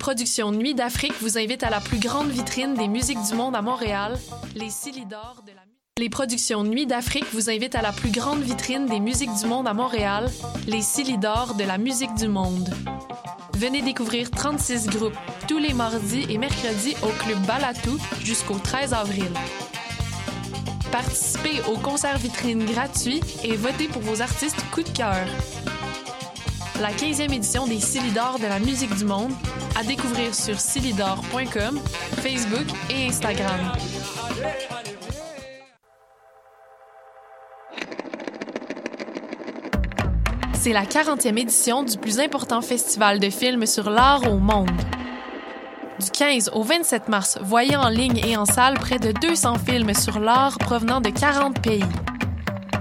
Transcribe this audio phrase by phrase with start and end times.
[0.00, 4.18] productions Nuit d'Afrique vous à la plus grande vitrine des musiques du monde à Montréal,
[4.56, 4.70] les
[5.98, 9.68] les productions Nuit d'Afrique vous invitent à la plus grande vitrine des musiques du monde
[9.68, 10.30] à Montréal,
[10.66, 12.70] les Silidor de la musique du monde.
[13.58, 19.30] Venez découvrir 36 groupes tous les mardis et mercredis au club Balatou jusqu'au 13 avril.
[20.90, 25.26] Participez au concert vitrine gratuit et votez pour vos artistes coup de cœur.
[26.80, 29.32] La 15e édition des Silidor de la musique du monde
[29.78, 31.78] à découvrir sur silidor.com,
[32.22, 33.72] Facebook et Instagram.
[40.54, 44.70] C'est la 40e édition du plus important festival de films sur l'art au monde.
[46.02, 49.92] Du 15 au 27 mars, voyez en ligne et en salle près de 200 films
[49.92, 51.84] sur l'art provenant de 40 pays.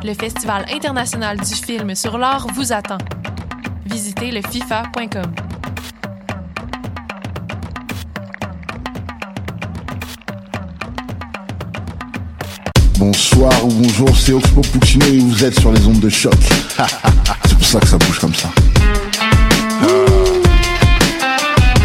[0.05, 2.97] Le Festival international du film sur l'art vous attend.
[3.91, 5.33] Visitez le FIFA.com.
[12.97, 16.33] Bonsoir ou bonjour, c'est Oxpo Puccino et vous êtes sur les ondes de choc.
[17.45, 18.49] c'est pour ça que ça bouge comme ça.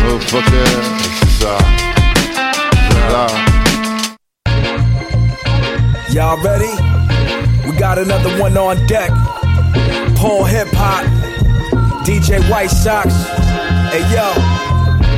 [0.07, 1.57] Oh fuck c'est ça.
[6.11, 6.71] Y'all ready?
[7.67, 9.11] We got another one on deck.
[10.17, 11.05] Paul Hip Hop,
[12.05, 13.15] DJ White Sox.
[13.91, 14.29] Hey yo.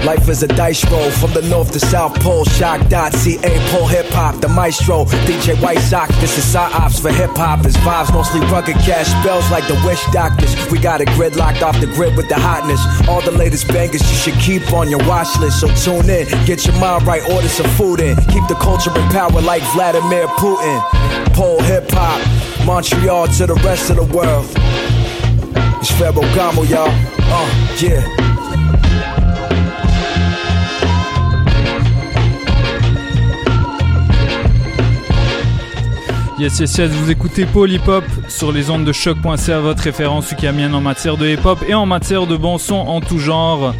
[0.06, 2.44] Life is a dice roll from the north to south pole.
[2.44, 5.04] Shock.ca, pole hip hop, the maestro.
[5.26, 7.66] DJ White Sox, this is our ops for hip hop.
[7.66, 10.54] It's vibes, mostly rugged cash spells like the wish doctors.
[10.70, 12.80] We got it gridlocked off the grid with the hotness.
[13.08, 15.60] All the latest bangers you should keep on your watch list.
[15.60, 18.14] So tune in, get your mind right, order some food in.
[18.30, 20.80] Keep the culture in power like Vladimir Putin.
[21.34, 22.22] Pole hip hop,
[22.64, 24.46] Montreal to the rest of the world.
[25.78, 26.88] It's Ferragamo, y'all.
[26.88, 28.26] Uh, yeah.
[36.38, 37.46] Yes, yes, yes, vous écoutez
[37.86, 41.74] Hop sur les ondes de choc.ca, votre référence ukamienne en matière de hip hop et
[41.74, 43.74] en matière de bon son en tout genre.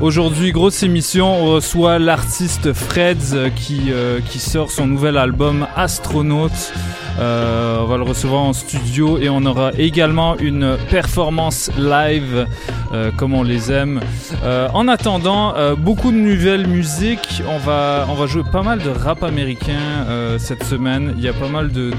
[0.00, 5.66] Aujourd'hui, grosse émission, on reçoit l'artiste Freds euh, qui, euh, qui sort son nouvel album
[5.74, 6.72] Astronaute.
[7.18, 12.46] Euh, on va le recevoir en studio et on aura également une performance live
[12.92, 14.00] euh, comme on les aime.
[14.44, 17.42] Euh, en attendant, beaucoup de nouvelles musiques.
[17.48, 20.06] On va, jouer pas mal de rap américain
[20.38, 21.14] cette semaine.
[21.16, 21.92] Il y a pas mal de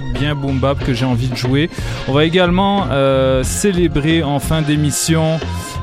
[0.00, 1.70] bien boom bap que j'ai envie de jouer.
[2.08, 5.38] On va également euh, célébrer en fin d'émission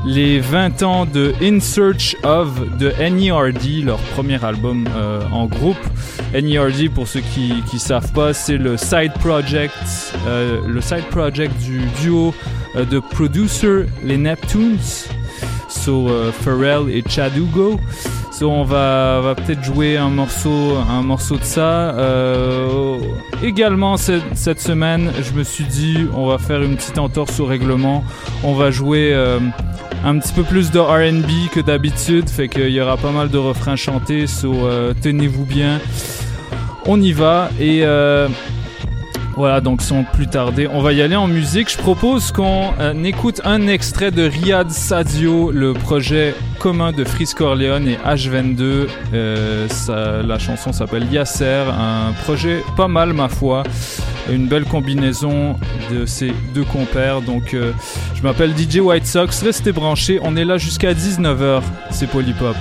[0.06, 5.78] les 20 ans de In Search of de NERD, leur premier album euh, en groupe.
[6.34, 9.74] NERD, pour ceux qui qui savent pas, c'est le side project,
[10.26, 12.34] euh, le side project du duo
[12.74, 14.78] de producer les Neptunes,
[15.68, 16.10] so
[16.42, 17.78] Pharrell et Chad Hugo.
[18.42, 20.76] On va, peut-être jouer un morceau,
[21.38, 21.94] de ça.
[21.94, 22.98] Euh,
[23.42, 28.02] également cette, semaine, je me suis dit on va faire une petite entorse au règlement.
[28.42, 29.38] On va jouer euh,
[30.04, 33.38] un petit peu plus de R&B que d'habitude, fait qu'il y aura pas mal de
[33.38, 34.24] refrains chantés.
[34.44, 35.80] Euh, tenez-vous bien.
[36.86, 37.84] On y va et
[39.36, 41.70] voilà, donc sans plus tarder, on va y aller en musique.
[41.70, 47.38] Je propose qu'on euh, écoute un extrait de Riyad Sadio, le projet commun de Frisk
[47.38, 48.86] Corleone et H22.
[49.12, 53.64] Euh, ça, la chanson s'appelle Yasser, un projet pas mal ma foi.
[54.30, 55.56] Une belle combinaison
[55.90, 57.20] de ces deux compères.
[57.20, 57.72] Donc euh,
[58.14, 62.56] je m'appelle DJ White Sox, restez branchés, on est là jusqu'à 19h, c'est Polypop.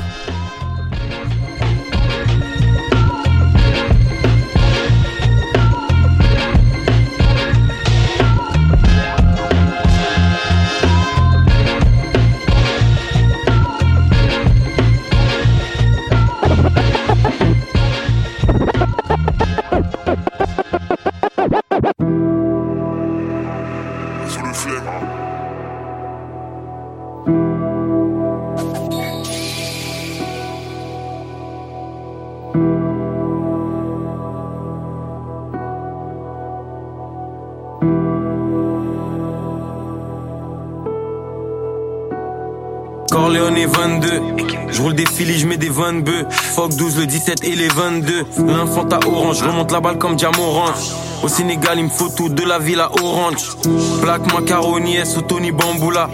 [46.67, 50.15] Bœufs Fuck 12, le 17 et les 22 L'infant à orange, remonte la balle comme
[50.15, 50.91] diamant orange.
[51.23, 53.55] Au Sénégal il me faut tout, de la ville à orange.
[54.01, 56.09] Black macaroni, S Tony Bamboula.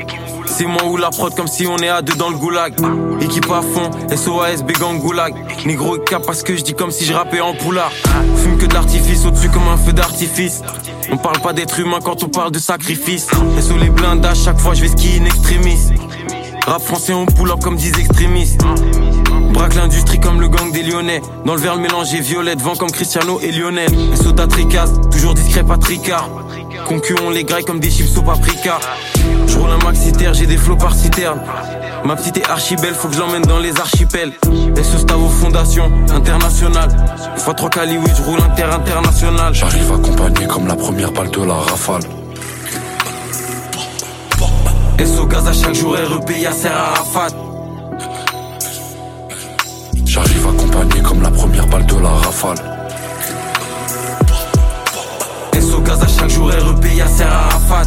[0.46, 2.74] C'est moi ou la prod comme si on est à deux dans le goulag.
[3.22, 5.36] Équipe à fond, SOAS, Bégang Goulag
[5.66, 7.92] Négro cap parce que je dis comme si je rappais en poulard
[8.38, 10.62] Fume que de l'artifice au-dessus comme un feu d'artifice.
[11.12, 13.28] On parle pas d'être humain quand on parle de sacrifice.
[13.62, 15.78] Sous les blindages, chaque fois je vais ski in extremis
[16.66, 18.62] Rap français, on pull comme 10 extrémistes.
[19.60, 21.22] Braque l'industrie comme le gang des Lyonnais.
[21.44, 23.90] Dans le verre, le mélange est violette, vent comme Cristiano et Lionel.
[23.94, 26.30] Et à tricaz, toujours discret, pas tricard.
[26.88, 28.80] Concu, on les graille comme des chips au paprika.
[29.48, 31.42] Je roule un maxi j'ai des flots par citerne.
[32.06, 34.32] Ma petite est archi belle, faut que je l'emmène dans les archipels.
[34.78, 36.96] Et ce stave aux fondations internationales.
[37.36, 39.54] Fois 3 Cali, oui, je roule inter international.
[39.54, 42.04] J'arrive accompagné comme la première balle de la rafale.
[45.00, 47.49] SO gaz à chaque jour, REP, Yasser Arafat.
[50.26, 52.58] J'arrive accompagné comme la première balle de la rafale.
[55.62, 57.84] SO gaz à chaque jour, REP, Yasser Arafat.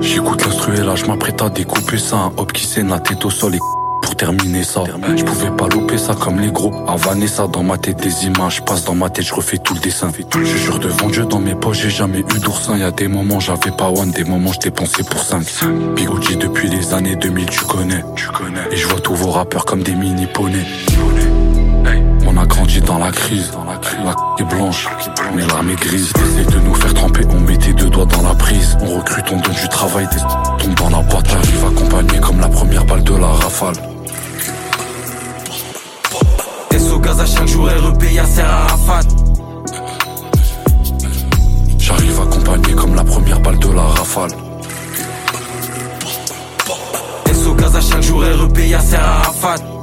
[0.00, 3.30] J'écoute l'instru et là je m'apprête à découper ça Un hop qui la tête au
[3.30, 3.58] sol et
[4.16, 4.82] terminer ça.
[5.16, 6.74] Je pouvais pas louper ça comme les groupes
[7.28, 10.10] ça dans ma tête des images Passe dans ma tête je refais tout le dessin.
[10.34, 12.76] Je jure devant Dieu dans mes poches j'ai jamais eu d'oursin.
[12.76, 15.42] Y'a des moments j'avais pas one Des moments je dépensais pour 5
[15.94, 18.04] Bigouji depuis les années 2000 tu connais.
[18.14, 18.66] Tu connais.
[18.70, 20.66] Et je vois tous vos rappeurs comme des mini poneys
[22.28, 24.00] on a grandi dans la crise, dans la crise.
[24.04, 24.88] La est blanche,
[25.34, 26.12] mais l'arme est grise.
[26.16, 28.76] Essaye de nous faire tremper, on met tes deux doigts dans la prise.
[28.82, 31.28] On recrute, on donne du travail, des tombe dans la boîte.
[31.30, 33.95] J'arrive accompagné comme la première balle de la rafale.
[37.06, 39.08] SO gaz à chaque jour, REP, Yasser Arafat.
[41.78, 44.30] J'arrive accompagné comme la première balle de la rafale.
[47.32, 49.75] SO gaz à chaque jour, REP, Yasser Arafat.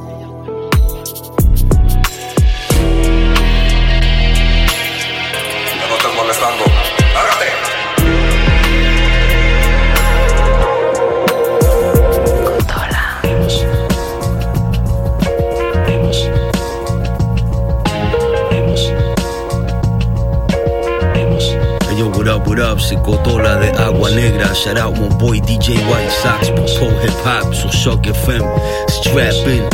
[22.53, 24.53] What up, c'est Gotola de Agua Negra.
[24.53, 28.43] Shout out mon boy DJ White Sox pour Pro Hip Hop sur Shock FM.
[28.89, 29.67] Strap in.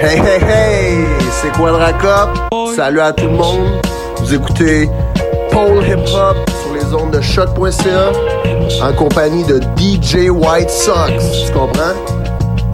[0.00, 2.30] Hey hey hey, c'est Quadra Cop.
[2.74, 3.80] Salut à tout le monde.
[4.16, 4.90] Vous écoutez
[5.52, 8.10] Paul Hip Hop sur les ondes de choc.ca
[8.82, 11.12] en compagnie de DJ White Sox.
[11.46, 11.94] Tu comprends?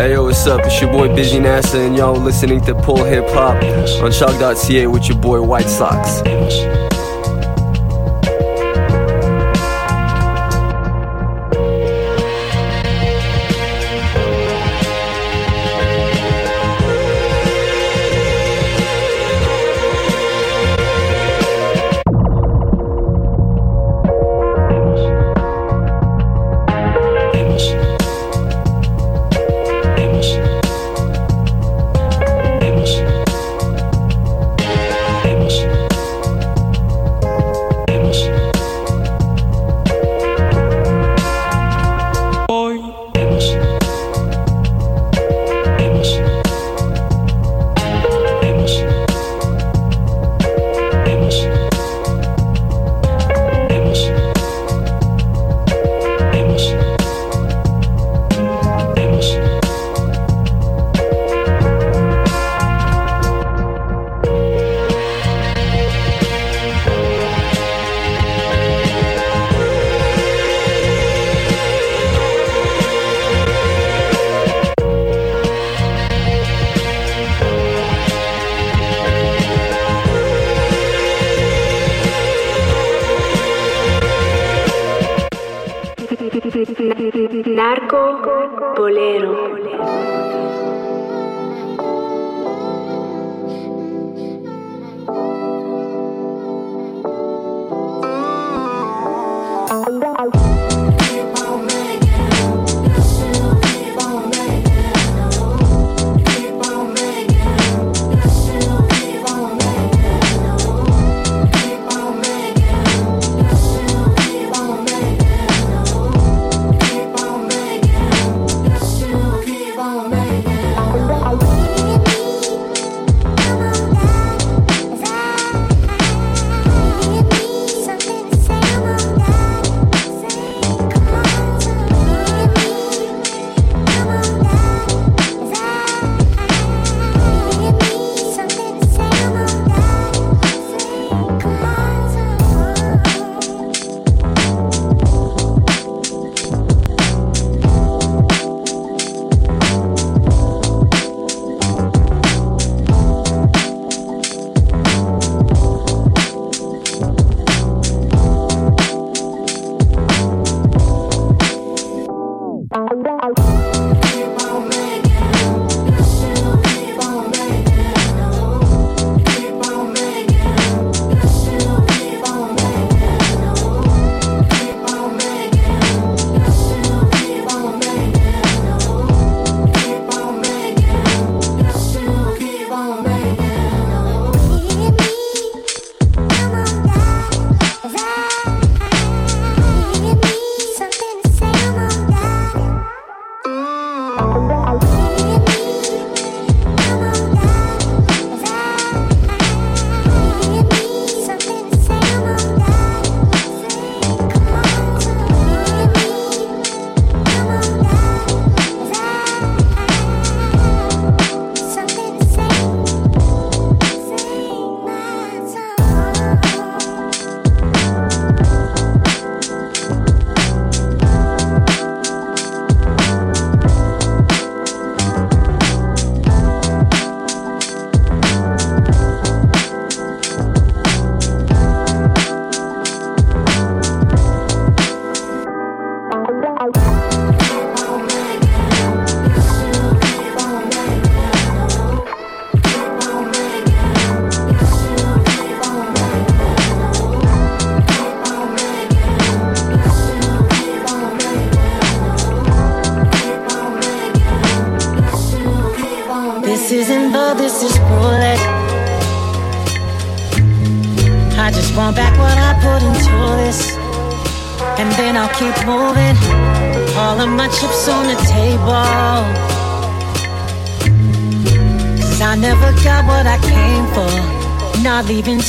[0.00, 0.62] Hey yo, what's up?
[0.64, 3.62] It's your boy Busy NASA, and y'all listening to Pull Hip Hop
[4.02, 6.22] on Shock.ca with your boy White Sox.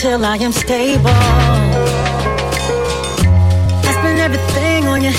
[0.05, 1.09] Till I am stable.
[3.87, 5.11] I spend everything on you.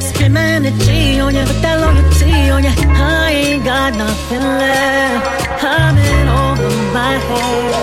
[0.00, 1.44] Spend my energy on you.
[1.44, 2.72] Put that loyalty on you.
[2.72, 5.62] I ain't got nothing left.
[5.62, 7.74] I'm in over my head.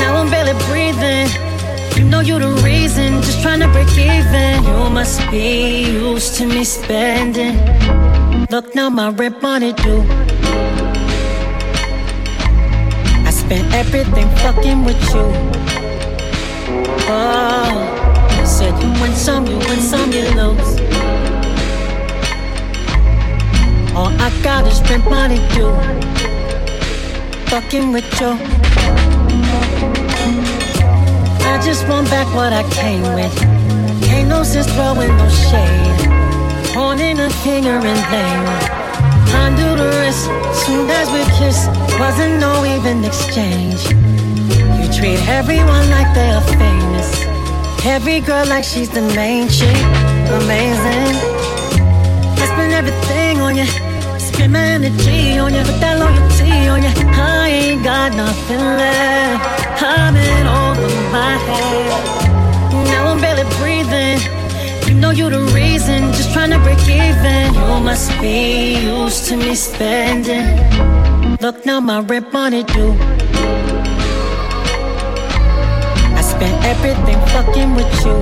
[0.00, 1.28] Now I'm barely breathing.
[1.98, 4.64] You know you're the reason, just trying to break even.
[4.64, 7.58] You must be used to me spending.
[8.50, 10.02] Look now, my rent money due.
[13.48, 15.26] Spent everything fucking with you.
[17.08, 20.70] Oh, said you win some, you win some, you lose.
[23.96, 25.72] All I got is rent money due.
[27.48, 28.32] Fucking with you.
[31.50, 33.34] I just want back what I came with.
[34.10, 36.74] Ain't no sense throwing no shade.
[36.74, 38.77] Pointing a finger and blame.
[39.32, 40.24] Undo the wrist,
[40.64, 41.66] soon as we kiss,
[41.98, 43.82] wasn't no even exchange.
[44.78, 47.08] You treat everyone like they are famous.
[47.84, 49.76] Every girl like she's the main chick.
[50.40, 51.14] Amazing.
[52.40, 53.66] I spend everything on you.
[54.18, 56.92] Spend my energy on you, with that loyalty on you.
[57.16, 59.82] I ain't got nothing left.
[59.82, 62.18] I'm in over my head.
[62.90, 63.20] Now I'm
[65.00, 67.54] know you the reason, just trying to break even.
[67.54, 70.46] You must be used to me spending.
[71.40, 72.94] Look now, my rent money due.
[76.18, 78.18] I spent everything fucking with you.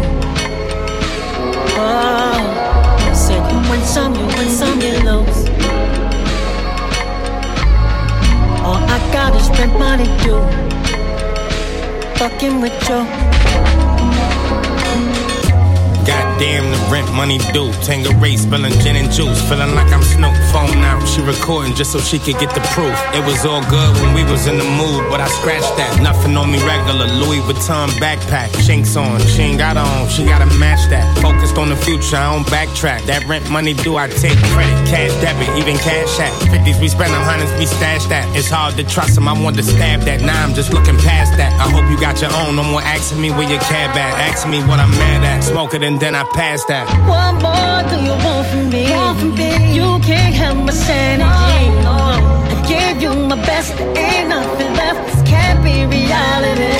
[1.78, 5.49] Oh, said you win some, you win some, you lose.
[8.66, 10.42] All I got is rent money due.
[12.18, 13.25] Fucking with you.
[16.37, 17.73] Goddamn, the rent money due.
[17.81, 19.40] Tangeray spilling gin and juice.
[19.49, 20.37] Feeling like I'm Snoop.
[20.52, 21.00] Phone out.
[21.09, 22.93] She recording just so she could get the proof.
[23.16, 25.99] It was all good when we was in the mood, but I scratched that.
[26.02, 27.09] Nothing on me regular.
[27.09, 28.52] Louis Vuitton backpack.
[28.66, 29.19] Chinks on.
[29.33, 30.09] She ain't got on.
[30.11, 31.09] She gotta match that.
[31.23, 32.16] Focused on the future.
[32.16, 33.07] I don't backtrack.
[33.07, 33.97] That rent money due.
[33.97, 34.76] I take credit.
[34.93, 35.49] Cash debit.
[35.57, 36.33] Even cash at.
[36.52, 37.52] 50s we spend hundreds.
[37.59, 38.28] We stash that.
[38.37, 39.26] It's hard to trust them.
[39.26, 40.21] I want to stab that.
[40.21, 41.52] Now I'm just looking past that.
[41.57, 42.57] I hope you got your own.
[42.57, 44.12] No more asking me where your cab at.
[44.28, 45.40] Asking me what I'm mad at.
[45.40, 46.87] Smoke it and then I pass that.
[47.06, 48.90] What more do you want from me?
[48.90, 49.75] Want from me?
[49.75, 51.25] You can't have my sanity.
[51.87, 55.00] I gave you my best, there ain't nothing left.
[55.06, 56.75] This can't be reality.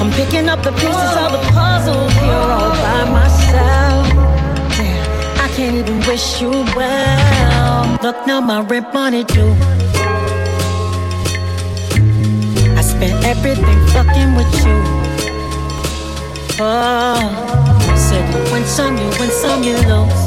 [0.00, 4.06] I'm picking up the pieces of the puzzle here all by myself.
[4.76, 7.98] Damn, I can't even wish you well.
[8.02, 9.54] Look now, my rent money due.
[12.78, 15.00] I spent everything fucking with you.
[16.62, 17.49] Oh,
[18.00, 20.22] said you win some, you win some, you lose.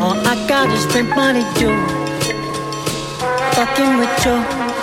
[0.00, 1.74] All I got is rent money due.
[3.54, 4.73] Fucking with you.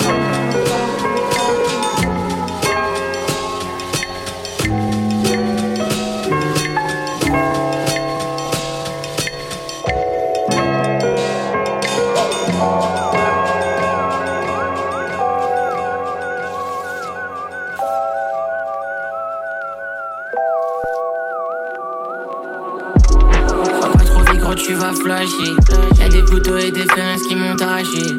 [27.84, 28.18] Qui.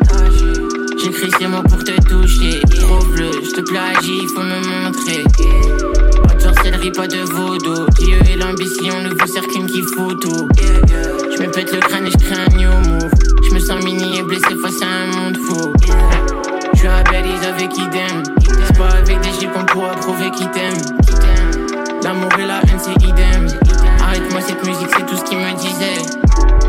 [0.99, 2.61] J'écris ces mots pour te toucher.
[2.81, 5.25] Trop bleu, je te plagie, faut me montrer.
[6.27, 7.87] Pas de sorcellerie, pas de vaudou.
[7.99, 10.49] Dieu et l'ambition, le vous cercle qui fout tout.
[10.57, 13.11] Je me pète le crâne et je crée un new move.
[13.49, 15.73] Je me sens mini et blessé face à un monde fou.
[16.75, 18.23] Je à Belize avec idem.
[18.67, 20.79] C'est pas avec des chips qu'on pourra prouver qui t'aime.
[22.03, 23.47] L'amour et la haine, c'est idem.
[24.01, 26.62] Arrête-moi cette musique, c'est tout ce qu'il me disait.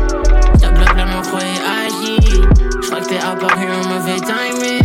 [2.94, 4.82] Crois t'es apparu en mauvais timing.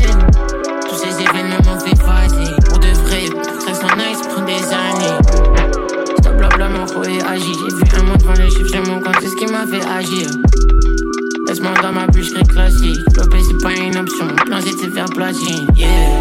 [0.87, 2.55] Tous ces événements m'ont fait fatiguer.
[2.65, 3.25] Pour de vrai,
[3.59, 5.17] ça soit nice, prend des années.
[6.23, 7.53] Ta blabla m'en croyait agi.
[7.53, 9.85] J'ai vu un monde devant les chiffres, j'ai mon compte, c'est ce qui m'a fait
[9.87, 10.27] agir.
[11.47, 12.99] Laisse-moi dans ma bûcherie classique.
[13.15, 14.27] L'OP, c'est pas une option.
[14.49, 15.67] Mon c'est de faire platine.
[15.75, 16.19] Yeah.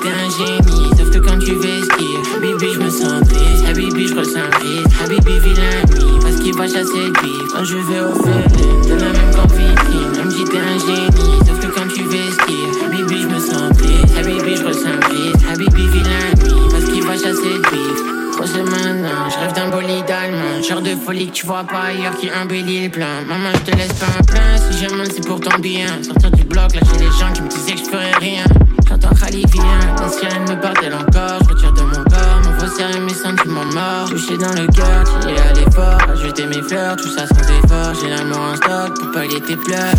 [0.00, 4.14] T'es un génie, sauf que quand tu vestis Habibi je me sens triste, Habibi je
[4.14, 4.88] ressens triste.
[5.02, 8.94] Habibi vilain nuit, parce qu'il va chasser le bif Quand je vais au feeling, de
[8.94, 13.22] la même qu'en vitrine Même si t'es un génie, sauf que quand tu vestis Habibi
[13.22, 15.44] je me sens triste, Habibi je ressens triste.
[15.52, 18.88] Habibi vilain nuit, parce qu'il va chasser le bif Grosse main
[20.68, 23.06] voiture de folie que tu vois pas ailleurs qui embellit les plans.
[23.26, 26.02] Maman, je te laisse pas un plein, si jamais c'est pour ton bien.
[26.02, 28.44] Sortir du bloc, lâcher les gens qui me disaient que je ferais rien.
[29.28, 31.40] Khali vient, la sirène me parle encore.
[31.42, 34.08] Je retire de mon corps, mon faux serrer mes sentiments morts.
[34.08, 35.98] Touché dans le cœur, tu es à l'effort.
[36.10, 37.94] Ajouter mes fleurs, tout ça sans effort.
[38.00, 39.94] J'ai l'amour en stock pour pallier tes pleurs.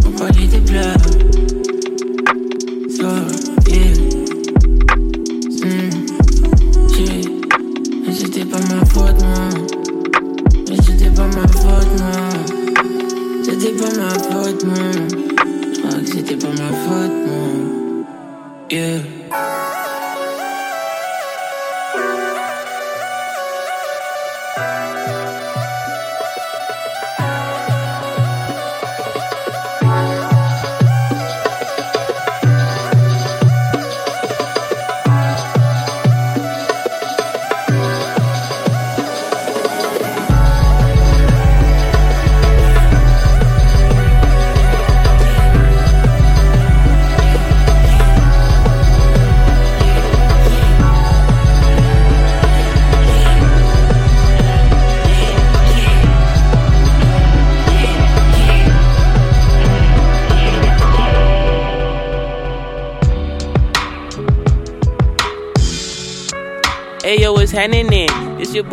[0.00, 1.27] Pour pallier tes pleurs.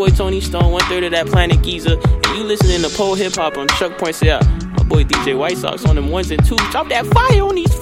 [0.06, 3.34] Boy Tony Stone, one third of that Planet Giza, and you listening to Pole Hip
[3.36, 4.44] Hop on Chuck Points Out.
[4.46, 6.60] Ah, my boy DJ White Sox on them ones and twos.
[6.72, 7.74] Drop that fire on these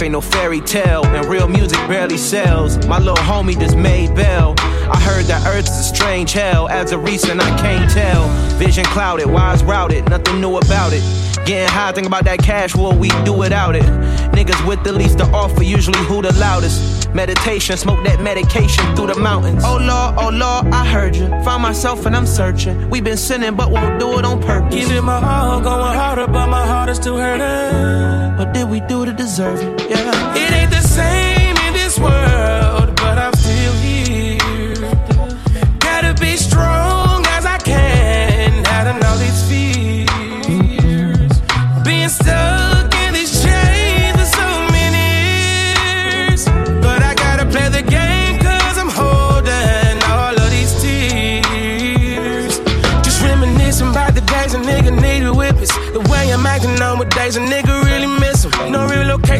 [0.00, 2.86] life ain't no fairy tale, and real music barely sells.
[2.86, 4.54] My little homie just made bail.
[4.58, 6.68] I heard that Earth's a strange hell.
[6.68, 8.28] As a recent, I can't tell.
[8.58, 11.02] Vision clouded, wise routed, nothing new about it.
[11.44, 13.82] Getting high, think about that cash, what we do without it.
[14.32, 17.12] Niggas with the least to offer, usually who the loudest.
[17.14, 19.62] Meditation, smoke that medication through the mountains.
[19.66, 21.28] Oh Lord, oh Lord, I heard you.
[21.44, 22.88] Found myself and I'm searching.
[22.88, 24.74] we been sinning, but won't do it on purpose.
[24.74, 28.09] Giving my all, going harder, but my heart is still hurting.
[28.40, 29.90] What did we do to deserve it?
[29.90, 30.19] Yeah.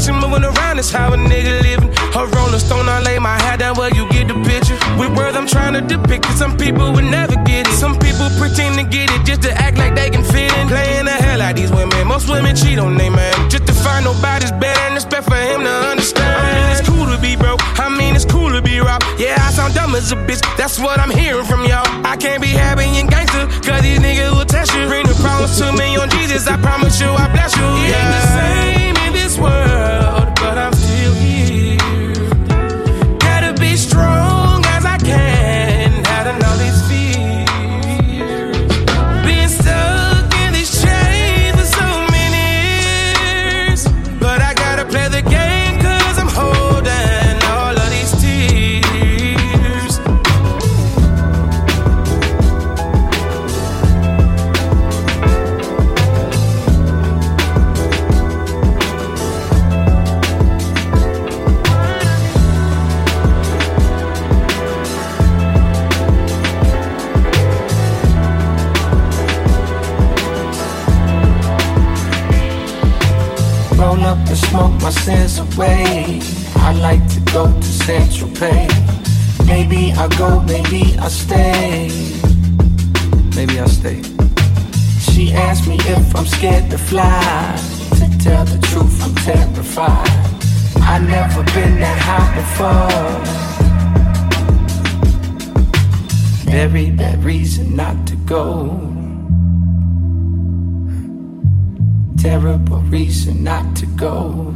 [0.01, 1.91] Real location, moving around is how a nigga living.
[2.15, 4.79] A rolling stone, I lay my hat down where you get the picture.
[4.99, 7.73] With words I'm trying to depict it, some people would never get it.
[7.75, 10.69] Some people pretend to get it just to act like they can fit in.
[10.69, 12.07] Playing the hell out these women.
[12.07, 13.33] Most women cheat on they man.
[13.51, 16.35] Just to find nobody's better and expect for him to understand.
[16.37, 17.61] I mean, it's cool to be broke.
[17.79, 19.05] I mean, it's cool to be robbed.
[19.19, 20.43] Yeah, I sound dumb as a bitch.
[20.57, 21.87] That's what I'm hearing from y'all.
[22.05, 24.87] I can't be happy and gangster, cause these niggas will test you.
[24.87, 26.47] Bring the problems to me on Jesus.
[26.47, 27.65] I promise you, I bless you.
[27.65, 28.80] It
[29.41, 30.10] world,
[102.89, 104.55] reason not to go.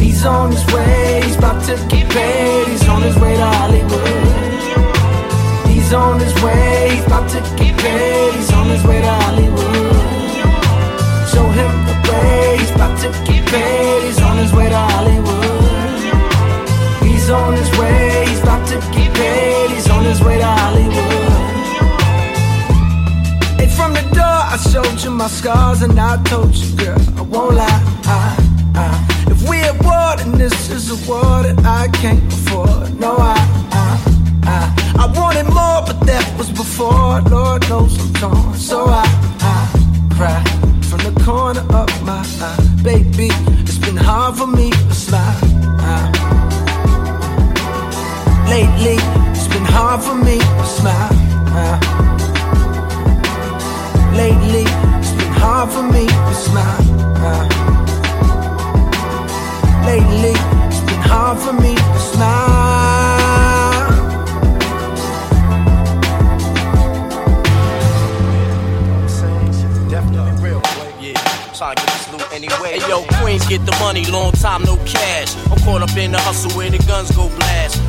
[0.00, 2.68] He's on his way, he's about to get paid.
[2.68, 4.36] He's on his way to Hollywood.
[5.68, 8.34] He's on his way, he's about to get paid.
[8.34, 9.96] He's on his way to Hollywood.
[11.32, 14.02] Show him the way, he's about to get paid.
[14.04, 15.46] He's on his way to Hollywood.
[17.02, 19.70] He's on his way, he's about to get paid.
[19.70, 21.05] He's on his way to Hollywood.
[23.76, 27.56] From the door, I showed you my scars, and I told you, girl, I won't
[27.56, 27.82] lie.
[28.04, 28.36] I,
[28.74, 32.98] I, if we at war, then this is a war that I can't afford.
[32.98, 33.36] No, I,
[33.72, 33.88] I,
[34.44, 37.20] I, I wanted more, but that was before.
[37.30, 39.04] Lord knows I'm torn, so I,
[39.40, 39.54] I
[40.16, 40.42] cry
[40.88, 43.28] from the corner of my eye, baby.
[43.62, 45.40] It's been hard for me to smile.
[48.48, 48.96] Lately,
[49.36, 52.15] it's been hard for me to smile.
[54.16, 54.64] Lately,
[54.98, 56.84] it's been hard for me to smile.
[59.84, 60.34] Lately,
[60.66, 62.76] it's been hard for me to smile.
[71.56, 72.78] Trying to get this loot anyway.
[72.78, 75.34] Hey, yo, Queens get the money, long time no cash.
[75.50, 77.80] I'm caught up in the hustle where the guns go blast.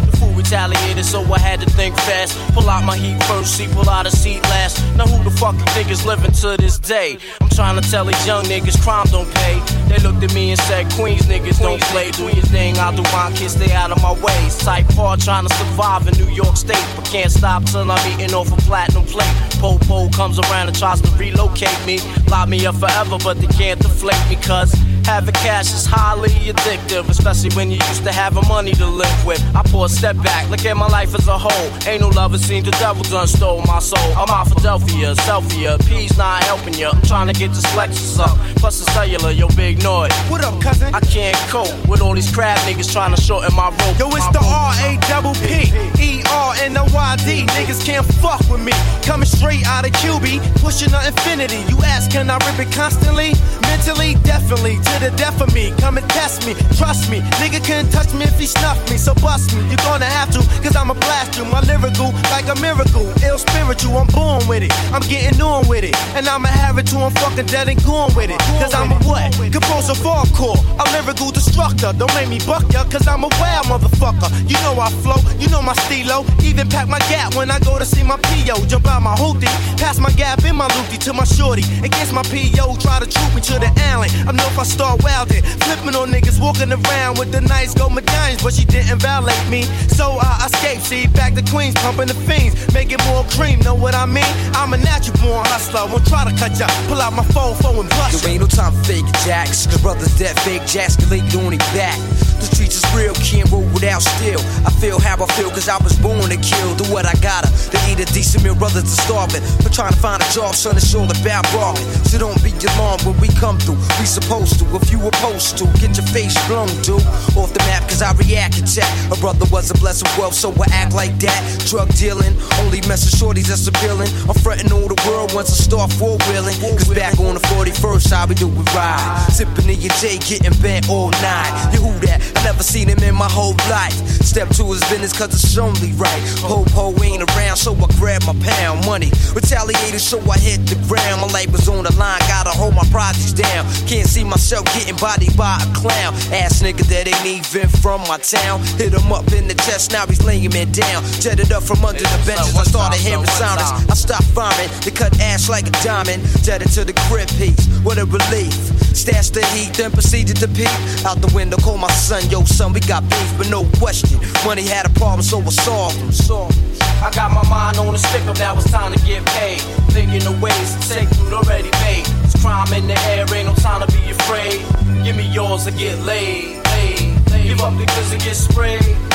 [0.48, 2.32] Retaliated, so I had to think fast.
[2.54, 4.80] Pull out my heat first, see, pull out a seat last.
[4.96, 7.18] Now who the fuck you niggas living to this day?
[7.42, 9.60] I'm trying to tell these young niggas crime don't pay.
[9.90, 12.12] They looked at me and said, Queens niggas don't play.
[12.12, 14.48] Do your thing, I'll do mine, kids stay out of my way.
[14.60, 18.34] Type hard trying to survive in New York State, but can't stop till I'm eating
[18.34, 19.28] off a platinum plate.
[19.60, 22.00] Popo comes around and tries to relocate me.
[22.30, 24.74] Lock me up forever, but they can't deflate me, cause
[25.08, 29.42] having cash is highly addictive, especially when you used to having money to live with.
[29.56, 31.70] I pull a step back, look at my life as a whole.
[31.88, 34.12] Ain't no love, it seems the devil done stole my soul.
[34.20, 36.92] I'm out Philadelphia, Selfia, P's not helping ya.
[36.94, 40.12] I'm trying to get this Lexus up, plus the cellular, yo, big noise.
[40.28, 40.94] What up, cousin?
[40.94, 43.98] I can't cope with all these crab niggas trying to shorten my rope.
[43.98, 45.72] Yo, it's the R A double P
[46.04, 47.46] E R N O Y D.
[47.56, 48.74] Niggas can't fuck with me.
[49.04, 51.64] Coming straight out of QB, pushing the infinity.
[51.72, 53.32] You ask, can I rip it constantly?
[53.68, 54.76] Mentally, definitely.
[54.78, 55.74] To the death of me.
[55.80, 56.54] Come and test me.
[56.78, 57.20] Trust me.
[57.42, 58.98] Nigga can't touch me if he snuff me.
[58.98, 59.62] So bust me.
[59.70, 61.46] You're gonna have to, cause I'ma blast you.
[61.46, 63.06] My lyrical, like a miracle.
[63.24, 64.72] Ill spiritual, I'm born with it.
[64.94, 65.96] I'm getting on with it.
[66.16, 68.40] And I'ma have it till I'm fucking dead and gone with it.
[68.62, 69.34] Cause I'm a what?
[69.52, 70.58] Composer hardcore.
[70.80, 71.94] A lyrical destructor.
[71.94, 74.30] Don't make me buck ya, cause I'm a wild motherfucker.
[74.50, 76.26] You know I flow, you know my stilo.
[76.44, 78.66] Even pack my gap when I go to see my PO.
[78.68, 81.64] Jump out my hoopty, pass my gap in my loopty to my shorty.
[81.84, 84.10] Against my PO, try to troop me to the alley.
[84.28, 87.94] I know if I start wildin', flipping on niggas walking around with the nice gold
[87.94, 89.64] medallions, but she didn't violate me.
[89.90, 93.60] So I escaped, see, back to Queens, pumping the fiends, making more cream.
[93.60, 94.32] Know what I mean?
[94.54, 95.86] I'm a natural born hustler.
[95.88, 98.24] Won't try to cut ya, pull out my phone, phone and bust.
[98.24, 99.66] There ain't no time for fake jacks.
[99.68, 101.98] Cause brothers dead fake jasculated on their back.
[102.38, 104.40] The streets is real, can't roll without steel.
[104.66, 106.76] I feel how I feel cause I was born to kill.
[106.76, 109.42] Do what I gotta to eat a decent meal, brothers are starving.
[109.64, 111.84] For trying to find a job, son, it's all about bargain.
[112.06, 113.80] So don't be alarmed when we come through.
[114.00, 117.00] We supposed to, if you opposed to, get your face blown, dude.
[117.40, 118.90] Off the map cause I react and chat.
[119.08, 121.40] A brother was a blessing wealth, so I act like that.
[121.70, 124.12] Drug dealing, only messing shorties that's appealing.
[124.28, 126.60] I'm fretting all the world once I start four wheeling.
[126.60, 129.28] Cause back on the 41st, how we do we ride.
[129.32, 131.72] Sipping in your J, getting bent all night.
[131.72, 132.20] You who that?
[132.36, 133.96] I never seen him in my whole life.
[134.20, 136.22] Step to his business cause it's only right.
[136.44, 139.12] Popo ain't around, so I grab my pound money.
[139.34, 141.22] Retaliated, so I hit the ground.
[141.22, 143.70] My life was on the line, gotta hold my projects down.
[143.86, 146.14] Can't see myself getting bodied by a clown.
[146.34, 148.60] Ass nigga that ain't even from my town.
[148.82, 151.06] Hit him up in the chest, now he's laying me down.
[151.22, 153.86] Jetted up from under the benches, I started hearing sirens.
[153.88, 156.26] I stopped farming, they cut ash like a diamond.
[156.42, 158.54] Jetted to the crib piece, what a relief.
[158.98, 160.74] Stashed the heat, then proceeded to peep.
[161.06, 164.20] Out the window, call my son, yo son, we got beef, but no question.
[164.44, 166.12] Money had a problem, so I solved him.
[166.12, 166.66] Solved him.
[166.98, 169.62] I got my mind on a stick up, now it's time to get paid.
[169.94, 172.08] Thinking of ways to take food already made.
[172.48, 174.64] Crime in the air, ain't no time to be afraid.
[175.04, 177.44] Give me yours or get laid, laid, laid.
[177.44, 179.07] Give up because it get sprayed.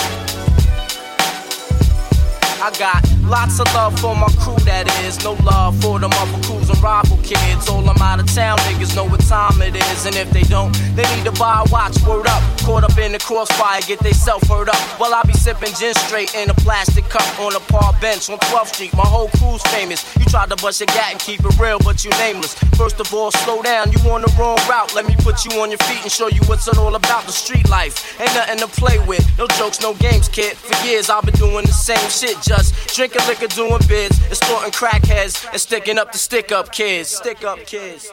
[2.63, 5.23] I got Lots of love for my crew, that is.
[5.25, 7.69] No love for them other crews and rival kids.
[7.69, 10.07] All them out of town niggas know what time it is.
[10.07, 11.97] And if they don't, they need to buy a watch.
[12.03, 12.43] Word up.
[12.61, 14.77] Caught up in the crossfire, get they self hurt up.
[15.01, 18.39] While I be sipping gin straight in a plastic cup on a park bench on
[18.53, 18.93] 12th Street.
[18.95, 20.05] My whole crew's famous.
[20.19, 22.55] You tried to bust your gat and keep it real, but you nameless.
[22.77, 23.93] First of all, slow down.
[23.93, 24.95] You on the wrong route.
[24.95, 27.25] Let me put you on your feet and show you what's it all about.
[27.25, 29.25] The street life ain't nothing to play with.
[29.39, 30.57] No jokes, no games, kid.
[30.57, 32.37] For years I've been doing the same shit.
[32.55, 37.09] Just drinking liquor, doing bids, extorting crackheads, and sticking up the stick up kids.
[37.09, 38.11] Stick up kids.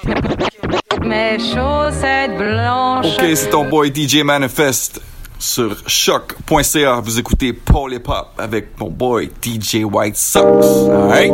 [1.02, 3.18] Mes chaussettes blanches.
[3.18, 5.02] Ok, c'est ton boy DJ Manifest
[5.38, 7.02] sur choc.ca.
[7.02, 10.66] Vous écoutez Paul Hip Hop avec mon boy DJ White Sox.
[10.90, 11.34] Alright?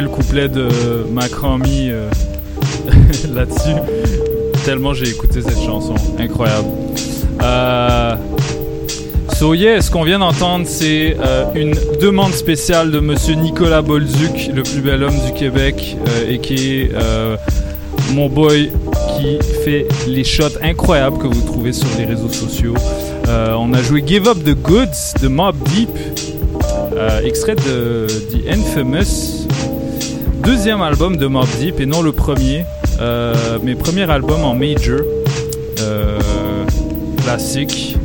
[0.00, 0.68] Le couplet de
[1.12, 2.08] Macromy euh,
[3.34, 3.76] là-dessus.
[4.64, 5.94] Tellement j'ai écouté cette chanson.
[6.18, 6.68] Incroyable.
[7.42, 8.14] Euh,
[9.34, 14.50] so yeah, ce qu'on vient d'entendre, c'est euh, une demande spéciale de monsieur Nicolas Bolduc,
[14.54, 16.92] le plus bel homme du Québec, euh, et qui est
[18.12, 18.70] mon boy
[19.18, 22.74] qui fait les shots incroyables que vous trouvez sur les réseaux sociaux.
[23.26, 25.90] On a joué Give Up the Goods de Mob Deep,
[27.24, 29.41] extrait de The Infamous,
[30.44, 32.64] deuxième album de Mob Deep et non le premier,
[33.00, 35.00] euh, mais premier album en major,
[35.80, 36.18] euh,
[37.22, 37.96] classique,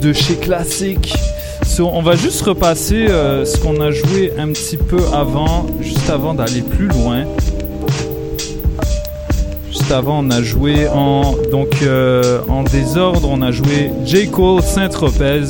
[0.00, 1.14] de chez classique.
[1.80, 6.34] On va juste repasser euh, ce qu'on a joué un petit peu avant, juste avant
[6.34, 7.24] d'aller plus loin.
[9.68, 14.62] Juste avant, on a joué en donc euh, en désordre, on a joué J Cole
[14.62, 15.44] Saint-Tropez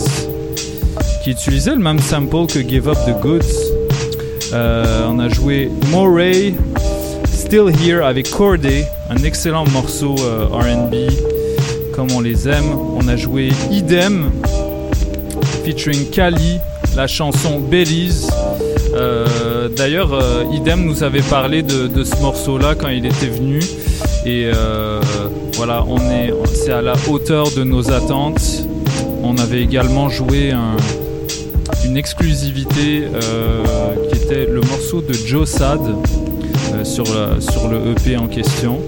[1.24, 3.81] qui utilisait le même sample que Give Up the Goods.
[4.52, 6.54] Euh, on a joué Moray,
[7.26, 10.94] Still Here avec Corday, un excellent morceau euh, RB
[11.94, 12.76] comme on les aime.
[12.96, 14.30] On a joué Idem
[15.64, 16.58] featuring Kali,
[16.96, 18.28] la chanson Belize.
[18.94, 20.20] Euh, D'ailleurs,
[20.52, 23.60] Idem nous avait parlé de, ce morceau-là quand il était venu.
[24.26, 24.50] Et
[25.54, 28.66] voilà, on est, c'est à la hauteur de nos attentes.
[29.22, 30.76] On avait également joué un,
[31.92, 33.62] une exclusivité euh,
[34.10, 38.78] qui était le morceau de Joe Sad euh, sur, la- sur le EP en question.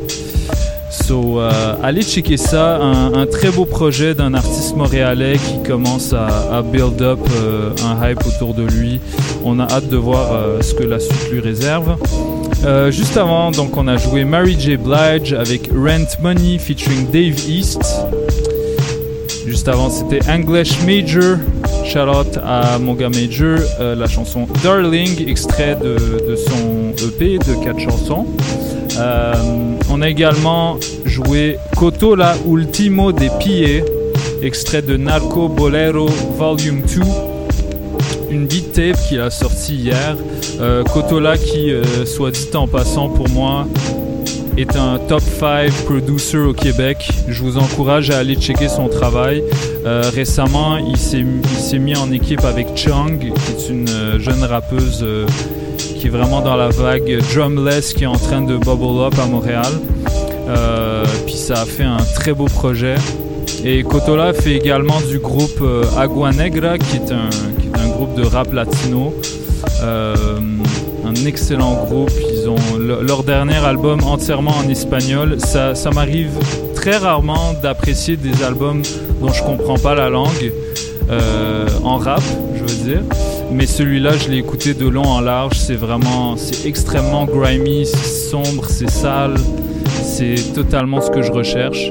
[0.90, 6.62] So, euh, allez checker ça, un, très beau projet d'un artiste montréalais qui commence à,
[6.62, 7.18] build up
[7.84, 9.00] un hype autour de lui.
[9.44, 11.96] On a hâte de voir ce que la suite lui réserve.
[12.88, 14.78] Juste avant, donc on a joué Mary J.
[14.78, 17.82] Blige avec Rent Money featuring Dave East.
[19.46, 21.36] Juste avant, c'était English Major.
[21.84, 27.78] Shout out à mon Major, euh, la chanson Darling, extrait de, son EP de 4
[27.78, 28.26] chansons.
[28.98, 29.34] Euh,
[29.90, 33.82] on a également joué Coto la Ultimo de Pie,
[34.42, 37.02] extrait de Narco Bolero Volume 2,
[38.30, 40.16] une beat tape qu'il a sorti hier.
[40.60, 43.66] Euh, Kotola qui, euh, soit dit en passant pour moi,
[44.56, 47.08] est un top 5 producer au Québec.
[47.28, 49.42] Je vous encourage à aller checker son travail.
[49.84, 55.00] Euh, récemment, il s'est mis en équipe avec Chung, qui est une euh, jeune rappeuse
[55.02, 55.26] euh,
[55.78, 59.26] qui est vraiment dans la vague drumless qui est en train de bubble up à
[59.26, 59.72] Montréal.
[61.26, 62.94] Puis ça a fait un très beau projet.
[63.64, 65.62] Et Kotola fait également du groupe
[65.96, 69.14] Agua Negra, qui est un, groupe de rap latino.
[69.82, 72.10] Un excellent groupe.
[72.44, 75.36] Ils ont le- leur dernier album entièrement en espagnol.
[75.38, 76.32] Ça, ça m'arrive
[76.74, 78.82] très rarement d'apprécier des albums
[79.20, 80.52] dont je comprends pas la langue
[81.10, 82.20] euh, en rap,
[82.54, 83.00] je veux dire.
[83.50, 85.56] Mais celui-là, je l'ai écouté de long en large.
[85.58, 89.34] C'est vraiment, c'est extrêmement grimy, c'est sombre, c'est sale.
[89.86, 91.90] C'est totalement ce que je recherche.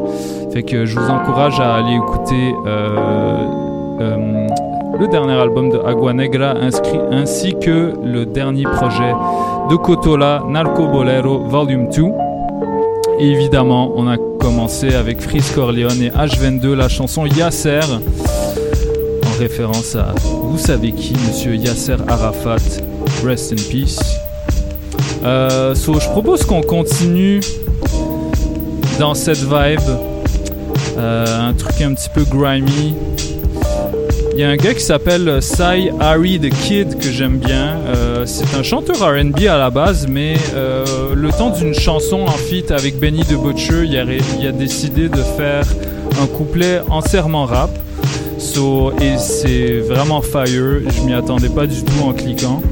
[0.51, 3.47] Fait que je vous encourage à aller écouter euh,
[4.01, 4.47] euh,
[4.99, 9.13] le dernier album de Agua Negra inscrit, ainsi que le dernier projet
[9.69, 12.04] de Kotola, Narco Bolero Volume 2.
[13.19, 17.80] Et évidemment, on a commencé avec Freeze Corleone et H22, la chanson Yasser,
[19.26, 22.58] en référence à vous savez qui, monsieur Yasser Arafat,
[23.26, 23.99] rest in peace.
[25.23, 27.39] Euh, so, je propose qu'on continue
[28.99, 29.80] dans cette vibe,
[30.95, 32.93] Euh, un truc un petit peu grimy.
[34.35, 37.77] Il y a un gars qui s'appelle Cy Harry the Kid que j'aime bien.
[37.85, 42.31] Euh, c'est un chanteur RB à la base, mais euh, le temps d'une chanson en
[42.31, 43.95] feat avec Benny the Butcher, il
[44.47, 45.65] a, décidé de faire
[46.19, 47.69] un couplet entièrement rap.
[48.39, 50.47] So, et c'est vraiment fire.
[50.47, 52.63] Je m'y attendais pas du tout en cliquant.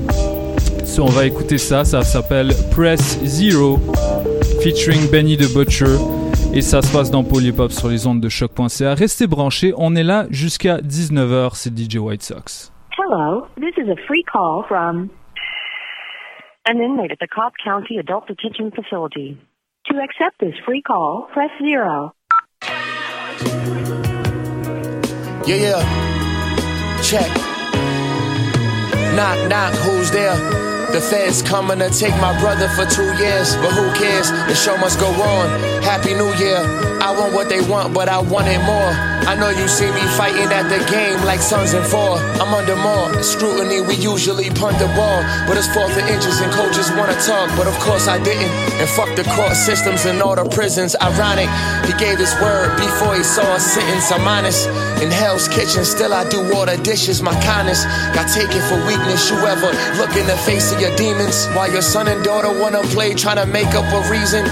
[0.83, 1.85] So, on va écouter ça.
[1.85, 3.79] Ça s'appelle Press Zero
[4.61, 5.97] featuring Benny the Butcher.
[6.53, 8.93] Et ça se passe dans Polypop sur les ondes de choc.ca.
[8.93, 9.73] Restez branchés.
[9.77, 11.51] On est là jusqu'à 19h.
[11.53, 12.73] C'est DJ White Sox.
[12.97, 15.09] Hello, this is a free call from
[16.67, 19.37] an inmate at the Cobb County Adult Detention Facility.
[19.85, 22.11] To accept this free call, press zero.
[25.47, 27.01] Yeah, yeah.
[27.01, 27.31] Check.
[29.15, 30.80] Knock, knock, who's there?
[30.91, 34.29] The feds coming to take my brother for two years, but who cares?
[34.29, 35.47] The show must go on.
[35.81, 36.59] Happy New Year.
[36.99, 38.91] I want what they want, but I want it more.
[39.23, 42.17] I know you see me fighting at the game like sons and four.
[42.41, 43.79] I'm under more scrutiny.
[43.79, 47.65] We usually punt the ball, but it's fourth and inches and coaches wanna talk, but
[47.65, 48.51] of course I didn't.
[48.81, 50.95] And fuck the court systems and all the prisons.
[50.99, 51.47] Ironic,
[51.87, 54.11] he gave his word before he saw a sentence.
[54.11, 54.67] I'm honest.
[55.01, 57.21] In Hell's Kitchen, still I do all the dishes.
[57.21, 59.31] My kindness got taken for weakness.
[59.31, 62.81] You ever look in the face of your demons while your son and daughter wanna
[62.89, 64.43] play, trying to make up a reason?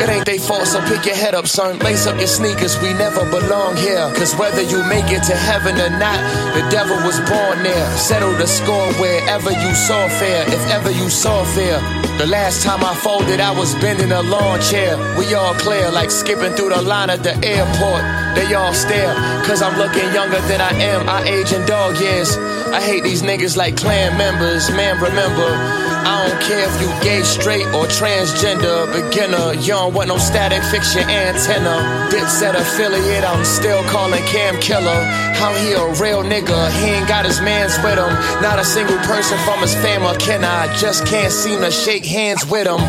[0.00, 1.78] It ain't they fault, so pick your head up, son.
[1.80, 4.10] Lace up your sneakers, we never belong here.
[4.16, 6.18] Cause whether you make it to heaven or not,
[6.56, 7.86] the devil was born there.
[7.96, 11.78] Settle the score wherever you saw fair, if ever you saw fair.
[12.18, 14.96] The last time I folded, I was bending a lawn chair.
[15.18, 18.02] We all clear, like skipping through the line at the airport.
[18.34, 19.14] They all stare,
[19.46, 21.08] cause I'm looking younger than I am.
[21.08, 22.36] I age in dog years.
[22.74, 24.68] I hate these niggas like clan members.
[24.70, 25.46] Man, remember,
[26.06, 28.86] I don't care if you gay, straight, or transgender.
[28.92, 32.08] Beginner, you don't want no static, fix your antenna.
[32.10, 35.00] Dipset affiliate, I'm still calling Cam Killer.
[35.34, 36.70] How he a real nigga?
[36.80, 38.12] He ain't got his mans with him.
[38.42, 40.44] Not a single person from his fam or.
[40.44, 42.80] I just can't seem to shake hands with him.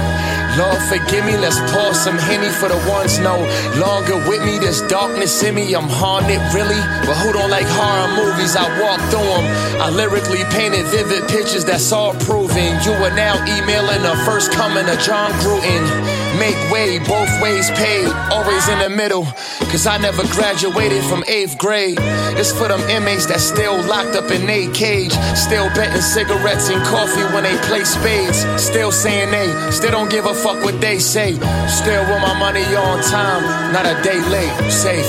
[0.57, 3.35] Lord, forgive me, let's pour some Henny for the ones no
[3.75, 4.57] longer with me.
[4.57, 6.79] There's darkness in me, I'm haunted, really.
[7.05, 8.55] But who don't like horror movies?
[8.55, 9.45] I walk through them.
[9.81, 12.79] I lyrically painted vivid pictures that's all proven.
[12.87, 16.24] You are now emailing the first coming of John Gruden.
[16.39, 19.25] Make way, both ways paid, always in the middle.
[19.71, 21.97] Cause I never graduated from eighth grade.
[22.35, 25.11] It's for them inmates that still locked up in a cage.
[25.35, 28.39] Still betting cigarettes and coffee when they play spades.
[28.61, 31.33] Still saying they, still don't give a fuck what they say.
[31.67, 34.71] Still want my money on time, not a day late.
[34.71, 35.07] Safe,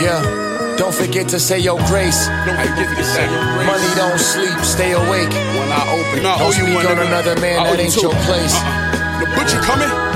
[0.00, 0.76] yeah.
[0.78, 2.26] Don't forget to say your grace.
[2.46, 3.66] Don't forget to say your grace.
[3.66, 5.28] Money don't sleep, stay awake.
[5.60, 8.54] When I open, don't I you speak on another man, that ain't your place.
[8.56, 9.20] Uh-uh.
[9.20, 10.09] The butcher coming.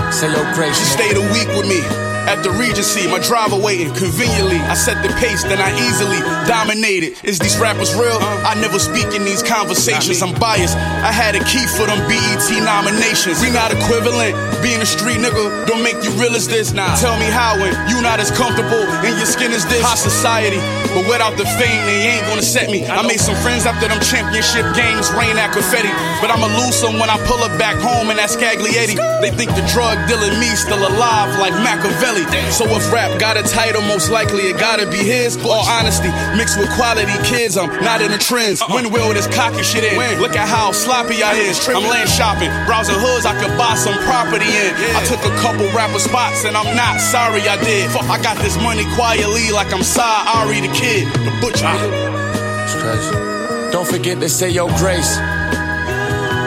[0.54, 0.78] Grace.
[0.78, 2.13] She stayed a week with me.
[2.24, 4.56] At the Regency, my driver waiting conveniently.
[4.64, 7.20] I set the pace, then I easily dominated.
[7.20, 8.16] Is these rappers real?
[8.20, 10.22] I never speak in these conversations.
[10.22, 10.76] I'm biased.
[11.04, 13.42] I had a key for them BET nominations.
[13.44, 14.32] We not equivalent.
[14.64, 16.72] Being a street nigga don't make you real as this.
[16.72, 16.96] Nah.
[16.96, 19.84] Tell me how when you not as comfortable in your skin as this.
[19.84, 20.56] High society,
[20.96, 22.86] but without the fame, they ain't gonna set me.
[22.86, 25.90] I made some friends after them championship games, rain at confetti.
[26.22, 28.96] But I'ma lose some when I pull up back home in that Scaglietti.
[29.20, 32.13] They think the drug dealer me still alive like Machiavelli.
[32.54, 35.36] So if rap got a title, most likely it gotta be his.
[35.44, 36.08] All honesty,
[36.38, 38.62] mixed with quality kids, I'm not in the trends.
[38.62, 38.74] Uh-uh.
[38.74, 40.20] When will this cocky shit in?
[40.20, 41.58] Look at how sloppy I is.
[41.66, 44.70] I'm land shopping, browsing hoods I could buy some property in.
[44.94, 47.90] I took a couple rapper spots and I'm not sorry I did.
[47.90, 50.04] Fuck, I got this money quietly like I'm Cy
[50.38, 51.66] Ari the kid, the butcher.
[51.66, 52.64] Ah.
[52.64, 53.72] It's crazy.
[53.72, 55.18] Don't forget to say your grace.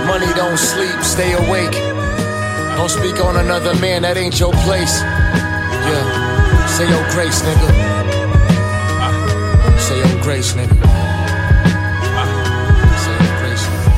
[0.08, 1.76] Money don't sleep, stay awake.
[2.78, 5.02] Don't speak on another man, that ain't your place.
[5.88, 7.68] Yeah, say your grace, nigga.
[9.80, 10.76] Say your grace, nigga.
[13.04, 13.92] Say your grace, nigga.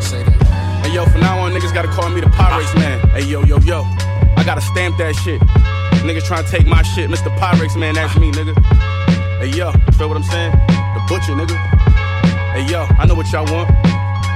[0.00, 0.38] Say that.
[0.82, 3.00] Hey yo, from now on, niggas gotta call me the Pyrex man.
[3.10, 3.84] Hey yo, yo, yo.
[4.36, 5.40] I gotta stamp that shit.
[6.08, 7.10] Niggas trying to take my shit.
[7.10, 7.28] Mr.
[7.36, 8.54] Pyrex man, that's me, nigga.
[9.40, 10.52] Hey yo, feel what I'm saying?
[10.52, 11.56] The butcher, nigga.
[12.54, 13.68] Hey yo, I know what y'all want.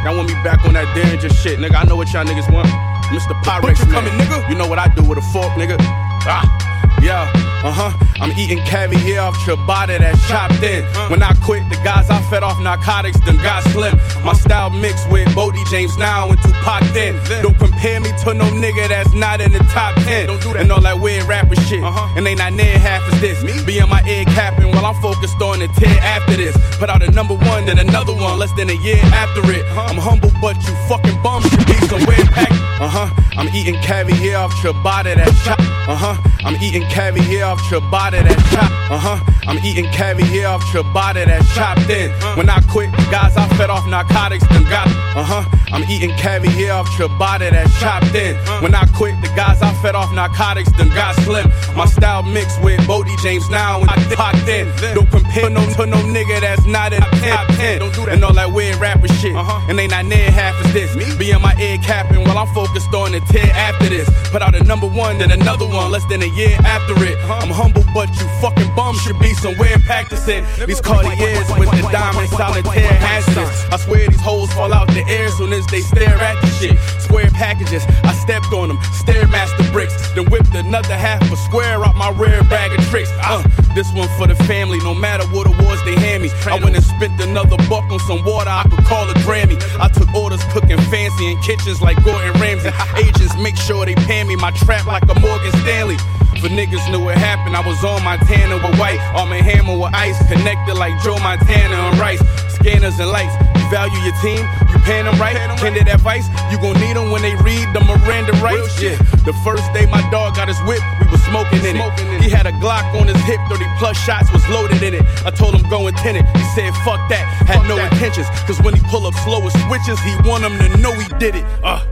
[0.05, 1.77] Y'all want me back on that danger shit, nigga.
[1.77, 2.69] I know what y'all niggas want.
[3.11, 3.35] Mr.
[3.43, 4.05] Pyrex man.
[4.05, 4.49] Coming, nigga.
[4.49, 5.77] You know what I do with a fork, nigga.
[5.81, 6.66] Ah.
[7.03, 7.31] Yeah,
[7.63, 7.93] uh huh.
[8.21, 10.83] I'm eating caviar off ciabatta that's chopped in.
[11.11, 13.99] When I quit, the guys I fed off narcotics done got slim.
[14.25, 17.15] My style mixed with Bodie James now and Tupac then.
[17.43, 20.27] Don't compare me to no nigga that's not in the top 10.
[20.27, 20.63] Don't do that.
[20.63, 21.83] And all that weird rapper shit.
[22.17, 23.65] And they not near half as this.
[23.65, 26.57] Be in my ear capping while I'm focused on the tear after this.
[26.79, 29.65] Put out a number one, then another one less than a year after it.
[29.77, 32.53] I'm humble, but you fucking bums should be somewhere packed.
[32.81, 33.11] Uh huh.
[33.37, 35.76] I'm eating caviar off ciabatta that's chopped.
[35.87, 36.17] Uh huh.
[36.45, 38.71] I'm eating caviar off ciabatta that chop.
[38.91, 39.19] Uh huh.
[39.47, 42.11] I'm eating caviar off ciabatta that chopped in.
[42.37, 44.89] When I quit, the guys, I fed off narcotics, then got.
[45.15, 45.45] Uh huh.
[45.71, 48.35] I'm eating caviar off ciabatta that chopped in.
[48.63, 51.47] When I quit, the guys I fed off narcotics, then got slim.
[51.77, 54.67] My style mixed with Bodie James now when I popped in.
[54.95, 57.79] Don't compare no to no nigga that's not in the top 10.
[57.79, 58.15] Don't do that.
[58.15, 59.35] And all that weird rapper shit.
[59.71, 60.91] And they not near half as this.
[61.17, 64.11] Be in my ear capping while I'm focused on the tear after this.
[64.31, 67.19] Put out a number one, then another one less than a year after it.
[67.29, 70.45] I'm humble, but you fucking bums should be somewhere practicing.
[70.67, 73.67] These Cartiers with the diamond solitaire hazardous.
[73.71, 76.79] I swear these hoes fall out the air soon as they stare at the shit.
[77.01, 78.79] Square packages, I stepped on them.
[79.05, 83.11] Stairmaster bricks, then whipped another half a square out my rear bag of tricks.
[83.23, 83.43] Uh,
[83.77, 86.31] this one for the family, no matter what awards they hand me.
[86.47, 89.61] I went and spent another buck on some water I could call a Grammy.
[89.79, 92.73] I took orders cooking fancy in kitchens like Gordon Ramsay.
[92.97, 95.99] Agents make sure they pay me my trap like a Morgan Stanley.
[96.41, 99.95] For niggas knew what happened, I was on Montana with white, on my hammer with
[99.95, 102.21] ice, connected like Joe Montana and Rice.
[102.49, 105.35] Scanners and lights, you value your team, you paying them right.
[105.59, 108.81] Candid advice, you gon' need them when they read the Miranda rights.
[108.81, 108.97] Yeah,
[109.27, 112.23] the first day my dog got his whip, we was smoking in it.
[112.23, 115.03] He had a Glock on his hip, 30 plus shots was loaded in it.
[115.25, 116.25] I told him go and tin it.
[116.37, 118.29] He said fuck that, had no intentions.
[118.47, 121.35] Cause when he pull up slow with switches, he want them to know he did
[121.35, 121.45] it.
[121.65, 121.83] Uh.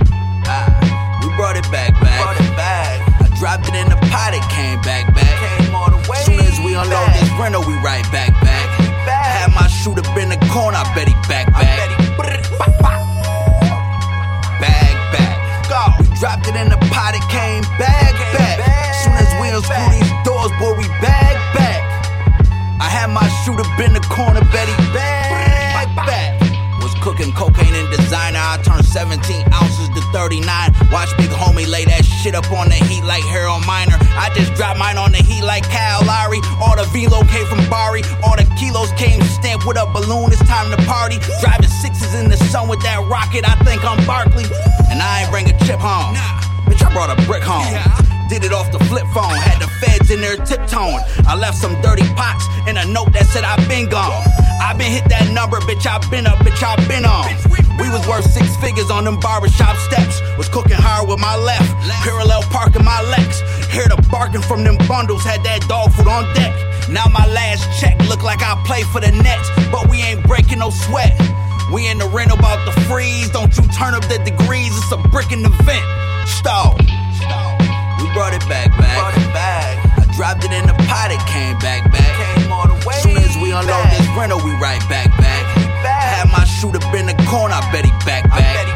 [1.25, 2.21] We brought it back, back.
[2.21, 3.01] Brought it back.
[3.19, 5.59] I dropped it in the pot, it came back, back.
[5.59, 6.21] Came all the way.
[6.23, 8.74] Soon as we unload this rental, we right back, back.
[9.85, 11.93] My shooter been the corner, I bet he back, back.
[14.59, 16.01] Bag, back.
[16.01, 18.95] We dropped it in the pot, it came back, back.
[19.05, 21.85] Soon as we unscrew these doors, boy, we bag, back.
[22.81, 25.24] I had my shooter been the corner, bet he back.
[27.15, 28.39] Cooking cocaine and designer.
[28.39, 29.21] I turned 17
[29.53, 30.45] ounces to 39.
[30.91, 33.97] Watch big homie lay that shit up on the heat like Harold Miner.
[34.19, 36.41] I just dropped mine on the heat like Kyle Lowry.
[36.61, 38.03] All the velo came from Bari.
[38.23, 40.33] All the kilos came stamped with a balloon.
[40.33, 41.19] It's time to party.
[41.41, 43.49] Driving sixes in the sun with that rocket.
[43.49, 44.47] I think I'm Barkley.
[44.91, 46.15] And I ain't bring a chip home.
[46.67, 48.04] Bitch, I brought a brick home.
[48.29, 51.05] Did it off the flip phone, had the feds in there tiptoeing.
[51.29, 54.25] I left some dirty pots and a note that said I've been gone.
[54.61, 57.29] i been hit that number, bitch, i been up, bitch, i been on.
[57.77, 60.23] We was worth six figures on them barbershop steps.
[60.39, 61.69] Was cooking hard with my left,
[62.01, 63.45] parallel parking my legs.
[63.69, 66.55] Hear the barking from them bundles, had that dog food on deck.
[66.89, 70.59] Now my last check look like I play for the Nets, but we ain't breaking
[70.61, 71.13] no sweat.
[71.73, 75.01] We in the rent about the freeze, don't you turn up the degrees, it's a
[75.09, 75.85] brick in the vent.
[76.29, 76.79] Stall.
[78.15, 78.95] Brought it back, back.
[78.95, 79.75] Brought it back.
[79.99, 82.39] I dropped it in the pot, it came back, back.
[82.39, 82.95] Came all the way.
[83.03, 85.43] Soon as we unload this rental, we right back, back.
[85.83, 88.71] Had my shooter been the corner, I bet he back, back.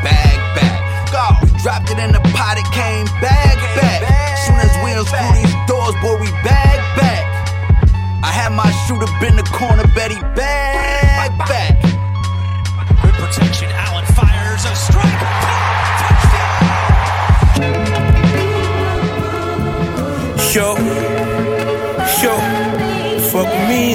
[0.00, 0.80] Bag, back.
[1.44, 4.00] We dropped it in the pot, it came back, back.
[4.48, 7.28] Soon as we unscrew these doors, boy, we bag, back.
[8.24, 11.69] I had my shooter been the corner, bet he bag, back.
[20.52, 20.74] Yo,
[22.22, 22.34] yo,
[23.30, 23.94] fuck me.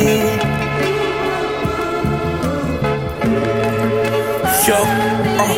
[4.63, 4.79] Yo,
[5.35, 5.51] uh,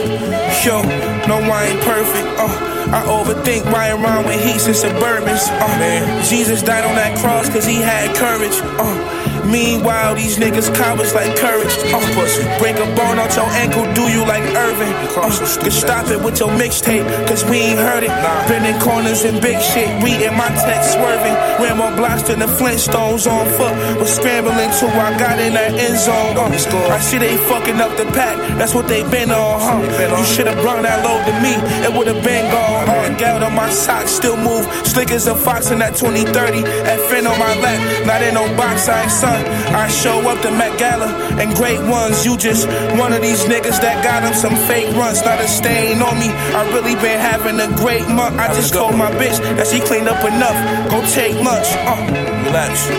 [0.66, 0.82] yo,
[1.28, 2.28] no, I ain't perfect.
[2.40, 2.50] Uh,
[2.90, 5.48] I overthink riding around with heats and suburbans.
[5.62, 8.60] Uh, man, Jesus died on that cross cause he had courage.
[8.80, 9.17] Uh,
[9.48, 11.74] meanwhile, these niggas cowards like courage.
[11.94, 14.92] Uh, break a bone on your ankle, do you like Irvin?
[15.16, 15.30] Uh,
[15.62, 18.14] can stop it with your mixtape, cause we ain't heard it.
[18.48, 21.34] Bending corners and big shit, reading my text swerving.
[21.62, 23.74] Ran more blocks than the Flintstones on foot.
[24.00, 26.38] Was scrambling till I got in that end zone.
[26.38, 30.18] Uh, I see they fucking up the pack, that's what they been on, huh?
[30.18, 31.54] You should've brought that load to me,
[31.86, 32.90] it would've been gone.
[32.90, 34.66] Uh, gout on my socks, still move.
[34.86, 36.64] Slick as a fox in that 2030.
[36.64, 39.37] FN on my lap, not in no box, I ain't son.
[39.74, 41.08] I show up to Met Gala
[41.42, 42.26] and great ones.
[42.26, 42.68] You just
[42.98, 46.30] one of these niggas that got them some fake runs, not a stain on me.
[46.30, 48.38] I really been having a great month.
[48.38, 50.58] I just told my bitch that she cleaned up enough.
[50.90, 51.68] Go take lunch.
[51.86, 52.00] Uh,
[52.46, 52.90] relax.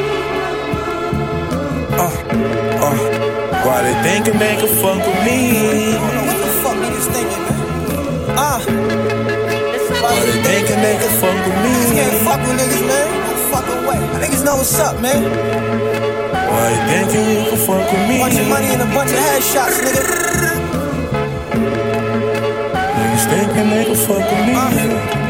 [1.99, 2.12] Uh,
[2.84, 3.28] uh.
[3.66, 5.93] Why they thinking they can fuck with me?
[5.99, 7.59] What the fuck niggas thinking, man?
[8.39, 8.61] Ah.
[10.03, 11.72] Why they thinking they can fuck with me?
[11.74, 13.07] Niggas can't fuck with niggas, man.
[13.26, 13.99] No fucking way.
[14.22, 15.88] Niggas know what's up, man.
[16.59, 18.19] Why they thinking you can fuck with me?
[18.19, 20.03] Bunch of money and a bunch of headshots, nigga.
[22.99, 24.55] Niggas thinking they can fuck with me.
[24.55, 25.28] Throw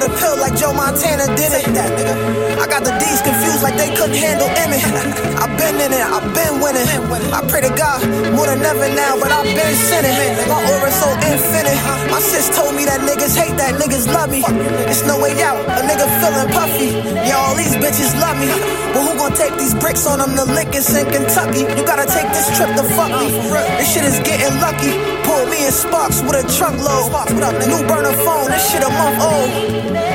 [0.00, 1.64] the pill like Joe Montana did it.
[1.76, 2.14] That, nigga.
[2.56, 4.80] I got the D's confused like they couldn't handle Emmett.
[5.44, 6.88] I've been in it, I've been winning.
[7.30, 8.00] I pray to God
[8.32, 10.16] more than ever now, but I've been sinning.
[10.48, 11.78] My aura is so infinite.
[12.08, 14.40] My sis told me that niggas hate that niggas love me.
[14.88, 16.90] It's no way out, a nigga feeling puffy.
[17.28, 18.48] Yeah, all these bitches love me.
[18.96, 21.68] But who gon' take these bricks on them to Lickens in Kentucky?
[21.76, 23.28] You gotta take this trip to fuck me.
[23.76, 25.19] This shit is getting lucky.
[25.30, 27.06] Pull me in sparks with a trunk load.
[27.70, 29.50] New burner phone, this shit a month old.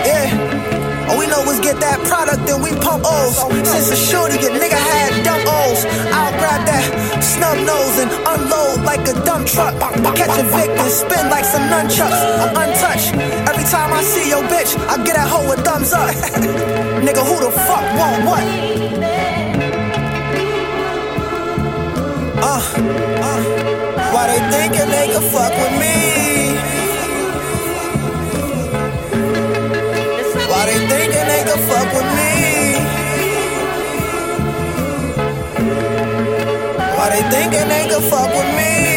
[0.03, 1.07] Yeah.
[1.07, 3.39] All we know is get that product and we pump O's.
[3.63, 5.87] Since a shorty, your nigga had dumb O's.
[6.11, 6.83] I'll grab that
[7.23, 9.79] snub nose and unload like a dump truck.
[10.19, 12.19] Catch a victim, spin like some nunchucks.
[12.43, 13.15] I'm untouched.
[13.47, 16.11] Every time I see your bitch, I get that hoe a thumbs up.
[17.07, 18.43] nigga, who the fuck want what?
[22.35, 22.61] Uh,
[23.23, 23.74] uh,
[24.15, 25.95] why they thinking they can fuck with me?
[30.49, 32.33] Why they thinking they can fuck with me?
[36.95, 38.94] Why they thinking they can fuck with me?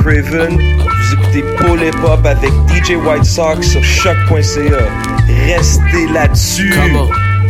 [0.00, 0.56] Craven.
[0.56, 4.88] Vous écoutez Paul Hip Hop avec DJ White Sox sur choc.ca.
[5.46, 6.74] Restez là-dessus.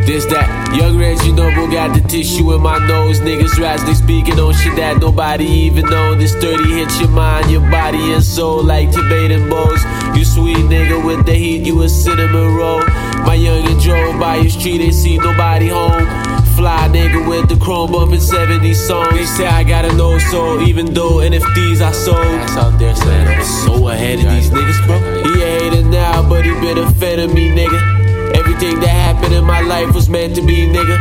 [0.07, 3.20] This that young Reggie Noble got the tissue in my nose.
[3.20, 6.14] Niggas razzly speaking on shit that nobody even know.
[6.14, 9.84] This 30 hits your mind, your body and soul like Tibetan bows.
[10.16, 12.80] You sweet nigga with the heat, you a cinnamon roll.
[13.24, 16.29] My youngin' drove by your street, ain't see nobody home.
[16.61, 19.14] Fly nigga with the chrome bumpin' 70 songs.
[19.14, 22.18] They say I got a no soul, even though NFTs I sold.
[22.18, 24.98] That's out there saying I'm so ahead of these niggas, bro.
[25.22, 28.36] He a hater now, but he been a fan of me, nigga.
[28.36, 30.98] Everything that happened in my life was meant to be, nigga.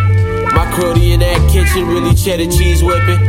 [0.56, 3.20] My cruddy in that kitchen really cheddar cheese whipping.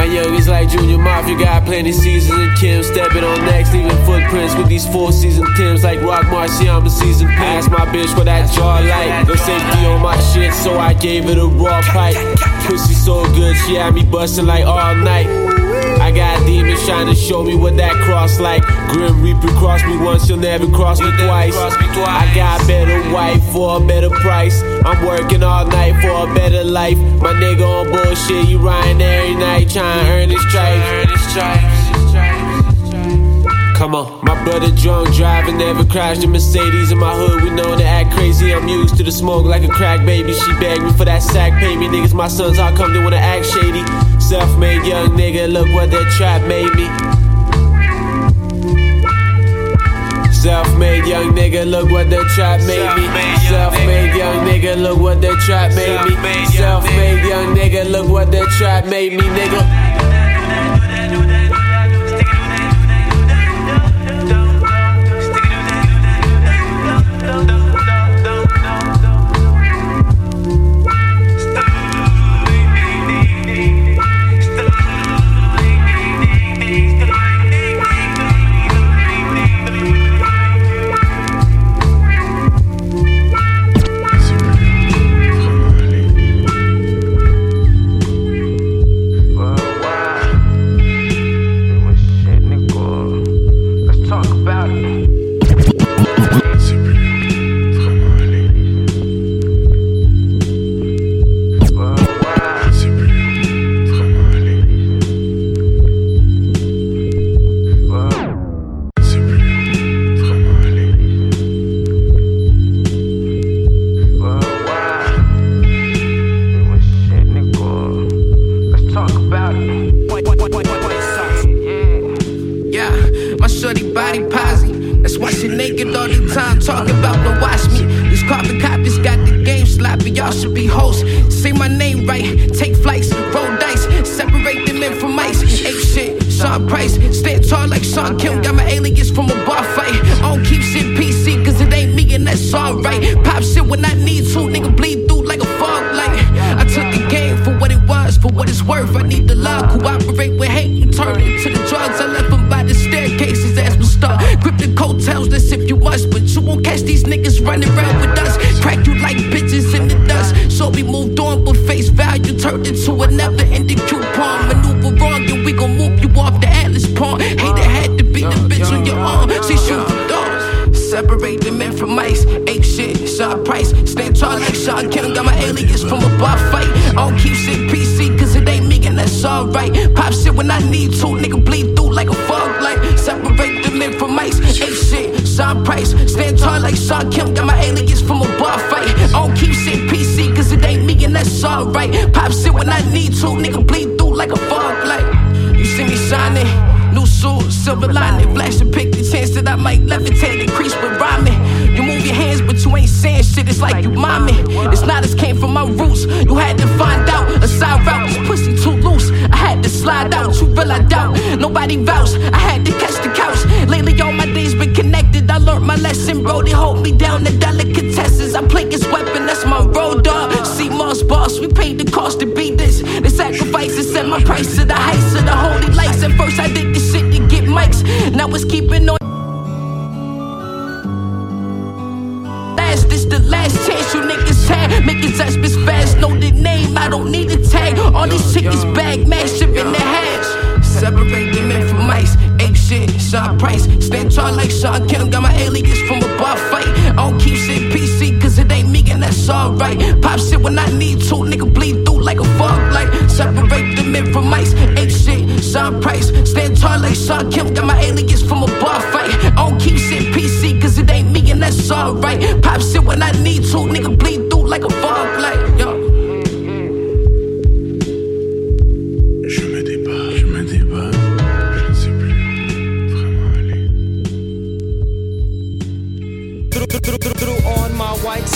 [0.00, 4.54] My youngest like Junior Mafia got plenty seasons and Kim stepping on next, leaving footprints
[4.54, 7.36] with these four season Tims like Rock Marciano season pin.
[7.36, 9.28] I asked my bitch what that jaw like.
[9.28, 12.16] No safety on my shit, so I gave it a raw pipe.
[12.64, 15.26] Pussy so good, she had me busting like all night.
[16.00, 18.62] I got demons trying to show me what that cross like.
[18.88, 21.54] Grim Reaper cross me once, you'll never cross me twice.
[21.54, 24.62] I got better wife for a better price.
[24.84, 26.98] I'm working all night for a better life.
[27.20, 31.80] My nigga on bullshit, you riding every night trying to earn his stripes.
[33.76, 37.42] Come on, my brother drunk driving, never crashed a Mercedes in my hood.
[37.42, 38.52] We know to act crazy.
[38.52, 40.34] I'm used to the smoke like a crack baby.
[40.34, 42.12] She begged me for that sack, pay me niggas.
[42.12, 43.82] My sons, how come they wanna act shady?
[44.20, 47.19] Self-made young nigga, look what that trap made me.
[50.40, 53.04] Self-made young nigga, look what that trap made me.
[53.50, 56.46] Self-made young nigga, look what that trap made me.
[56.56, 59.89] Self-made young nigga, look what that trap made me, nigga.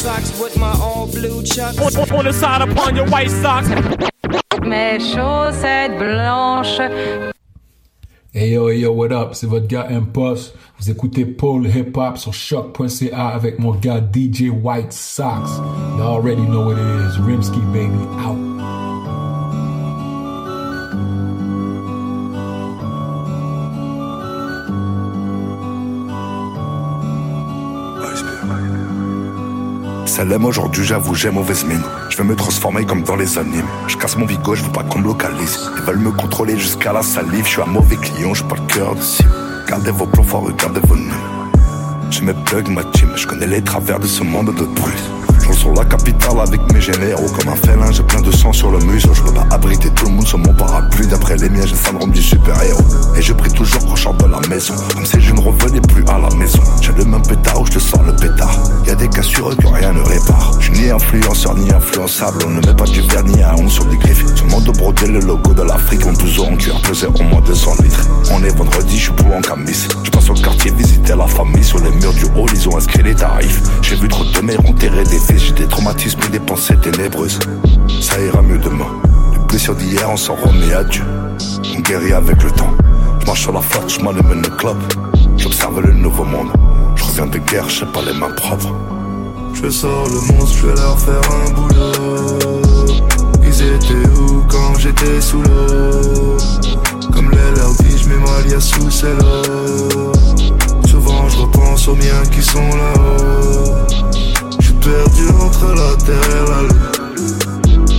[0.04, 1.78] Socks with my all blue chucks.
[1.96, 3.68] On, on the side upon your white socks.
[4.60, 7.32] Mes chaussettes blanches.
[8.32, 9.34] Hey yo, hey yo, what up?
[9.34, 10.54] C'est votre gars Impost.
[10.78, 15.50] Vous écoutez Paul Hip Hop sur choc.ca avec mon gars DJ White Sox.
[15.96, 17.18] You already know what it is.
[17.20, 18.53] Rimsky baby out.
[30.24, 31.82] Celle-là, aujourd'hui, j'avoue, j'ai mauvaise mine.
[32.08, 33.66] Je vais me transformer comme dans les animes.
[33.88, 35.58] Je casse mon bigot, je veux pas qu'on me localise.
[35.76, 37.44] Ils veulent me contrôler jusqu'à la salive.
[37.44, 39.28] Je suis un mauvais client, j'ai pas le cœur de cible.
[39.68, 41.12] Gardez vos plans forts, regardez vos nœuds.
[42.10, 45.23] Je me plug ma team, je connais les travers de ce monde de brut.
[45.44, 48.50] Je roule sur la capitale avec mes généraux comme un félin, j'ai plein de sang
[48.54, 49.12] sur le museau.
[49.12, 51.06] Je peux pas abriter tout le monde sur mon parapluie.
[51.06, 52.80] D'après les miens, j'ai le syndrome du super-héros.
[53.18, 55.82] Et je prie toujours quand je sors de la maison, comme si je ne revenais
[55.82, 56.60] plus à la maison.
[56.80, 58.58] J'ai le même pétard où je te sors le pétard.
[58.86, 60.52] Y a des cas sur eux que rien ne répare.
[60.60, 63.98] Je ni influenceur ni influençable, on ne met pas du vernis à ondes sur des
[63.98, 64.24] griffes.
[64.34, 67.42] Sur mon dos brodé, le logo de l'Afrique, mon blouson en cuir pesait au moins
[67.42, 68.08] 200 litres.
[68.32, 69.88] On est vendredi, je suis pour en camis.
[70.04, 73.02] Je passe au quartier visiter la famille, sur les murs du hall, ils ont inscrit
[73.02, 73.60] les tarifs.
[73.82, 77.38] J'ai vu trop de mères enterrer des j'ai des traumatismes et des pensées ténébreuses.
[78.00, 78.86] Ça ira mieux demain.
[79.32, 81.04] Les blessures d'hier, on s'en remet à Dieu.
[81.76, 82.72] On guérit avec le temps.
[83.20, 84.76] Je marche sur la flotte, je m'allume le club.
[85.36, 86.48] J'observe le nouveau monde.
[86.96, 88.72] Je reviens de guerre, j'ai pas les mains propres.
[89.54, 92.62] Je sors le monstre, je vais leur faire un boulot.
[93.42, 96.36] Ils étaient où quand j'étais sous l'eau?
[97.12, 99.42] Comme les leur dit, je mets ma liasse sous celle-là.
[100.86, 104.13] Souvent je repense aux miens qui sont là-haut.
[104.84, 107.38] Perdu entre la terre et la lune.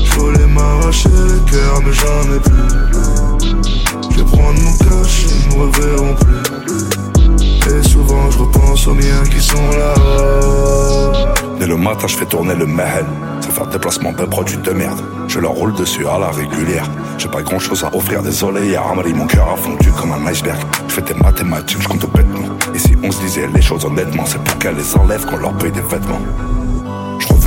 [0.05, 4.15] Je voulais m'arracher le cœur, mais j'en ai plus.
[4.15, 7.73] Je prendre mon cash, ils me reverront plus.
[7.73, 11.11] Et souvent je repense aux miens qui sont là-haut.
[11.59, 13.05] Dès le matin, je fais tourner le mahel.
[13.41, 15.01] Fait un déplacement de produits de merde.
[15.27, 16.87] Je leur roule dessus à la régulière.
[17.17, 18.75] J'ai pas grand chose à offrir, désolé.
[18.75, 20.59] À Amari, mon cœur a fondu comme un iceberg.
[20.87, 22.45] Je fais des mathématiques, je compte bêtement.
[22.75, 25.53] Et si on se disait les choses honnêtement, c'est pour qu'elles les enlèvent qu'on leur
[25.53, 26.21] paye des vêtements.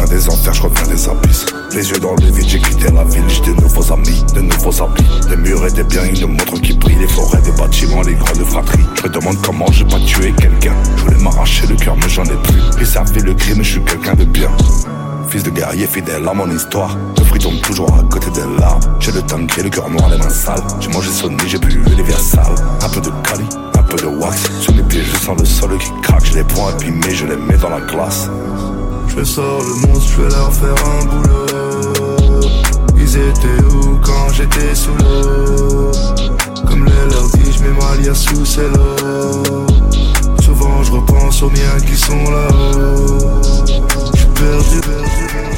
[0.06, 1.44] Des enfers, je reviens des abysses.
[1.74, 4.82] Les yeux dans le vide, j'ai quitté la ville, j'ai de nouveaux amis, de nouveaux
[4.82, 5.04] habits.
[5.28, 8.44] Des murs et des biens, une montre qui brille, les forêts, des bâtiments, les grandes
[8.44, 8.86] fratries.
[8.96, 10.72] Je me demande comment j'ai pas tué quelqu'un.
[10.96, 12.60] Je voulais m'arracher le cœur, mais j'en ai plus.
[12.78, 14.48] J'ai servi le crime, je suis quelqu'un de bien.
[15.28, 16.96] Fils de guerrier fidèle à mon histoire.
[17.18, 18.80] Le fruit tombe toujours à côté des larmes.
[19.00, 20.62] J'ai le tank et le cœur noir, les mains sales.
[20.80, 21.82] J'ai mangé sonné, j'ai bu
[22.18, 22.54] sales.
[22.82, 23.44] Un peu de cali,
[23.78, 24.38] un peu de wax.
[24.60, 26.24] Sur mes pieds, je sens le sol qui craque.
[26.24, 28.30] Je les prends abîmés, je les mets dans la glace.
[29.18, 31.46] Je sors le monstre, je vais leur faire un boulot.
[32.96, 35.90] Ils étaient où quand j'étais sous l'eau?
[36.64, 39.42] Comme les leur dit, je mets ma liasse sous celle-là.
[40.40, 43.40] Souvent je repense aux miens qui sont là-haut.
[44.14, 45.57] J'suis perdu, perdu.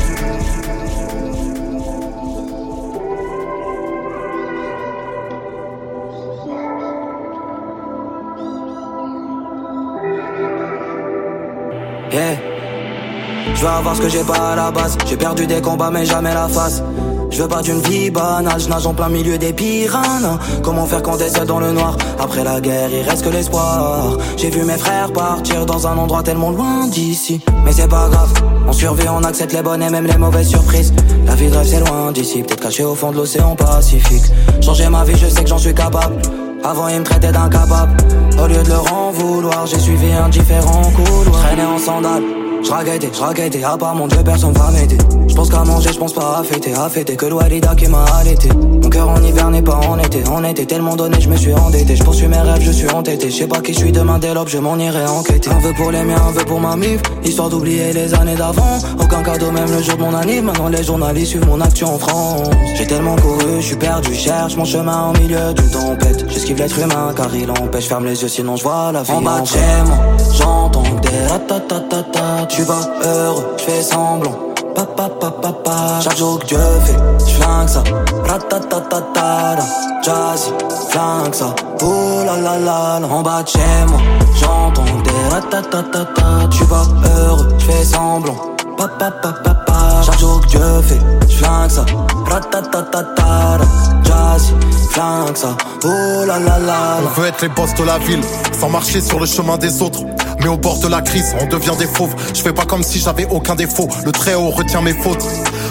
[13.61, 14.96] Je veux avoir ce que j'ai pas à la base.
[15.06, 16.82] J'ai perdu des combats, mais jamais la face.
[17.28, 20.38] Je veux pas d'une vie banale, je nage en plein milieu des piranhas.
[20.62, 21.94] Comment faire quand t'es seul dans le noir?
[22.18, 24.16] Après la guerre, il reste que l'espoir.
[24.38, 27.42] J'ai vu mes frères partir dans un endroit tellement loin d'ici.
[27.66, 28.32] Mais c'est pas grave,
[28.66, 30.94] on survit, on accepte les bonnes et même les mauvaises surprises.
[31.26, 34.24] La vie de loin d'ici, peut-être caché au fond de l'océan Pacifique.
[34.62, 36.16] Changer ma vie, je sais que j'en suis capable.
[36.64, 37.94] Avant, ils me traitaient d'incapable.
[38.42, 41.42] Au lieu de leur en vouloir, j'ai suivi un différent couloir.
[41.42, 42.39] Traîner en sandales.
[42.62, 44.98] J'raguettais, j'raguettais, à part mon dieu, personne va m'aider.
[45.28, 48.48] J'pense qu'à manger, j'pense pas à fêter, à fêter que l'Oualida qui m'a allaité.
[48.54, 51.54] Mon cœur en hiver n'est pas en été, en été tellement donné, je me suis
[51.54, 51.96] endetté.
[51.96, 53.30] J'poursuis mes rêves, je suis entêté.
[53.30, 55.50] J'sais pas qui je suis demain dès l'aube, je m'en irai enquêter.
[55.50, 58.78] Un vœu pour les miens, un vœu pour ma mif, histoire d'oublier les années d'avant.
[59.00, 60.42] Aucun cadeau, même le jour de mon anniv.
[60.42, 62.50] Maintenant les journalistes suivent mon action en France.
[62.76, 66.26] J'ai tellement couru, je suis perdu, cherche mon chemin au milieu d'une tempête.
[66.28, 69.12] J'esquive l'être humain car il empêche, ferme les yeux sinon je vois la vie.
[69.12, 70.59] En bas de chez moi,
[71.01, 72.47] des ratatatata.
[72.49, 74.36] Tu vas heureux, je fais semblant.
[74.74, 76.01] Papa, papa, papa.
[76.03, 77.82] Chaque jour que Dieu fait, j'flingue ça.
[78.26, 79.57] Ratatatata.
[80.03, 80.51] Jazzy,
[80.88, 81.55] flingue ça.
[81.82, 83.07] Oh la la la.
[83.07, 84.01] En bas de chez moi,
[84.41, 86.49] j'entends des ratatatata.
[86.51, 86.84] Tu vas
[87.16, 88.36] heureux, je fais semblant.
[88.78, 90.03] Papa, papa, papa.
[90.07, 91.84] Chaque jour que Dieu fait, j'flingue ça.
[92.30, 93.59] Ratatatata.
[94.05, 94.55] Jazzy,
[94.91, 95.57] flingue ça.
[95.84, 96.99] Oh la la la.
[97.05, 98.22] On veut être les boss de la ville,
[98.59, 100.01] sans marcher sur le chemin des autres.
[100.41, 102.14] Mais au bord de la crise, on devient des fauves.
[102.34, 103.88] Je fais pas comme si j'avais aucun défaut.
[104.05, 105.24] Le très haut retient mes fautes.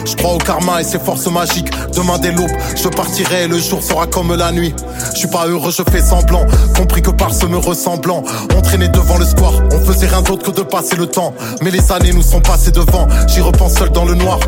[0.05, 1.71] Je crois au karma et ses forces magiques.
[1.95, 4.73] Demain dès l'aube, je partirai le jour sera comme la nuit.
[5.13, 6.45] Je suis pas heureux, je fais semblant.
[6.77, 8.23] Compris que par ce me ressemblant,
[8.55, 9.53] on traînait devant le square.
[9.71, 11.33] On faisait rien d'autre que de passer le temps.
[11.61, 13.07] Mais les années nous sont passées devant.
[13.27, 14.39] J'y repense seul dans le noir.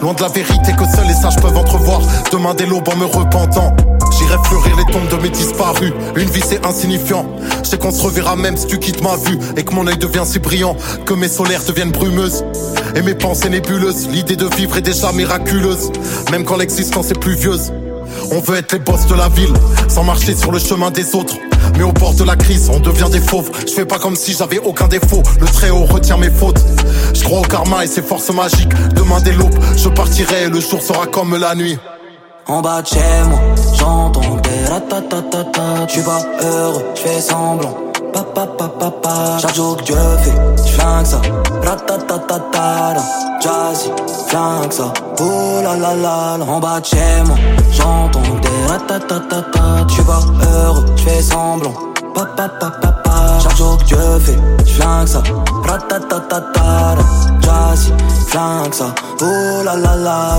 [0.00, 2.00] Loin de la vérité que seuls les sages peuvent entrevoir.
[2.32, 3.74] Demain dès l'aube en me repentant.
[4.48, 5.92] Fleurir les tombes de mes disparus.
[6.16, 7.26] Une vie c'est insignifiant.
[7.62, 9.38] Je sais qu'on se reverra même si tu quittes ma vue.
[9.56, 10.76] Et que mon œil devient si brillant.
[11.06, 12.44] Que mes solaires deviennent brumeuses.
[12.94, 14.08] Et mes pensées nébuleuses.
[14.08, 15.90] L'idée de vivre est déjà miraculeuse.
[16.30, 17.72] Même quand l'existence est pluvieuse.
[18.30, 19.52] On veut être les boss de la ville,
[19.88, 21.36] sans marcher sur le chemin des autres.
[21.76, 23.50] Mais au bord de la crise, on devient des fauves.
[23.66, 25.22] Je fais pas comme si j'avais aucun défaut.
[25.40, 26.60] Le très haut retient mes fautes.
[27.14, 28.72] Je crois au karma et ses forces magiques.
[28.94, 31.78] Demain dès l'aube, je partirai et le jour sera comme la nuit.
[32.50, 33.38] En bas de chez moi,
[33.74, 35.86] j'entends des ratatatata.
[35.86, 37.76] Tu vas heureux, je fais semblant.
[38.14, 39.38] Papa, papa, papa.
[39.42, 41.20] Chaque jour que Dieu fait, j'flingue ça.
[41.62, 42.94] Ratatatata.
[43.42, 43.90] Jazzy,
[44.28, 44.90] flingue ça.
[45.20, 46.38] Oh la la la.
[46.42, 47.36] En bas de chez moi,
[47.70, 49.84] j'entends des ratatatata.
[49.86, 50.20] Tu vas
[50.50, 51.74] heureux, je fais semblant.
[52.14, 53.38] Papa, papa, papa.
[53.42, 55.22] Chaque jour que Dieu fait, j'flingue ça.
[55.64, 56.96] Ratatatata.
[57.42, 57.92] Jazzy,
[58.26, 58.86] flingue ça.
[59.20, 60.38] Oh la la la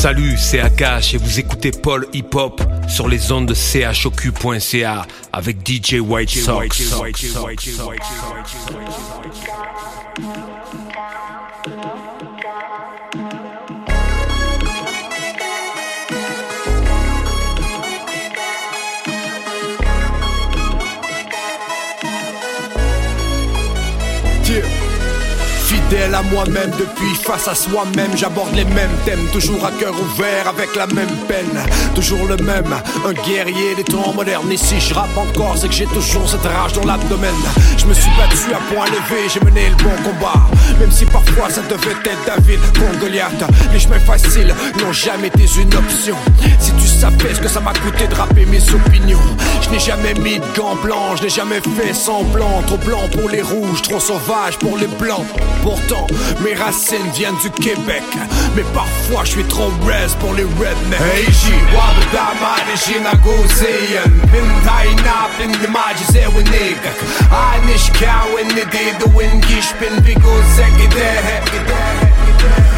[0.00, 3.52] Salut, c'est Akash et vous écoutez Paul Hip Hop sur les ondes de
[3.92, 6.94] chocu.ca avec DJ White Sox.
[26.00, 26.70] À moi-même.
[26.78, 29.26] Depuis face à soi-même J'aborde les mêmes thèmes.
[29.34, 31.60] Toujours à cœur ouvert avec la même peine.
[31.94, 32.74] Toujours le même
[33.06, 34.50] Un guerrier des temps modernes.
[34.50, 37.34] Et si je rappe encore c'est que j'ai toujours cette rage dans l'abdomen.
[37.76, 40.40] Je me suis battu à point levé J'ai mené le bon combat.
[40.80, 43.06] Même si parfois ça devait être David contre
[43.72, 46.16] Les chemins faciles n'ont jamais été une option.
[46.58, 49.20] Si tu savais ce que ça m'a coûté de rapper mes opinions.
[49.60, 52.62] Je n'ai jamais mis de gants blancs Je n'ai jamais fait semblant.
[52.66, 55.26] Trop blanc pour les rouges Trop sauvage pour les blancs
[56.40, 58.02] mes racines viennent du Québec.
[58.54, 61.00] Mais parfois, je suis trop res pour les rednecks.
[61.00, 64.10] Hey, G, wabba da mari jina gozeyan.
[64.30, 66.98] Bin taina, bin de maji zewe negak.
[67.30, 71.10] Anish kawin ni de de win gish bin bigo zegide.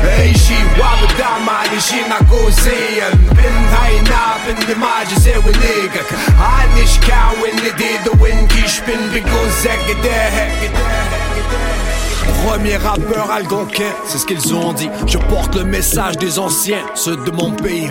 [0.02, 3.12] Hey, G, wabba da mari jina gozeyan.
[3.36, 4.22] Bin taina,
[12.46, 14.88] Premier rappeur algonquin, c'est ce qu'ils ont dit.
[15.06, 17.90] Je porte le message des anciens, ceux de mon pays.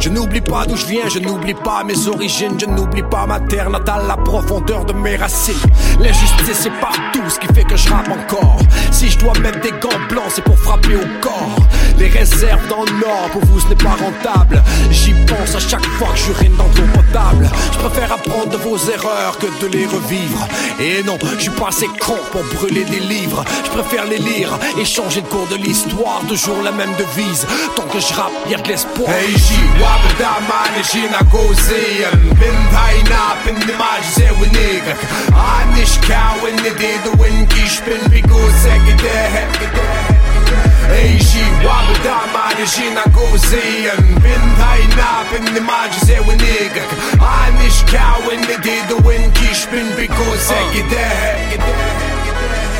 [0.00, 3.40] Je n'oublie pas d'où je viens, je n'oublie pas mes origines, je n'oublie pas ma
[3.40, 5.54] terre natale, la profondeur de mes racines.
[6.00, 8.58] L'injustice est partout, ce qui fait que je rappe encore.
[8.90, 11.56] Si je dois mettre des gants blancs, c'est pour frapper au corps.
[12.00, 14.62] Les réserves dans le nord, pour vous ce n'est pas rentable.
[14.90, 17.50] J'y pense à chaque fois que j'urine dans l'eau potable.
[17.72, 20.48] Je préfère apprendre de vos erreurs que de les revivre.
[20.80, 23.44] Et non, je suis pas assez con pour brûler des livres.
[23.64, 26.22] Je préfère les lire et changer de cours de l'histoire.
[26.26, 27.46] Toujours la même devise.
[27.76, 29.10] Tant que je rappe, y'a de l'espoir.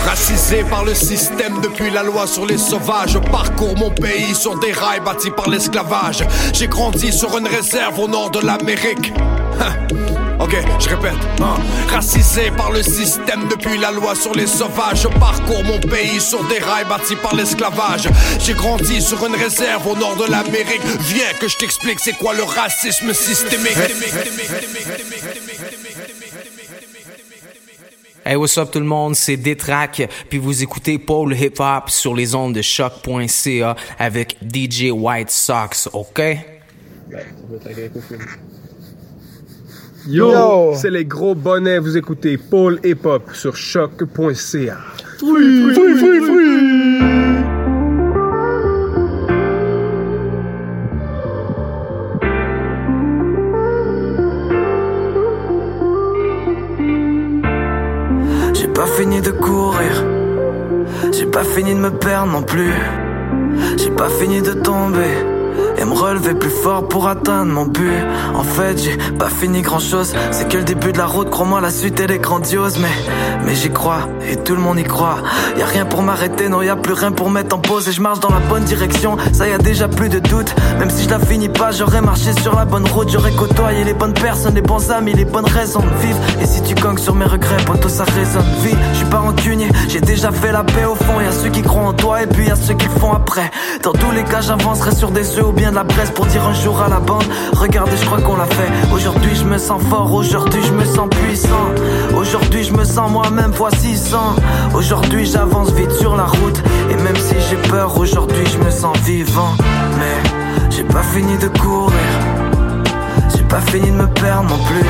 [0.04, 4.72] Racisé par le système depuis la loi sur les sauvages, parcours mon pays sur des
[4.72, 6.24] rails bâtis par l'esclavage.
[6.52, 9.12] J'ai grandi sur une réserve au nord de l'Amérique.
[10.40, 11.12] Ok, je répète.
[11.42, 11.56] Hein.
[11.88, 15.02] Racisé par le système depuis la loi sur les sauvages.
[15.02, 18.08] Je parcours mon pays sur des rails bâtis par l'esclavage.
[18.38, 20.80] J'ai grandi sur une réserve au nord de l'Amérique.
[21.00, 23.76] Viens que je t'explique c'est quoi le racisme systémique?
[28.24, 32.14] Hey, what's up tout le monde, c'est Détrac, puis vous écoutez Paul Hip Hop sur
[32.14, 36.20] les ondes de choc.ca avec DJ White Sox, ok?
[40.08, 44.78] Yo, c'est les gros bonnets, vous écoutez Paul Hip Hop sur choc.ca.
[45.18, 46.00] Free, free.
[58.54, 60.04] J'ai pas fini de courir,
[61.12, 62.72] j'ai pas fini de me perdre non plus.
[63.76, 65.39] J'ai pas fini de tomber
[65.78, 67.92] et me relever plus fort pour atteindre mon but.
[68.34, 71.30] En fait, j'ai pas fini grand chose, c'est que le début de la route.
[71.30, 72.88] Crois-moi, la suite elle est grandiose, mais
[73.44, 75.18] mais j'y crois et tout le monde y croit.
[75.56, 77.92] Y a rien pour m'arrêter, non y a plus rien pour mettre en pause et
[77.92, 79.16] je marche dans la bonne direction.
[79.32, 82.32] Ça y a déjà plus de doute, même si je la finis pas, j'aurais marché
[82.40, 85.80] sur la bonne route, j'aurais côtoyé les bonnes personnes, les bons amis, les bonnes raisons
[85.80, 86.18] de vivre.
[86.40, 88.44] Et si tu cognes sur mes regrets, poto ça résonne.
[88.62, 91.20] Vie, je suis pas rancunier, j'ai déjà fait la paix au fond.
[91.20, 93.12] Y a ceux qui croient en toi et puis y a ceux qui le font
[93.12, 93.50] après.
[93.82, 96.54] Dans tous les cas, j'avancerai sur des œufs bien de la presse pour dire un
[96.54, 98.70] jour à la bande Regardez, je crois qu'on l'a fait.
[98.94, 101.66] Aujourd'hui, je me sens fort, aujourd'hui, je me sens puissant.
[102.16, 104.36] Aujourd'hui, je me sens moi-même fois 600.
[104.74, 106.62] Aujourd'hui, j'avance vite sur la route.
[106.90, 109.52] Et même si j'ai peur, aujourd'hui, je me sens vivant.
[109.98, 110.30] Mais
[110.70, 112.10] j'ai pas fini de courir.
[113.36, 114.88] J'ai pas fini de me perdre non plus.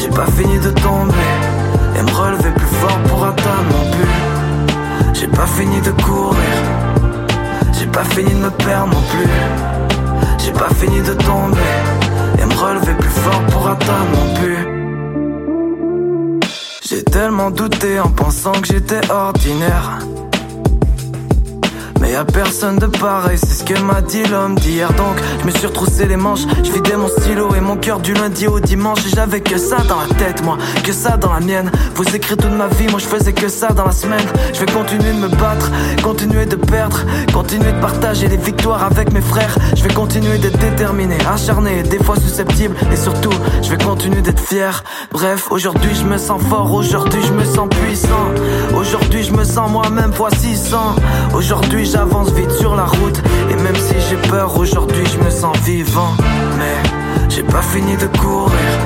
[0.00, 1.32] J'ai pas fini de tomber.
[1.98, 5.12] Et me relever plus fort pour atteindre mon but.
[5.12, 6.79] J'ai pas fini de courir.
[7.72, 9.28] J'ai pas fini de me perdre non plus.
[10.38, 11.58] J'ai pas fini de tomber
[12.40, 14.68] et me relever plus fort pour atteindre mon but.
[16.82, 19.98] J'ai tellement douté en pensant que j'étais ordinaire.
[22.00, 24.90] Mais y'a personne de pareil, c'est ce que m'a dit l'homme d'hier.
[24.94, 28.14] Donc, je me suis retroussé les manches, je vidais mon stylo et mon cœur du
[28.14, 29.04] lundi au dimanche.
[29.06, 31.70] Et j'avais que ça dans la tête, moi, que ça dans la mienne.
[31.94, 34.26] Vous écrivez toute ma vie, moi je faisais que ça dans la semaine.
[34.54, 35.70] Je vais continuer de me battre,
[36.02, 37.00] continuer de perdre,
[37.34, 39.56] continuer de partager les victoires avec mes frères.
[39.76, 42.74] Je vais continuer d'être déterminé, acharné, des fois susceptible.
[42.90, 44.84] Et surtout, je vais continuer d'être fier.
[45.12, 48.30] Bref, aujourd'hui je me sens fort, aujourd'hui je me sens puissant.
[48.74, 50.96] Aujourd'hui je me sens moi-même fois 600.
[51.34, 53.22] Aujourd'hui j'avance vite sur la route.
[53.50, 56.14] Et même si j'ai peur aujourd'hui je me sens vivant.
[56.58, 56.90] Mais
[57.28, 58.78] j'ai pas fini de courir.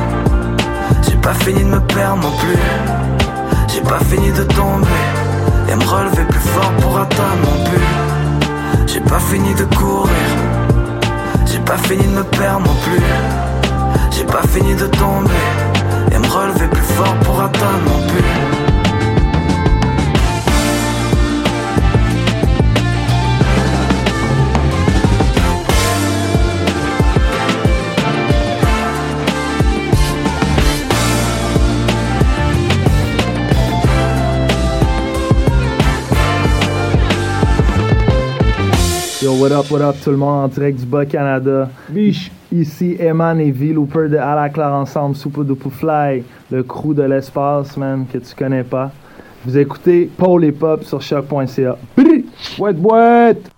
[1.02, 2.58] J'ai pas fini de me perdre non plus.
[3.68, 4.86] J'ai pas fini de tomber
[5.70, 8.86] Et me relever plus fort pour atteindre mon but.
[8.86, 10.12] J'ai pas fini de courir.
[11.46, 13.02] J'ai pas fini de me perdre non plus.
[14.10, 15.30] J'ai pas fini de tomber
[16.12, 18.43] Et me relever plus fort pour atteindre mon but
[39.24, 41.70] Yo, what up, what up tout le monde en direct du Bas-Canada.
[41.88, 42.30] Biche.
[42.52, 47.74] Ici Eman et V, Looper de À la Claire Ensemble, Fly, le crew de l'espace,
[47.78, 48.92] man, que tu connais pas.
[49.46, 51.78] Vous écoutez Paul et Pop sur choc.ca.
[52.58, 53.50] Boîte, boîte!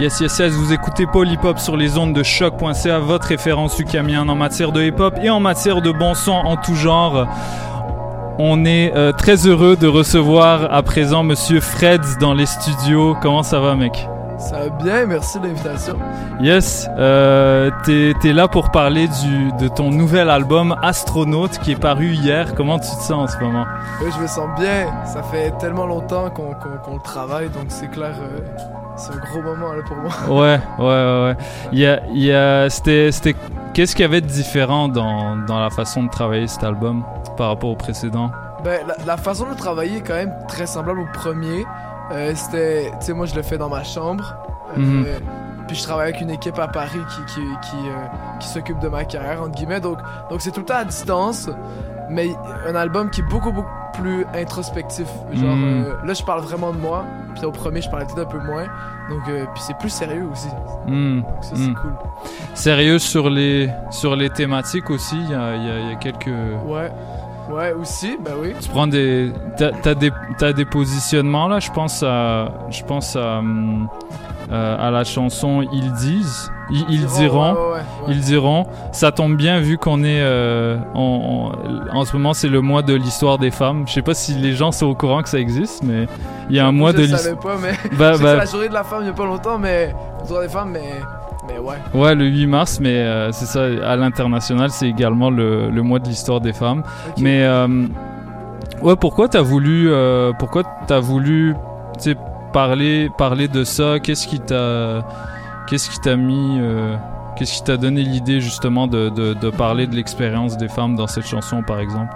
[0.00, 3.78] Yes, yes, yes, vous écoutez Paul Hip Hop sur les ondes de choc.ca, votre référence
[3.78, 7.28] ukamienne en matière de hip hop et en matière de bon son en tout genre.
[8.40, 13.16] On est euh, très heureux de recevoir à présent Monsieur Freds dans les studios.
[13.20, 14.08] Comment ça va, mec?
[14.38, 15.96] Ça va bien, merci de l'invitation.
[16.40, 21.80] Yes, euh, t'es es là pour parler du, de ton nouvel album Astronaute qui est
[21.80, 22.54] paru hier.
[22.54, 23.64] Comment tu te sens en ce moment?
[24.00, 24.86] Oui, je me sens bien.
[25.04, 28.38] Ça fait tellement longtemps qu'on le travaille, donc c'est clair, euh,
[28.98, 30.10] c'est un gros moment là, pour moi.
[30.28, 31.24] Ouais, ouais, ouais.
[31.28, 31.36] ouais.
[31.72, 33.34] Il y a, il y a, c'était, c'était,
[33.74, 37.04] qu'est-ce qu'il y avait de différent dans, dans la façon de travailler cet album
[37.36, 38.30] par rapport au précédent?
[38.64, 41.64] Ben, la, la façon de travailler est quand même très semblable au premier.
[42.12, 44.34] Euh, C'était, tu sais, moi je le fais dans ma chambre.
[44.76, 45.06] Euh, Mhm.
[45.66, 48.06] Puis je travaille avec une équipe à Paris qui, qui, qui, euh,
[48.40, 49.80] qui s'occupe de ma carrière, entre guillemets.
[49.80, 49.98] Donc,
[50.30, 51.50] donc c'est tout le temps à distance,
[52.10, 52.30] mais
[52.66, 55.06] un album qui est beaucoup, beaucoup plus introspectif.
[55.32, 55.84] Genre, Mhm.
[55.86, 57.04] euh, là je parle vraiment de moi.
[57.34, 58.64] Puis au premier, je parlais peut-être un peu moins.
[59.10, 60.48] Donc, euh, puis c'est plus sérieux aussi.
[60.86, 61.74] Hmm, ça, c'est hmm.
[61.74, 61.92] cool.
[62.54, 65.16] Sérieux sur les, sur les thématiques aussi.
[65.16, 66.26] Il y a, y a- y a quelques.
[66.66, 66.90] Ouais.
[67.50, 68.52] Ouais, aussi, ben oui.
[68.60, 69.32] Tu prends des.
[69.56, 71.60] T'as, t'as des, t'as des positionnements là?
[71.60, 72.48] Je pense à.
[72.70, 73.38] Je pense à.
[73.38, 73.88] hum,
[74.50, 76.50] à la chanson Ils disent.
[76.70, 77.52] Ils, ils diront.
[77.54, 77.80] ouais, ouais, ouais.
[78.08, 78.66] Ils diront.
[78.92, 80.20] Ça tombe bien vu qu'on est.
[80.20, 83.84] euh, en, ce moment, c'est le mois de l'histoire des femmes.
[83.86, 86.06] Je sais pas si les gens sont au courant que ça existe, mais
[86.50, 87.20] il y a un mois de Je l'histoire.
[87.22, 87.72] savais pas, mais.
[87.98, 88.16] Bah, bah.
[88.18, 89.94] c'est la journée de la femme il y a pas longtemps, mais.
[90.22, 91.00] Le droit des femmes, mais.
[91.48, 91.76] Mais ouais.
[91.94, 95.98] Ouais, le 8 mars, mais euh, c'est ça, à l'international, c'est également le, le mois
[95.98, 96.82] de l'histoire des femmes.
[97.16, 97.86] Mais, euh,
[98.82, 101.54] ouais, pourquoi t'as voulu, euh, pourquoi t'as voulu,
[101.98, 102.16] tu sais,
[102.58, 104.00] parler, parler de ça.
[104.00, 105.06] Qu'est-ce qui t'a,
[105.68, 106.96] qu'est-ce qui t'a mis, euh,
[107.36, 111.26] qu'est-ce qui t'a donné l'idée justement de, de, parler de l'expérience des femmes dans cette
[111.26, 112.12] chanson, par exemple?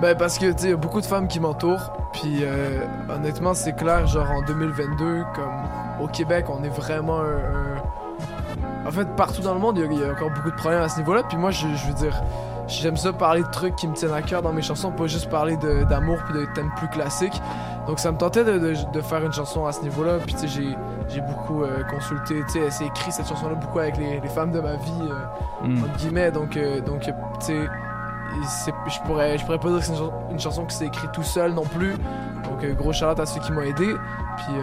[0.00, 2.80] Ben parce que tu sais, beaucoup de femmes qui m'entourent, puis euh,
[3.14, 5.52] honnêtement c'est clair, genre en 2022, comme
[6.00, 10.12] au Québec, on est vraiment un, En fait, partout dans le monde, il y, a-
[10.12, 12.22] encore beaucoup de problèmes à ce niveau-là, puis moi je veux dire,
[12.68, 15.28] j'aime ça parler de trucs qui me tiennent à cœur dans mes chansons, pas juste
[15.30, 15.56] parler
[15.88, 17.40] d'amour puis de thèmes plus classiques.
[17.86, 20.48] Donc ça me tentait de, de- de faire une chanson à ce niveau-là, puis tu
[20.48, 20.62] sais,
[21.08, 24.52] j'ai, beaucoup euh, consulté, tu sais, c'est écrit cette chanson-là beaucoup avec les, les femmes
[24.52, 25.78] de ma vie, euh, Mm.
[25.84, 29.92] entre guillemets, donc, euh, donc tu sais, je pourrais, je pourrais pas dire que c'est
[29.92, 31.92] une, chan- une chanson qui s'est écrite tout seul non plus.
[31.92, 33.94] Donc, gros shout à ceux qui m'ont aidé.
[34.36, 34.54] Puis,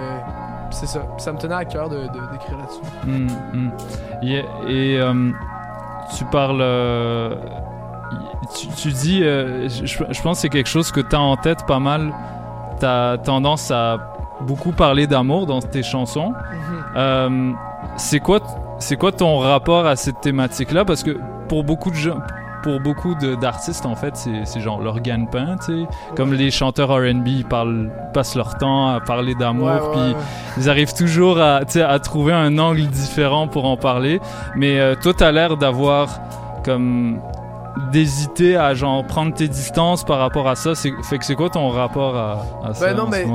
[0.71, 1.03] c'est ça.
[1.17, 2.81] Ça me tenait à cœur de- d'écrire là-dessus.
[3.05, 3.71] Hmm, hmm.
[4.21, 4.99] Yeah, Et
[6.17, 6.61] tu parles.
[8.59, 9.23] Tu, tu dis.
[9.23, 12.13] euh, je, je pense que c'est quelque chose que tu as en tête pas mal.
[12.79, 13.97] Tu as tendance à
[14.41, 16.33] beaucoup parler d'amour dans tes chansons.
[16.95, 17.51] Euh,
[17.97, 18.39] c'est quoi,
[18.79, 20.85] c'est quoi ton rapport à cette thématique-là?
[20.85, 22.19] Parce que pour beaucoup de gens.
[22.63, 25.87] Pour beaucoup d'artistes, en fait, c'est genre leur gagne-pain, tu sais.
[26.15, 30.15] Comme les chanteurs R&B, ils parlent, passent leur temps à parler d'amour, puis ouais.
[30.57, 31.65] ils arrivent toujours à
[31.97, 34.21] trouver un angle différent pour en parler.
[34.55, 36.19] Mais euh, toi, t'as l'air d'avoir
[36.63, 37.19] comme
[37.91, 40.75] d'hésiter à genre prendre tes distances par rapport à ça.
[40.75, 43.25] C'est- Fait que c'est quoi ton rapport à, à ça Ben non, mais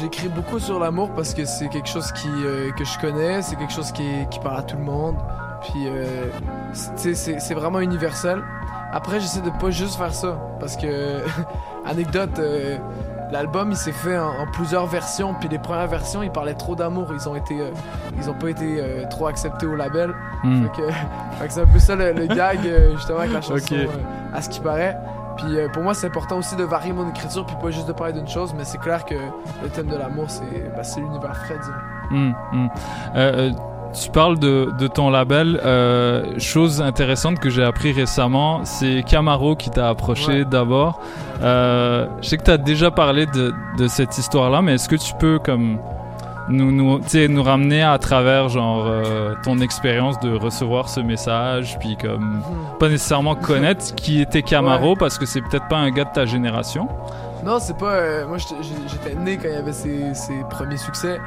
[0.00, 3.56] j'écris beaucoup sur l'amour parce que c'est quelque chose qui, euh, que je connais, c'est
[3.56, 5.16] quelque chose qui, qui parle à tout le monde.
[5.62, 6.26] Puis, euh,
[6.74, 8.42] c'est vraiment universel.
[8.92, 11.22] Après, j'essaie de pas juste faire ça parce que,
[11.86, 12.76] anecdote, euh,
[13.34, 15.34] l'album il s'est fait en, en plusieurs versions.
[15.34, 17.08] Puis les premières versions, ils parlaient trop d'amour.
[17.12, 17.70] Ils ont été, euh,
[18.16, 20.14] ils ont pas été euh, trop acceptés au label.
[20.44, 20.62] Hmm.
[20.62, 20.90] Fait que,
[21.38, 23.76] fait que c'est un peu ça le, le gag euh, justement avec la chanson,
[24.32, 24.96] à ce qui paraît.
[25.36, 28.12] Puis pour moi, c'est important aussi de varier mon écriture, puis pas juste de parler
[28.12, 29.16] d'une chose, mais c'est clair que
[29.64, 31.58] le thème de l'amour, c'est bah, c'est l'univers Fred.
[32.12, 32.30] Euh,
[33.16, 33.50] euh,
[33.94, 35.60] tu parles de, de ton label.
[35.64, 41.00] Euh, chose intéressante que j'ai appris récemment, c'est Camaro qui t'a approché d'abord.
[41.42, 44.96] Euh, je sais que tu as déjà parlé de, de cette histoire-là, mais est-ce que
[44.96, 45.78] tu peux comme
[46.48, 51.96] nous, nous, nous ramener à travers genre euh, ton expérience de recevoir ce message, puis
[51.96, 52.42] comme
[52.78, 56.26] pas nécessairement connaître qui était Camaro parce que c'est peut-être pas un gars de ta
[56.26, 56.88] génération?
[57.44, 58.24] Non, c'est pas.
[58.26, 61.18] moi, j'étais- né quand il y avait ses, ses premiers succès.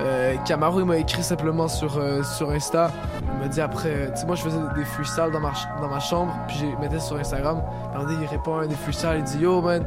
[0.00, 2.90] Euh, Camaro, il m'a écrit simplement sur, euh, sur Insta.
[3.34, 3.88] Il m'a dit après.
[3.90, 6.80] euh, Tu sais, moi, je faisais des freestyles dans ma, dans ma chambre, puis je
[6.80, 7.62] mettais sur Instagram.
[7.94, 9.84] Donné, il répond à un des freestyles, il dit Yo, man,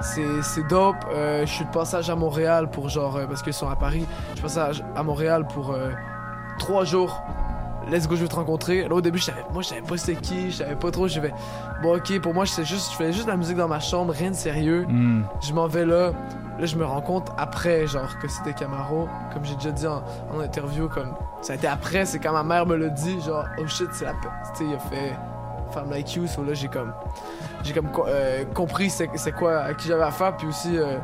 [0.00, 0.96] c'est c'est dope.
[1.14, 3.18] euh, je suis de passage à Montréal pour genre.
[3.28, 4.06] parce qu'ils sont à Paris.
[4.20, 5.74] Je suis de passage à Montréal pour
[6.58, 7.22] trois jours.
[7.90, 8.88] Let's go, je vais te rencontrer.
[8.88, 11.06] Là, au début, je savais, moi, je savais pas c'était qui, je savais pas trop.
[11.06, 11.34] Je vais,
[11.82, 14.14] bon, ok, pour moi, je juste, je faisais juste de la musique dans ma chambre,
[14.16, 14.86] rien de sérieux.
[14.88, 15.24] Hmm.
[15.42, 16.12] Je m'en vais là.
[16.58, 19.08] Là, je me rends compte après, genre, que c'était Camaro.
[19.32, 20.02] Comme j'ai déjà dit en,
[20.34, 23.44] en interview, comme ça a été après, c'est quand ma mère me l'a dit, genre,
[23.58, 24.12] oh shit, c'est la.
[24.12, 24.18] Tu
[24.54, 25.14] sais, il a fait
[25.72, 26.92] Femme Like You, so là, j'ai comme.
[27.64, 30.76] J'ai comme co- euh, compris c'est c'est quoi, à qui j'avais affaire, puis aussi.
[30.78, 30.98] euh,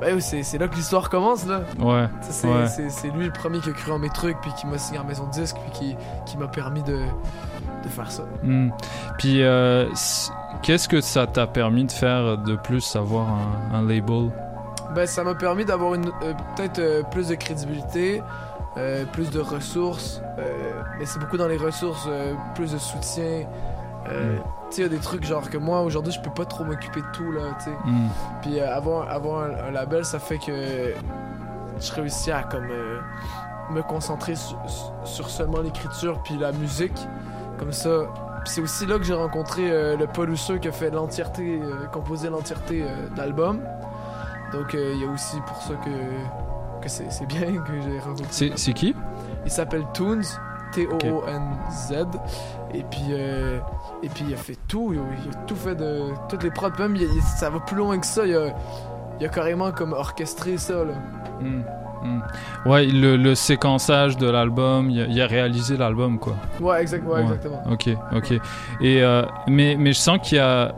[0.00, 1.60] ben c'est c'est là que l'histoire commence, là.
[1.78, 2.66] Ouais, C'est ouais.
[2.66, 4.98] c'est- c'est lui le premier qui a cru en mes trucs, puis qui m'a signé
[4.98, 5.96] en maison de disque, puis qui,
[6.26, 6.98] qui m'a permis de,
[7.84, 8.24] de faire ça.
[8.42, 8.70] Hmm.
[9.18, 9.88] Puis, euh,
[10.62, 14.30] qu'est-ce que ça t'a permis de faire de plus, avoir un, un label?
[14.94, 18.22] Ben, ça m'a permis d'avoir une euh, peut-être euh, plus de crédibilité,
[18.76, 20.20] euh, plus de ressources.
[20.98, 22.08] mais c'est beaucoup dans les ressources,
[22.54, 23.46] plus de soutien.
[24.06, 24.38] Mm.
[24.70, 26.64] Tu sais, il y a des trucs genre que moi aujourd'hui je peux pas trop
[26.64, 27.76] m'occuper de tout là, tu sais.
[27.84, 28.08] Mm.
[28.42, 30.92] Puis avoir, avoir un, un label, ça fait que
[31.80, 32.68] je réussis à comme
[33.70, 34.58] me concentrer sur,
[35.04, 36.98] sur seulement l'écriture puis la musique.
[37.58, 38.06] Comme ça.
[38.44, 41.86] C'est aussi là que j'ai rencontré euh, le Paul Housseux qui a fait l'entièreté, euh,
[41.86, 43.60] composé l'entièreté euh, de l'album.
[44.58, 47.98] Donc euh, il y a aussi pour ça que, que c'est c'est bien que j'ai
[48.00, 48.26] rencontré.
[48.30, 48.94] C'est c'est qui?
[49.44, 50.22] Il s'appelle Toons,
[50.72, 51.92] T-O-O-N-Z.
[52.74, 53.58] Et puis, euh,
[54.02, 56.02] et puis il a fait tout, il a, tout fait de.
[56.28, 58.26] Toutes les prods, même il- ça va plus loin que ça.
[58.26, 58.48] Il a,
[59.20, 60.94] il a carrément comme orchestré ça là.
[61.40, 61.62] Mm,
[62.02, 62.22] mm.
[62.66, 66.34] Ouais, le, le séquençage de l'album, il a, il a réalisé l'album, quoi.
[66.60, 67.62] Ouais, exact, ouais, exactement.
[67.70, 68.32] Ok, ok.
[68.80, 70.74] Et euh, mais mais je sens qu'il y a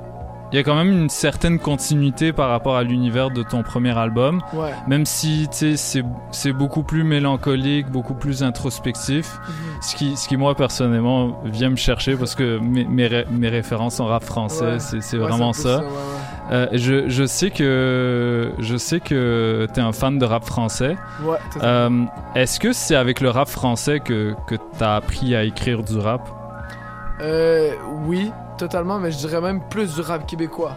[0.53, 3.97] il y a quand même une certaine continuité par rapport à l'univers de ton premier
[3.99, 4.41] album.
[4.55, 4.73] Ouais.
[4.87, 9.39] Même si c'est beaucoup plus mélancolique, beaucoup plus introspectif.
[9.83, 13.49] Ce qui ce qui moi personnellement vient me chercher parce que mes mes, ré- mes
[13.49, 14.79] références en rap français, Ouais.
[14.79, 15.83] c'est Ouais, vraiment ça.
[16.51, 20.97] Euh, je, je sais que je sais que t'es un fan de rap français.
[21.63, 25.99] Euh, Est-ce que c'est avec le rap français que que t'as appris à écrire du
[25.99, 26.27] rap?
[27.21, 27.73] Euh,
[28.07, 30.73] oui, totalement, mais je dirais même plus du rap québécois.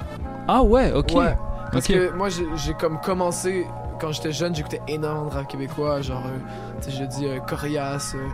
[0.47, 1.11] Ah ouais, ok.
[1.15, 1.37] Ouais.
[1.71, 3.65] Parce que moi, j'ai comme commencé,
[3.99, 6.37] quand j'étais jeune, j'écoutais énormément de rap québécois, genre, euh,
[6.81, 8.27] tu sais, je dis euh, Corias, euh,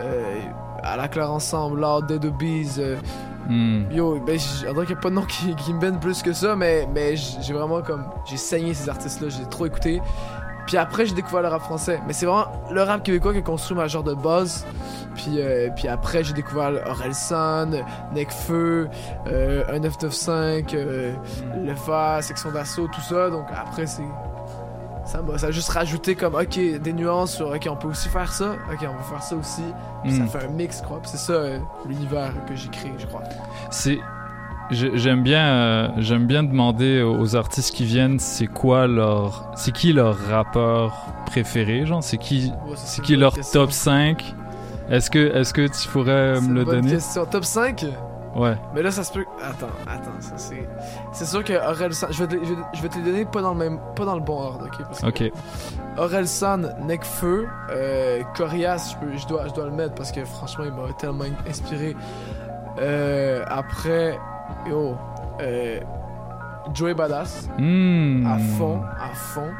[0.00, 0.36] euh,
[0.82, 2.76] À la claire ensemble, Lord Dead Obies.
[2.78, 2.96] euh,
[3.46, 3.92] Hmm.
[3.92, 6.22] Yo, ben, on dirait qu'il n'y a pas de nom qui, qui me baigne plus
[6.22, 8.06] que ça, mais, mais j'ai vraiment comme.
[8.24, 10.00] J'ai saigné ces artistes-là, j'ai trop écouté.
[10.66, 12.00] Puis après, j'ai découvert le rap français.
[12.06, 14.66] Mais c'est vraiment le rap québécois qui a construit ma genre de base.
[15.14, 17.70] Puis, euh, puis après, j'ai découvert Orelsan,
[18.14, 18.88] Necfeu,
[19.26, 21.12] euh, 1995, euh,
[21.64, 23.30] Le Fa, Section d'Assaut, tout ça.
[23.30, 24.02] Donc après, c'est.
[25.06, 28.32] Ça ça a juste rajouté comme, ok, des nuances sur, ok, on peut aussi faire
[28.32, 29.62] ça, ok, on va faire ça aussi.
[30.02, 30.26] Puis Mm.
[30.26, 30.98] ça fait un mix, quoi.
[31.02, 33.20] Puis c'est ça euh, l'univers que j'ai créé, je crois.
[33.70, 33.98] C'est
[34.70, 39.92] j'aime bien euh, j'aime bien demander aux artistes qui viennent c'est quoi leur c'est qui
[39.92, 40.94] leur rappeur
[41.26, 43.60] préféré genre c'est qui c'est c'est qui leur question.
[43.62, 44.34] top 5
[44.90, 46.90] Est-ce que est-ce que tu pourrais C'est me le donner?
[46.92, 47.24] question.
[47.26, 47.86] Top 5
[48.36, 48.56] Ouais.
[48.74, 49.24] Mais là, ça se peut.
[49.40, 50.68] Attends, attends, ça c'est.
[51.12, 52.12] C'est sûr que Aurel San.
[52.12, 53.78] Je vais, te, je, vais, je vais te les donner pas dans le même.
[53.94, 54.82] Pas dans le bon ordre, ok?
[54.88, 55.32] Parce que OK.
[55.98, 60.24] Aurel San, Necfeu, euh, Corias, je, peux- je, dois, je dois le mettre parce que
[60.24, 61.94] franchement, il m'a tellement inspiré.
[62.80, 64.18] Euh, après,
[64.68, 64.94] yo,
[65.40, 65.80] euh,
[66.72, 68.26] Joey Badass, Hmm.
[68.26, 69.50] à fond, à fond.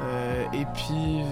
[0.00, 1.22] Euh, et puis,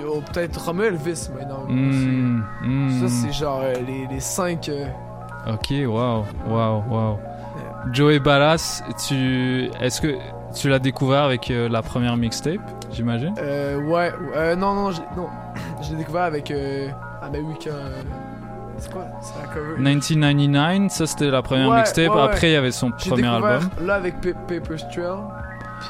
[0.00, 1.64] yo, peut-être Romeo Elvis maintenant.
[1.68, 2.90] hmm.
[3.00, 4.70] Ça, c'est genre euh, les, les 5.
[5.46, 7.18] OK, wow, wow, wow.
[7.92, 10.16] Joey Ballas, tu est-ce que
[10.54, 12.60] tu l'as découvert avec la première mixtape,
[12.90, 13.34] j'imagine?
[13.38, 15.28] Euh, ouais, non, non, non.
[15.82, 17.68] je l'ai découvert avec à ma week
[18.78, 19.76] C'est quoi C'est la cover?
[19.78, 22.10] 1999, ça c'était la première Ouais, mixtape.
[22.10, 22.22] ouais, ouais.
[22.22, 23.70] Après, il y avait son J'ai premier découvert album.
[23.86, 25.18] Là avec Pa- Paper's Trail.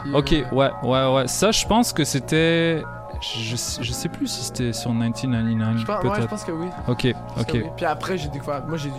[0.03, 1.27] puis, Ok, euh, ouais, ouais, ouais.
[1.29, 2.83] Ça, je pense que c'était.
[3.21, 5.79] Je, je sais plus si c'était sur 1999.
[5.79, 6.13] Je pense, peut-être.
[6.15, 6.67] ouais, je pense que oui.
[6.89, 7.07] Ok,
[7.41, 7.51] ok.
[7.55, 7.65] oui.
[7.77, 8.67] Puis après, j'ai découvert.
[8.67, 8.91] Moi, j'ai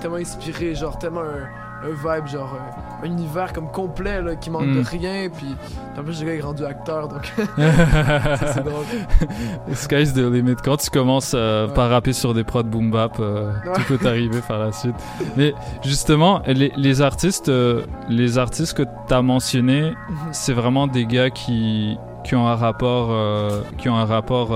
[0.00, 1.46] tellement inspiré, genre tellement un,
[1.84, 4.82] un vibe, genre euh, un univers comme complet là, qui manque Mm.
[4.82, 5.28] de rien.
[5.30, 5.54] Puis
[5.98, 8.84] en plus, le gars est rendu acteur, donc c'est drôle.
[9.74, 10.56] Sky's the limit.
[10.64, 11.74] Quand tu commences euh, Ouais.
[11.74, 13.72] par rapper sur des prods boom bap, euh, Ouais.
[13.86, 14.94] tout peut arriver par la suite.
[15.36, 20.16] Mais justement, les, les artistes, euh, les artistes que tu as mentionnés, Mhm.
[20.32, 24.48] c'est vraiment des gars qui, qui ont un rapport, euh, qui ont un rapport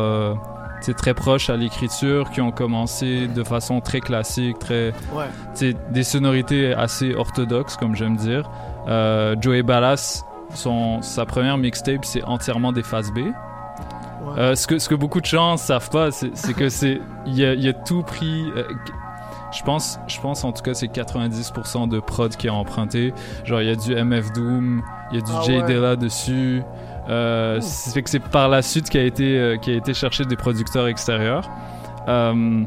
[0.90, 5.74] très proche à l'écriture, qui ont commencé de façon très classique, très, Ouais.
[5.90, 8.50] des sonorités assez orthodoxes, comme j'aime dire.
[8.88, 13.18] Euh, Joey Ballas, son, sa première mixtape, c'est entièrement des phases B.
[14.38, 17.44] Euh, ce, que, ce que beaucoup de gens savent pas, c'est c'est que c'est il
[17.44, 18.44] a, a tout pris.
[18.56, 18.64] euh,
[19.52, 23.12] je pense, je pense en tout cas c'est 90% de prod qui est emprunté.
[23.44, 25.66] Genre il y a du MF Doom, il y a du Ah Jay ouais.
[25.66, 26.62] Dilla dessus.
[27.08, 29.92] Euh, ça fait que c'est par la suite qui a été euh, qui a été
[29.94, 31.48] chercher des producteurs extérieurs.
[32.08, 32.62] Euh,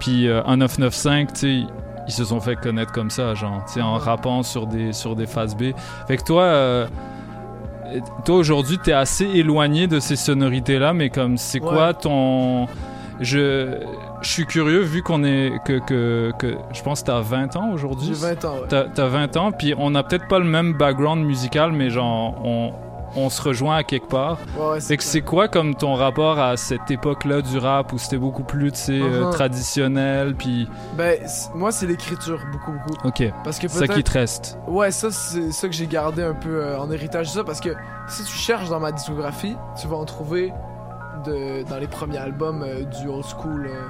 [0.00, 1.64] puis euh, 1995, tu
[2.06, 5.26] ils se sont fait connaître comme ça, genre, tu en rappant sur des sur des
[5.26, 5.72] phases B.
[6.06, 6.88] Fait que toi.
[8.24, 11.68] toi aujourd'hui t'es assez éloigné de ces sonorités là mais comme c'est Ouais.
[11.68, 12.66] quoi ton
[13.20, 13.78] je
[14.20, 17.70] je suis curieux vu qu'on est que, que, que je pense que t'as 20 ans
[17.72, 18.66] aujourd'hui J'ai 20 ans, ouais.
[18.68, 22.34] t'as, t'as 20 ans puis on a peut-être pas le même background musical mais genre
[22.44, 22.72] on
[23.16, 24.38] on se rejoint à quelque part.
[24.56, 28.42] Ouais, c'est c'est quoi comme ton rapport à cette époque-là du rap où c'était beaucoup
[28.44, 29.30] plus, tu sais, euh, Mhm.
[29.32, 30.68] traditionnel, puis...
[30.96, 31.18] Ben,
[31.54, 33.08] moi, c'est l'écriture, beaucoup, beaucoup.
[33.08, 33.24] Ok.
[33.44, 34.58] Parce que Ça qui te reste.
[34.66, 37.44] Ouais, ça, c'est ça que j'ai gardé un peu euh, en héritage de ça.
[37.44, 37.70] Parce que
[38.08, 40.52] si tu cherches dans ma discographie, tu vas en trouver
[41.26, 43.66] de, dans les premiers albums euh, du old school.
[43.68, 43.80] euh,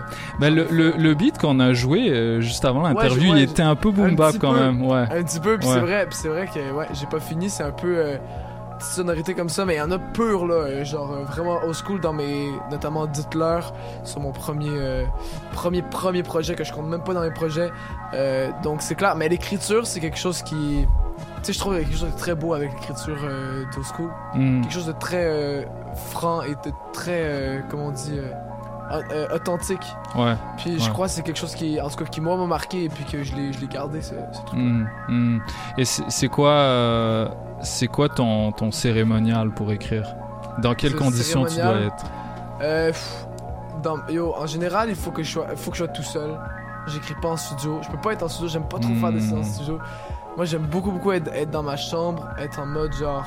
[0.41, 3.63] Ben, le, le, le beat qu'on a joué euh, juste avant l'interview, ouais, il était
[3.63, 5.05] un peu boom bap quand peu, même, ouais.
[5.11, 5.75] Un petit peu, puis Ouais.
[5.75, 7.99] c'est vrai, c'est vrai que ouais, j'ai pas fini, c'est un peu
[8.79, 11.25] euh, petite sonorité comme ça, mais il y en a pur là, euh, genre euh,
[11.25, 13.73] vraiment old school dans mes, notamment Dites-leur,
[14.05, 15.05] sur mon premier, euh,
[15.53, 17.71] premier, premier projet que je compte même pas dans mes projets.
[18.15, 20.87] Euh, donc c'est clair, mais l'écriture c'est quelque chose qui,
[21.39, 24.61] tu sais, je trouve quelque chose de très beau avec l'écriture euh, d'old school, Mm.
[24.63, 25.67] quelque chose de très
[26.13, 28.21] franc et de très, comment on dit.
[28.91, 29.87] Euh, au- authentique.
[30.15, 30.35] Ouais.
[30.57, 32.85] Puis je crois que c'est quelque chose qui, en tout cas, qui moi m'a marqué
[32.85, 34.59] et puis que je l'ai, gardé, ce, ce truc.
[34.59, 35.41] Mm, mm.
[35.79, 37.29] Et c'est quoi, euh,
[37.63, 40.15] c'est quoi ton, ton cérémonial pour écrire?
[40.63, 42.05] Dans quelles Ce conditions tu dois être?
[42.63, 43.27] Euh, pff,
[43.83, 46.31] dans, yo, en général, il faut que je sois, faut que je sois tout seul.
[46.89, 47.79] J'écris pas en studio.
[47.83, 48.49] Je peux pas être en studio.
[48.49, 49.29] J'aime pas trop faire des Hmm.
[49.31, 49.79] séances en studio.
[50.37, 53.25] Moi, j'aime beaucoup, beaucoup être, être dans ma chambre, être en mode genre,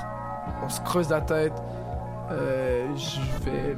[0.64, 1.54] on se creuse la tête.
[2.32, 3.76] Euh, je vais,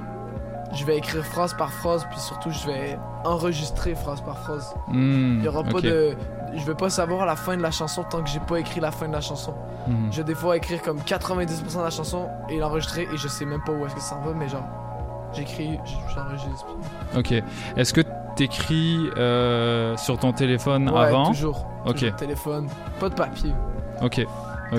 [0.76, 4.74] je vais écrire phrase par phrase, puis surtout, je vais enregistrer phrase par phrase.
[4.88, 6.16] Hmm, Il y aura pas de,
[6.56, 8.92] je vais pas savoir la fin de la chanson tant que j'ai pas écrit la
[8.92, 9.54] fin de la chanson.
[9.88, 10.12] Mhm.
[10.12, 13.46] Je vais des fois écrire comme 90% de la chanson et l'enregistrer et je sais
[13.46, 14.64] même pas où est-ce que ça en va, mais genre,
[15.34, 15.80] j'écris,
[16.14, 16.66] j'enregistre.
[17.18, 17.34] Ok.
[17.78, 18.02] Est-ce que
[18.36, 21.28] t'écris euh, sur ton téléphone Ouais, avant?
[21.28, 21.66] toujours.
[21.86, 21.96] Ok.
[21.98, 22.68] toujours téléphone,
[23.00, 23.54] pas de papier.
[24.02, 24.26] Ok.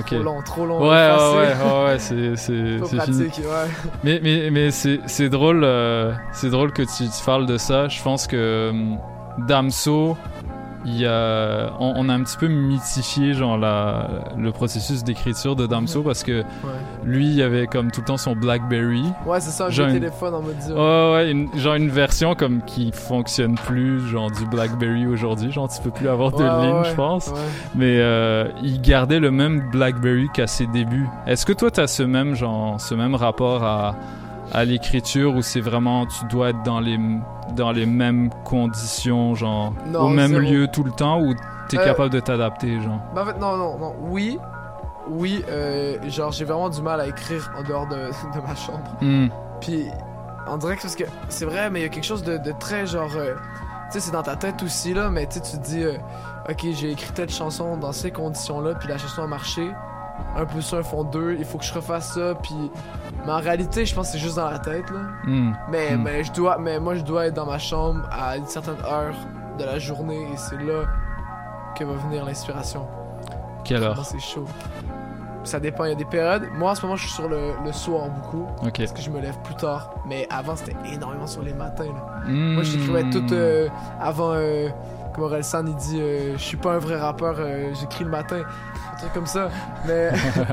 [0.03, 0.81] Trop long, trop long.
[0.81, 3.47] Ouais, ouais, ouais, c'est, c'est, Pas c'est fini.
[3.47, 3.69] ouais.
[4.03, 7.87] Mais, mais, mais c'est, c'est drôle, euh, c'est drôle que tu, tu parles de ça.
[7.87, 8.97] Je pense que hum,
[9.47, 10.17] Damso,
[10.85, 14.07] il y a, on, on a un petit peu mythifié genre la,
[14.37, 16.43] le processus d'écriture de Damso parce que
[17.03, 19.03] lui, il avait comme tout le temps son BlackBerry.
[19.25, 20.75] Ouais, c'est ça, un Genre téléphone en mode dire.
[20.75, 25.51] Ouais, ouais, une- genre une version comme qui fonctionne plus, genre du BlackBerry aujourd'hui.
[25.51, 27.33] Genre, tu peux plus avoir de Ouais, ligne, je pense.
[27.75, 31.07] Mais euh, il gardait le même BlackBerry qu'à ses débuts.
[31.27, 33.95] Est-ce que toi, tu as ce même, genre, ce même rapport à,
[34.55, 36.97] à l'écriture où c'est vraiment, tu dois être dans les,
[37.55, 40.41] dans les mêmes conditions, genre, Non, au même zéro.
[40.41, 41.33] lieu tout le temps ou
[41.69, 42.99] t'es Euh, capable de t'adapter, genre?
[43.13, 43.95] Ben, en fait, non, non, non.
[44.03, 44.39] Oui,
[45.09, 47.95] oui, euh, genre, j'ai vraiment du mal à écrire en dehors de,
[48.35, 48.79] de ma chambre.
[49.01, 49.27] Hmm.
[49.61, 49.85] Puis,
[50.47, 52.51] on dirait que parce que c'est vrai, mais il y a quelque chose de, de
[52.57, 53.11] très genre.
[53.17, 53.33] euh,
[53.91, 55.97] tu sais, c'est dans ta tête aussi, là, mais tu te dis, euh,
[56.49, 59.69] ok, j'ai écrit telle chanson dans ces conditions-là, puis la chanson a marché.
[60.37, 62.55] Un plus un font deux, il faut que je refasse ça, puis.
[63.25, 64.99] Mais en réalité, je pense que c'est juste dans la tête, là.
[65.25, 65.53] Hmm.
[65.69, 66.03] Mais, Hmm.
[66.03, 69.13] mais, je dois, mais moi, je dois être dans ma chambre à une certaine heure
[69.57, 70.83] de la journée, et c'est là
[71.77, 72.85] que va venir l'inspiration.
[73.63, 74.05] Quelle heure?
[74.05, 74.45] C'est chaud.
[75.43, 76.49] Ça dépend, il y a des périodes.
[76.55, 78.47] Moi, en ce moment, je suis sur le, le soir beaucoup.
[78.61, 79.91] Parce que je me lève plus tard.
[80.07, 81.85] Mais avant, c'était énormément sur les matins.
[81.85, 82.27] là.
[82.27, 82.53] Hmm.
[82.55, 83.69] Moi, j'écrivais tout euh,
[84.01, 84.31] avant.
[84.33, 84.69] Euh,
[85.13, 88.41] comme Orelsan, il dit euh, Je suis pas un vrai rappeur, euh, j'écris le matin.
[89.05, 89.49] Truc comme ça.
[89.87, 90.09] Mais,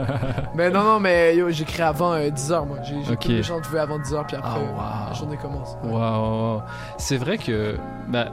[0.54, 2.78] mais non, non, mais yo, j'écris avant 10h, moi.
[2.82, 3.18] J'ai j'ai Ok.
[3.20, 5.08] toutes mes chants jouer avant 10h, puis après, Ah, euh, wow.
[5.08, 5.76] la journée commence.
[5.84, 6.60] Waouh.
[6.98, 7.76] C'est vrai que.
[8.08, 8.26] Bah,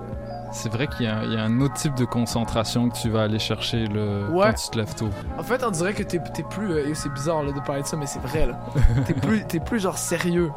[0.52, 3.10] c'est vrai qu'il y, a- il y a un autre type de concentration que tu
[3.12, 4.48] vas aller chercher le, Ouais.
[4.48, 5.10] quand tu te lèves tôt.
[5.38, 6.72] En fait, on dirait que t'es t'es plus.
[6.74, 8.50] euh, c'est bizarre là, de parler de ça, mais c'est vrai.
[9.06, 10.50] T'es plus, t'es plus genre sérieux.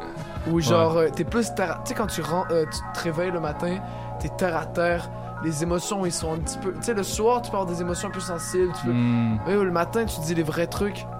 [0.51, 3.39] Ou genre, euh, t'es plus Tu sais, quand tu, ren- euh, tu te réveilles le
[3.39, 3.77] matin,
[4.19, 5.09] t'es terre à terre.
[5.43, 6.71] Les émotions, ils sont un petit peu.
[6.73, 8.71] Tu sais, le soir, tu peux avoir des émotions un peu sensibles.
[8.79, 8.93] Tu peux...
[8.93, 9.39] Hmm.
[9.45, 11.05] Mais le matin, tu dis les vrais trucs.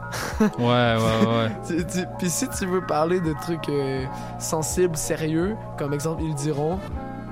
[0.60, 1.84] Ouais, ouais, ouais.
[2.20, 4.06] Puis si tu veux parler de trucs euh,
[4.38, 6.78] sensibles, sérieux, comme exemple, ils diront,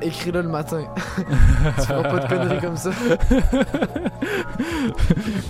[0.02, 0.82] écris-le le matin.
[1.78, 2.90] tu feras pas de conneries comme ça.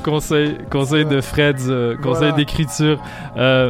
[0.03, 2.31] conseil conseil de Fred, euh, conseil Voilà.
[2.33, 3.01] d'écriture.
[3.37, 3.69] Euh,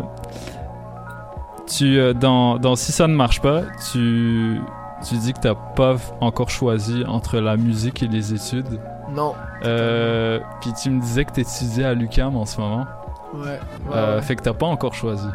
[1.68, 3.62] tu, dans, dans Si ça ne marche pas,
[3.92, 4.60] tu,
[5.04, 8.80] tu dis que t'as pas encore choisi entre la musique et les études?
[9.14, 9.34] Non.
[9.66, 12.86] Euh, Puis tu me disais que t'étudiais à l'UQAM en ce moment.
[13.34, 13.42] Ouais.
[13.44, 13.60] ouais,
[13.94, 14.22] Euh, ouais.
[14.22, 15.28] Fait que t'as pas encore choisi.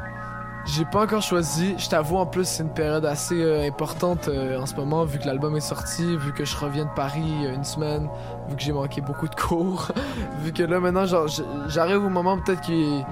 [0.67, 1.75] J'ai pas encore choisi.
[1.79, 5.19] Je t'avoue, en plus, c'est une période assez euh, importante euh, en ce moment, vu
[5.21, 8.09] que l'album est sorti, vu que je reviens de Paris il y a une semaine,
[8.49, 9.89] vu que j'ai manqué beaucoup de cours,
[10.43, 11.27] vu que là, maintenant, genre,
[11.69, 13.03] j'arrive au moment peut-être qui.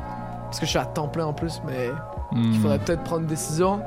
[0.47, 1.91] Parce que je suis à temps plein en plus, mais
[2.33, 2.51] Hmm.
[2.53, 3.81] il faudrait peut-être prendre une décision.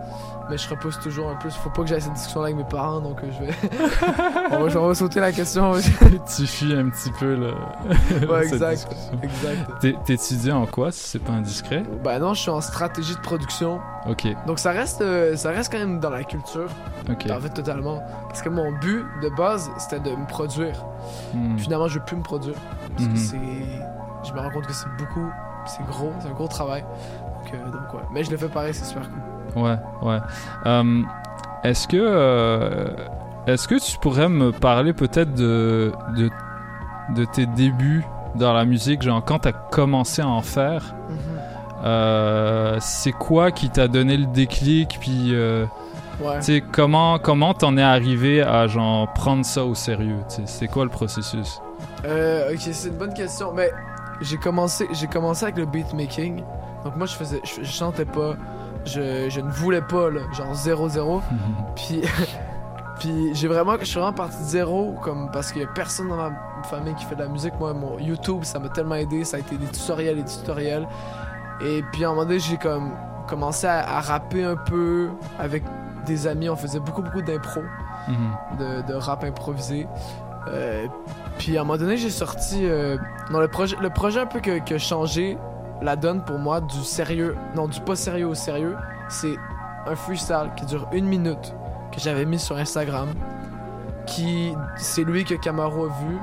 [0.50, 1.50] Mais je repousse toujours un peu.
[1.50, 3.54] Faut pas que j'aille cette discussion-là avec mes parents, donc euh, je vais.
[4.52, 5.74] on, va, on va sauter la question.
[6.36, 7.54] tu fuis un petit peu le.
[8.28, 8.88] Ouais, exact.
[8.88, 9.20] discussion.
[9.22, 10.06] exact.
[10.06, 11.84] T'étudies en quoi, si c'est pas indiscret?
[12.04, 13.80] Bah non, je suis en stratégie de production.
[14.10, 14.26] Ok.
[14.46, 16.70] Donc ça reste, euh, ça reste quand même dans la culture.
[17.10, 17.30] Ok.
[17.30, 18.02] En fait, totalement.
[18.28, 20.86] Parce que mon but de base, c'était de me produire.
[21.34, 21.58] Hmm.
[21.58, 22.56] Finalement, je veux plus me produire.
[22.96, 23.38] Parce que c'est.
[24.24, 25.30] Je me rends compte que c'est beaucoup.
[25.66, 26.82] C'est gros, c'est un gros travail.
[26.82, 28.08] Donc, euh, donc ouais.
[28.12, 29.20] Mais je le fais pareil, c'est super cool.
[29.62, 30.20] Ouais, ouais.
[30.66, 31.02] Euh,
[31.64, 32.88] est-ce que, euh,
[33.48, 36.30] est-ce que tu pourrais me parler peut-être de, de,
[37.16, 38.06] de tes débuts
[38.36, 40.94] dans la musique, genre quand t'as commencé à en faire?
[41.84, 45.66] Euh, c'est quoi qui t'a donné le déclic puis euh,
[46.20, 46.38] Ouais.
[46.40, 50.84] tu sais comment comment t'en es arrivé à genre prendre ça au sérieux c'est quoi
[50.84, 51.62] le processus?
[52.04, 53.54] Ok, c'est une bonne question.
[53.54, 53.70] Mais
[54.22, 56.38] j'ai commencé, j'ai commencé avec le beatmaking.
[56.84, 58.34] Donc moi, je faisais, je, je chantais pas,
[58.88, 61.22] je, je ne voulais pas, là, genre 0-0.
[61.76, 62.02] puis,
[63.00, 66.08] puis j'ai vraiment, je suis vraiment parti de zéro, comme parce qu'il y a personne
[66.10, 66.32] dans ma
[66.64, 67.54] famille qui fait de la musique.
[67.60, 69.24] Moi, mon YouTube, ça m'a tellement aidé.
[69.24, 70.88] Ça a été des tutoriels et des tutoriels.
[71.62, 72.92] Et puis à un moment donné, j'ai comme
[73.28, 75.10] commencé à, à rapper un peu
[75.40, 75.64] avec
[76.06, 76.50] des amis.
[76.50, 77.62] On faisait beaucoup, beaucoup d'impro
[78.60, 79.88] de, de rap improvisé.
[80.48, 80.88] Euh,
[81.38, 82.62] puis à un moment donné, j'ai sorti.
[82.64, 82.98] euh,
[83.32, 85.38] non, le projet, le projet un peu que- qui a changé
[85.82, 88.76] la donne pour moi du sérieux, non, du pas sérieux au sérieux,
[89.10, 89.36] c'est
[89.86, 91.54] un freestyle qui dure une minute
[91.92, 93.10] que j'avais mis sur Instagram.
[94.06, 96.18] Qui, c'est lui que Camaro a vu.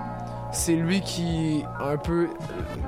[0.53, 2.29] C'est lui qui a un peu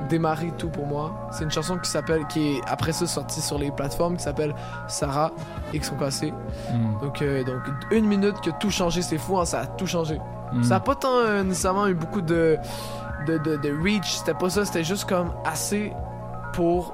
[0.09, 1.28] démarré tout pour moi.
[1.32, 4.55] C'est une chanson qui s'appelle, qui est après ça sortie sur les plateformes, qui s'appelle
[4.86, 5.32] Sarah
[5.74, 6.32] X sont cassés.
[6.72, 7.01] Mm.
[7.02, 10.20] Donc, euh, donc une minute que tout changé, c'est fou, hein, ça a tout changé.
[10.52, 10.62] Mm.
[10.62, 12.56] Ça a pas tant euh, nécessairement eu beaucoup de,
[13.26, 15.93] de, de, de reach, c'était pas ça, c'était juste comme assez
[16.57, 16.93] pour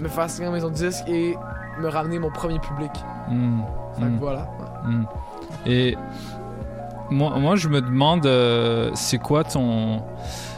[0.00, 1.36] me faire signer en maison de disque et
[1.80, 2.90] me ramener mon premier public.
[3.28, 3.60] Mm.
[3.94, 4.18] Fait que Mm.
[4.18, 4.48] voilà.
[4.84, 5.04] Mm.
[5.66, 5.96] Et
[7.10, 10.02] moi, moi, je me demande, euh, c'est quoi ton,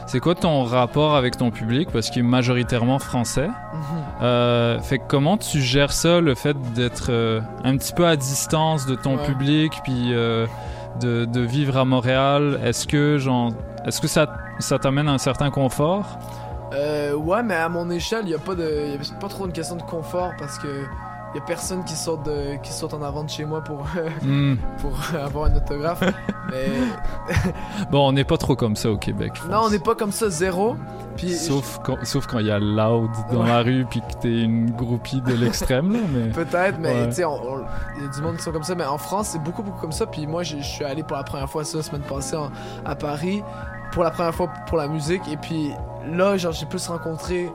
[0.06, 1.88] c'est quoi ton rapport avec ton public?
[1.92, 3.48] Parce qu'il est majoritairement français.
[3.48, 3.82] Mhm.
[4.22, 8.16] Euh, fait que comment tu gères ça, le fait d'être euh, un petit peu à
[8.16, 9.24] distance de ton Ouais.
[9.26, 12.60] public, puis de, de vivre à Montréal?
[12.64, 13.50] Est-ce que genre,
[13.84, 14.26] est-ce que ça,
[14.60, 16.06] ça t'amène un certain confort?
[16.72, 19.46] Euh, ouais, mais à mon échelle, il y a pas de, y a pas trop
[19.46, 20.84] une question de confort parce que
[21.34, 23.84] y a personne qui sort de, qui saute en avant de chez moi pour,
[24.22, 24.54] Mm.
[24.78, 26.02] pour avoir un autographe.
[26.50, 26.66] mais
[27.90, 29.32] Bon, on n'est pas trop comme ça au Québec.
[29.42, 30.76] je non, on n'est pas comme ça zéro.
[31.16, 33.48] Puis Sauf quand, sauf quand il y a loud dans Ouais.
[33.48, 37.08] la rue puis que t'es une groupie de l'extrême là, mais Peut-être, mais Ouais.
[37.08, 37.22] tu sais,
[37.96, 38.74] il y a du monde qui sont comme ça.
[38.74, 40.06] Mais en France, c'est beaucoup, beaucoup comme ça.
[40.06, 42.50] Puis moi, je je suis allé pour la première fois ça, la semaine passée en-
[42.84, 43.42] à Paris,
[43.94, 45.22] pour la première fois pour la musique.
[45.30, 45.70] Et puis
[46.12, 47.50] là, genre, j'ai plus rencontré,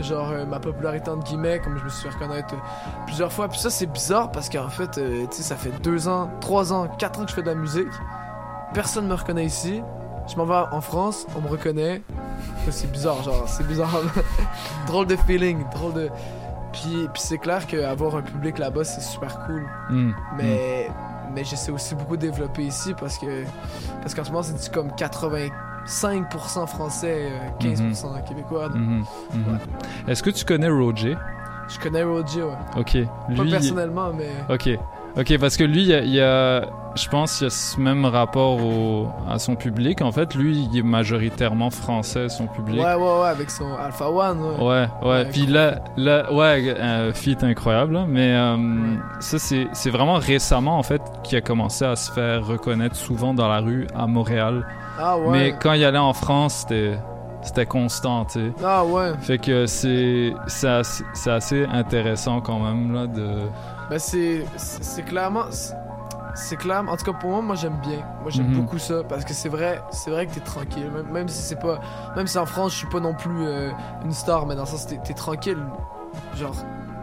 [0.00, 2.58] genre, euh, ma popularité entre guillemets, comme je me suis fait reconnaître euh,
[3.06, 3.48] plusieurs fois.
[3.48, 6.72] Puis ça, c'est bizarre parce qu'en fait, euh, tu sais, ça fait deux ans, trois
[6.72, 7.88] ans, quatre ans que je fais de la musique.
[8.72, 9.82] Personne me reconnaît ici.
[10.28, 12.02] Je m'en vais en France, on me reconnaît.
[12.70, 13.90] C'est bizarre, genre, c'est bizarre.
[14.86, 16.08] drôle de feeling, drôle de.
[16.72, 19.66] Puis, puis c'est clair qu'avoir un public là-bas, c'est super cool.
[19.90, 20.88] Mm, Mais,
[21.34, 23.44] mais j'essaie aussi beaucoup de développer ici parce que
[24.02, 24.94] parce qu'en ce moment, c'est du comme
[25.86, 28.68] 85% français, euh, 15% québécois.
[28.68, 29.04] donc Mhm,
[29.34, 29.58] mhm.
[30.08, 31.16] Est-ce que tu connais Roger?
[31.68, 32.52] Je connais Roger, ouais.
[32.76, 32.96] Ok.
[33.36, 34.30] Pas personnellement, mais.
[34.52, 34.78] Ok.
[35.16, 37.50] Ok, parce que lui, il y a, il y a- je pense qu'il y a
[37.50, 40.02] ce même rapport au, à son public.
[40.02, 42.80] En fait, lui, il est majoritairement français, son public.
[42.80, 44.40] Ouais, ouais, ouais, avec son Alpha One.
[44.60, 45.24] Ouais, Ouais, ouais.
[45.26, 47.94] Puis là, là, ouais, un feat incroyable.
[47.94, 48.04] là.
[48.08, 48.56] Mais euh,
[49.20, 53.48] ça, c'est vraiment récemment, en fait, qu'il a commencé à se faire reconnaître souvent dans
[53.48, 54.66] la rue à Montréal.
[54.98, 55.28] Ah ouais.
[55.30, 56.96] Mais quand il allait en France, c'était
[57.42, 58.52] c'était constant, tu sais.
[58.62, 59.12] Ah ouais.
[59.22, 63.26] Fait que c'est c'est assez, c'est assez intéressant quand même là de.
[63.90, 65.44] Ben c'est c'est clairement
[66.34, 67.98] c'est- clairement en tout cas pour moi moi j'aime bien.
[68.22, 68.60] Moi j'aime Mhm.
[68.60, 70.90] beaucoup ça parce que c'est vrai c'est vrai que t'es tranquille.
[70.94, 71.80] Même, même si c'est pas
[72.16, 73.70] même si en France je suis pas non plus euh,
[74.04, 75.58] une star mais dans le sens t'es t'es tranquille.
[76.36, 76.54] Genre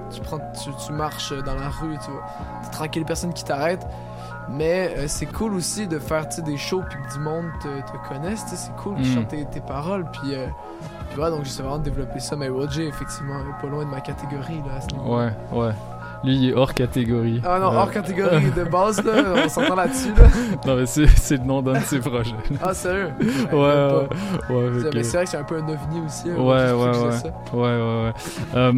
[0.09, 2.23] tu prends tu, tu marches dans la rue tu vois.
[2.63, 3.85] T'es tranquille personne qui t'arrête.
[4.49, 8.07] Mais euh, c'est cool aussi de faire des shows puis que du monde te, te
[8.07, 9.13] connaisse c'est cool de Mhm.
[9.13, 10.47] chanter tes paroles puis euh,
[11.09, 13.99] puis voilà donc j'essaie vraiment de développer ça mais Roger effectivement pas loin de ma
[13.99, 15.73] catégorie là à ce niveau Ouais, ouais.
[16.27, 17.41] Lui, il est hors catégorie.
[17.45, 17.77] ah non, Ouais.
[17.77, 19.13] hors catégorie de base, là,
[19.45, 20.25] on s'entend là-dessus, là.
[20.65, 22.35] non, mais c'est le nom d'un de ses projets.
[22.61, 23.09] Ah, sérieux?
[23.19, 24.05] Ouais, Ouais, ouais,
[24.49, 24.55] ouais.
[24.83, 26.29] ouais, Mais c'est vrai que c'est un peu un ovni aussi.
[26.29, 27.31] hein, Ouais, ouais, ouais.
[27.53, 28.13] Ouais, ouais, ouais.
[28.55, 28.73] Euh,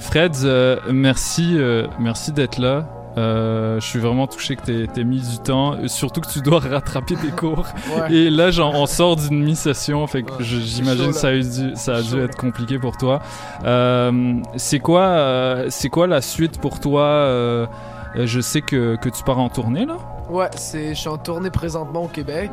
[0.00, 2.84] Fred, euh, merci, euh, merci d'être là.
[3.18, 6.60] Euh, je suis vraiment touché que t'aies t'aies mis du temps, surtout que tu dois
[6.70, 7.66] rattraper tes cours.
[7.96, 8.12] Ouais.
[8.14, 11.32] Et là, genre, on sort d'une mi-session, fait que Ouais, je- c'est j'imagine ça a,
[11.36, 13.20] dû, ça a dû être compliqué pour toi.
[13.64, 17.68] Euh, c'est quoi, euh, c'est quoi la suite pour toi
[18.14, 19.96] Je sais que, que tu pars en tournée là?
[20.30, 22.50] Ouais, c'est, je suis en tournée présentement au Québec.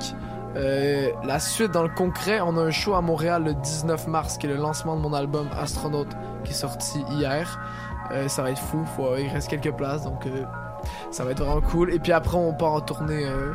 [0.56, 4.48] La suite, dans le concret, on a un show à Montréal le 19 mars, qui
[4.48, 6.08] est le lancement de mon album Astronaute,
[6.46, 7.60] qui est sorti hier.
[8.12, 10.44] Euh, ça va être fou, faut, il reste quelques places, donc euh,
[11.12, 11.94] ça va être vraiment cool.
[11.94, 13.54] Et puis après, on part en tournée euh,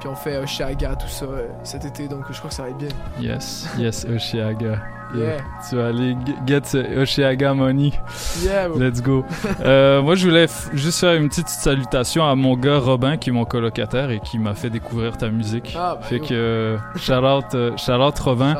[0.00, 1.26] Puis on fait Oshiaga, tout ça
[1.62, 2.88] cet été, donc je crois que ça va être bien.
[3.20, 4.78] Yes, yes, Oshiaga.
[5.14, 5.38] Yeah.
[5.68, 6.16] Tu vas aller
[6.46, 7.92] get Oshiaga money.
[8.42, 8.78] Yeah, bro.
[8.78, 9.24] Let's go.
[9.60, 13.32] Euh, moi, je voulais juste faire une petite salutation à mon gars Robin, qui est
[13.32, 15.74] mon colocataire et qui m'a fait découvrir ta musique.
[15.76, 16.26] Ah, ben fait yo.
[16.26, 18.54] que shout out, shout out Robin.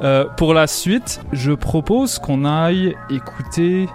[0.00, 3.88] Euh, pour la suite, je propose qu'on aille écouter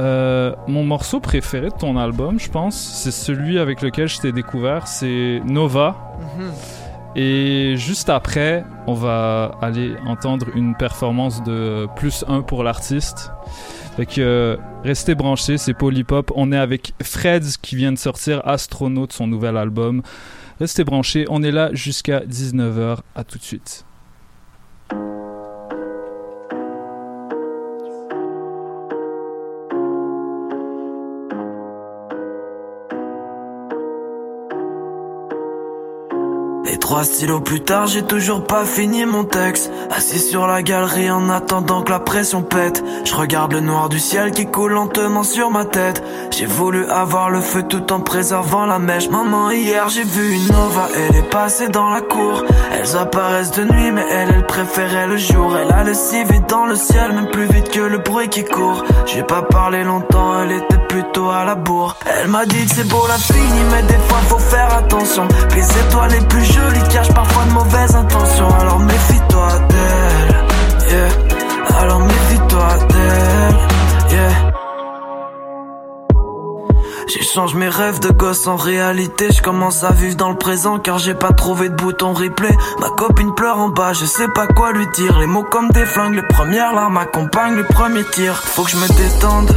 [0.00, 2.74] euh, mon morceau préféré de ton album, je pense.
[2.76, 4.88] C'est celui avec lequel je t'ai découvert.
[4.88, 6.16] C'est Nova.
[6.38, 6.50] Mhm.
[7.16, 13.30] Et juste après, on va aller entendre une performance de plus 1 pour l'artiste.
[13.96, 16.32] Fait que euh, restez branchés, c'est Polypop.
[16.34, 20.02] On est avec Freds qui vient de sortir Astronaute, son nouvel album.
[20.60, 22.98] Restez branchés, on est là jusqu'à 19h.
[23.14, 23.84] À tout de suite.
[36.72, 39.72] Et trois stylos plus tard, j'ai toujours pas fini mon texte.
[39.90, 42.84] Assis sur la galerie en attendant que la pression pète.
[43.04, 46.00] Je regarde le noir du ciel qui coule lentement sur ma tête.
[46.30, 49.08] J'ai voulu avoir le feu tout en préservant la mèche.
[49.08, 52.44] Maman, hier j'ai vu une nova, elle est passée dans la cour.
[52.72, 55.56] Elles apparaissent de nuit, mais elle, elle préférait le jour.
[55.56, 58.44] Elle a le si vite dans le ciel, même plus vite que le bruit qui
[58.44, 58.84] court.
[59.06, 61.96] J'ai pas parlé longtemps, elle était plutôt à la bourre.
[62.06, 65.26] Elle m'a dit que c'est beau la fini, mais des fois faut faire attention.
[65.56, 68.48] Les étoiles les plus jolies cachent parfois de mauvaises intentions.
[68.60, 71.10] Alors méfie-toi d'elle.
[71.80, 73.70] Alors méfie-toi d'elle.
[77.06, 80.98] J'échange mes rêves de gosse en réalité Je commence à vivre dans le présent car
[80.98, 84.72] j'ai pas trouvé de bouton replay Ma copine pleure en bas, je sais pas quoi
[84.72, 88.62] lui dire Les mots comme des flingues, les premières larmes accompagnent les premiers tirs Faut
[88.62, 89.52] que je me détende,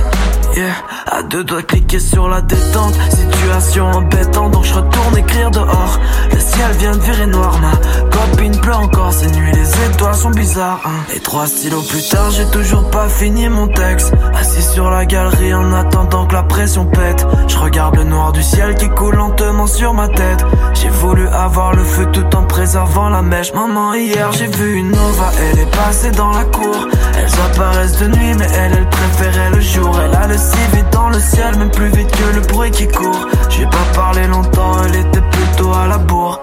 [0.55, 0.73] yeah.
[1.11, 2.93] À deux doigts cliquer sur la détente.
[3.09, 5.99] Situation embêtante donc je retourne écrire dehors.
[6.31, 7.71] Le ciel vient de virer noir, ma
[8.07, 9.13] copine pleure encore.
[9.13, 11.13] Ces nuits les étoiles sont bizarres hein.
[11.15, 14.13] Et trois stylos plus tard j'ai toujours pas fini mon texte.
[14.33, 17.25] Assis sur la galerie en attendant que la pression pète.
[17.47, 20.45] Je regarde le noir du ciel qui coule lentement sur ma tête.
[20.73, 23.53] J'ai voulu avoir le feu tout en préservant la mèche.
[23.53, 25.31] Maman hier j'ai vu une nova.
[25.39, 26.87] Elle est passée dans la cour.
[27.17, 29.99] Elles apparaissent de nuit mais elle elle préférait le jour.
[30.03, 32.87] Elle a le si vite dans le ciel même plus vite que le bruit qui
[32.87, 36.39] court J'ai pas parlé longtemps elle était plutôt à la bourre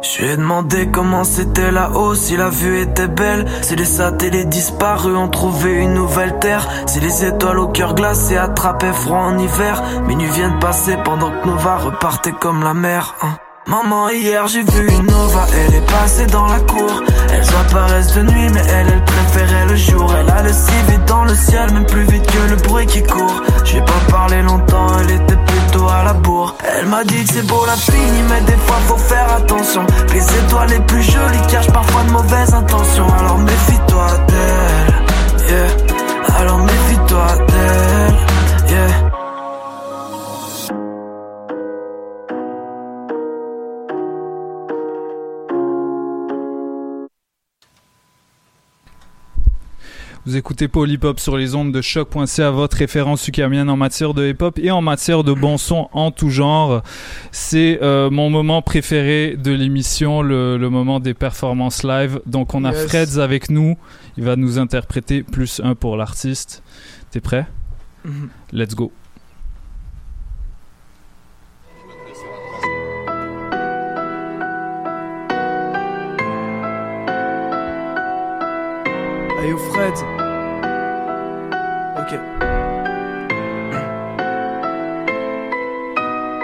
[0.00, 4.48] je lui ai demandé comment c'était là-haut, si la vue était belle, si les satellites
[4.48, 9.36] disparus ont trouvé une nouvelle terre, si les étoiles au cœur glacé attrapaient froid en
[9.36, 9.82] hiver.
[10.06, 13.16] Minuit vient de passer pendant que Nova repartait comme la mer.
[13.22, 13.38] hein.
[13.66, 17.02] Maman, hier j'ai vu une Nova, elle est passée dans la cour.
[17.56, 20.14] Apparaissent de nuit, mais elle, elle préférait le jour.
[20.18, 23.02] Elle a le si vite dans le ciel, même plus vite que le bruit qui
[23.02, 23.42] court.
[23.64, 26.54] J'ai pas parlé longtemps, elle était plutôt à la bourre.
[26.78, 29.84] Elle m'a dit que c'est beau la fini, mais des fois faut faire attention.
[30.14, 33.06] Les étoiles les plus jolies cachent parfois de mauvaises intentions.
[33.18, 36.40] Alors méfie-toi d'elle, yeah.
[36.40, 37.97] Alors méfie-toi d'elle,
[50.28, 54.58] Vous écoutez Polypop sur les ondes de choc.ca, votre référence ukamienne en matière de hip-hop
[54.58, 56.82] et en matière de bon son en tout genre.
[57.32, 62.20] C'est euh, mon moment préféré de l'émission, le, le moment des performances live.
[62.26, 62.88] Donc on a Yes.
[62.88, 63.78] Freds avec nous,
[64.18, 66.62] il va nous interpréter plus un pour l'artiste.
[67.10, 67.46] T'es prêt?
[68.04, 68.28] Mhm.
[68.52, 68.92] Let's go.
[79.40, 79.94] Hey yo Fred.
[81.96, 82.18] Ok.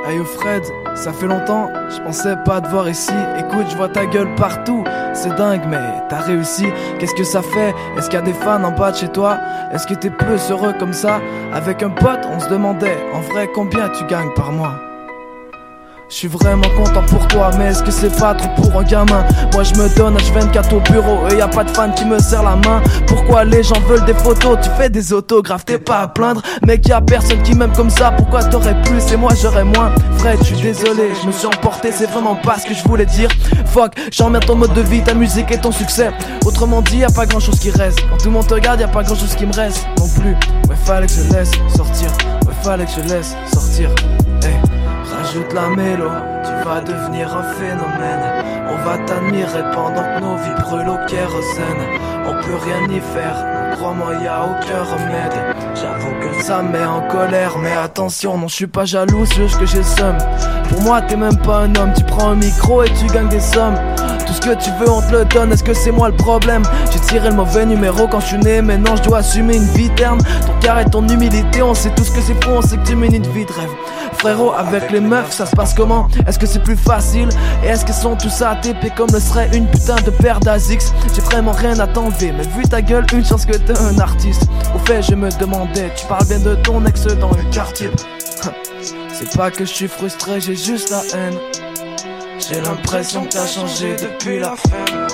[0.06, 0.62] Hey Fred,
[0.94, 3.10] ça fait longtemps, je pensais pas te voir ici.
[3.36, 6.66] Écoute, je vois ta gueule partout, c'est dingue, mais t'as réussi.
[7.00, 7.74] Qu'est-ce que ça fait?
[7.96, 9.38] Est-ce qu'il y a des fans en bas de chez toi?
[9.72, 11.20] Est-ce que t'es plus heureux comme ça?
[11.52, 14.83] Avec un pote, on se demandait, en vrai, combien tu gagnes par mois?
[16.08, 19.24] Je suis vraiment content pour toi, mais est-ce que c'est pas trop pour un gamin?
[19.52, 22.18] Moi je me donne H24 au bureau et y a pas de fan qui me
[22.18, 22.82] serre la main.
[23.06, 24.58] Pourquoi les gens veulent des photos?
[24.62, 26.42] Tu fais des autographes, t'es pas à plaindre.
[26.66, 28.12] Mec, y a personne qui m'aime comme ça.
[28.12, 31.90] Pourquoi t'aurais plus et moi j'aurais moins Fred, je suis désolé, je me suis emporté,
[31.92, 33.28] c'est vraiment pas ce que je voulais dire.
[33.66, 36.10] Fuck, j'emmerde ton mode de vie, ta musique et ton succès.
[36.44, 37.98] Autrement dit, y a pas grand chose qui reste.
[38.10, 40.08] Quand tout le monde te regarde, y a pas grand chose qui me reste non
[40.08, 40.34] plus.
[40.68, 42.08] Ouais, fallait que je laisse sortir.
[42.46, 43.90] Ouais, fallait que je laisse sortir.
[45.34, 45.40] Hey.
[45.40, 46.10] Rajoute la mélo,
[46.44, 48.44] tu vas devenir un phénomène.
[48.70, 52.00] On va t'admirer pendant que nos vies brûlent au kérosène.
[52.26, 55.56] On peut rien y faire, crois-moi, y a aucun remède.
[55.74, 59.42] J'avoue que ça me met en colère, mais attention, non, je suis pas jaloux, c'est
[59.42, 60.16] juste que j'ai seum.
[60.68, 63.40] Pour moi, t'es même pas un homme, tu prends un micro et tu gagnes des
[63.40, 63.76] sommes.
[64.26, 66.62] Tout ce que tu veux, on te le donne, est-ce que c'est moi le problème?
[66.92, 69.90] J'ai tiré le mauvais numéro quand je suis né, maintenant je dois assumer une vie
[69.90, 70.20] terne.
[70.60, 72.96] Ton et ton humilité, on sait tout ce que c'est faux, on sait que tu
[72.96, 73.70] mènes une vie de rêve.
[74.18, 76.08] Frérot, avec les meufs, ça se passe comment?
[76.26, 77.28] Est-ce que c'est plus facile?
[77.62, 80.92] Et est-ce qu'elles sont tous ATP comme le serait une putain de paire d'Azix?
[81.14, 84.48] J'ai vraiment rien à t'enlever, mais vu ta gueule, une chance que t'es un artiste.
[84.74, 87.90] Au fait, je me demandais, tu parles bien de ton ex dans le quartier.
[89.12, 91.38] C'est pas que je suis frustré, j'ai juste la haine.
[92.38, 95.06] J'ai l'impression que t'as changé depuis la fin.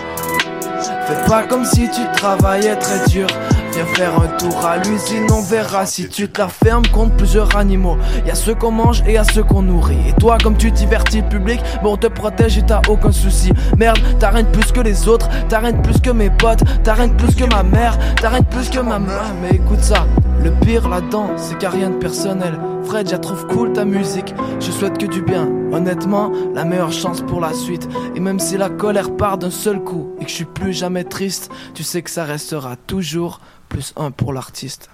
[1.06, 3.26] Fais pas comme si tu travaillais très dur.
[3.72, 7.56] Viens faire un tour à l'usine, on verra si tu te la fermes contre plusieurs
[7.56, 7.96] animaux.
[8.26, 10.08] Y a ceux qu'on mange et y a ceux qu'on nourrit.
[10.08, 13.52] Et toi, comme tu divertis le public, bon, on te protège et t'as aucun souci.
[13.78, 16.62] Merde, t'as rien de plus que les autres, t'as rien de plus que mes potes,
[16.82, 19.32] t'as plus que ma mère, t'as plus que ma mère.
[19.42, 20.06] Mais écoute ça,
[20.42, 22.58] le pire là-dedans, c'est qu'il rien de personnel.
[22.84, 25.48] Fred, je trouve cool ta musique, je souhaite que du bien.
[25.72, 27.88] Honnêtement, la meilleure chance pour la suite.
[28.14, 31.04] Et même si la colère part d'un seul coup et que je suis plus jamais
[31.04, 34.90] triste, tu sais que ça restera toujours plus un pour l'artiste.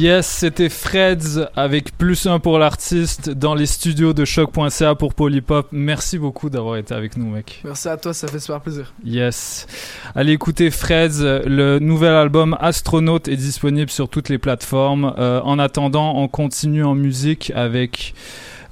[0.00, 5.68] Yes, c'était Freds avec plus un pour l'artiste dans les studios de choc.ca pour Polypop.
[5.72, 7.60] Merci beaucoup d'avoir été avec nous, mec.
[7.64, 8.94] Merci à toi, ça fait super plaisir.
[9.04, 9.66] Yes.
[10.14, 15.12] Allez écouter Freds, le nouvel album Astronaute est disponible sur toutes les plateformes.
[15.18, 18.14] Euh, en attendant, on continue en musique avec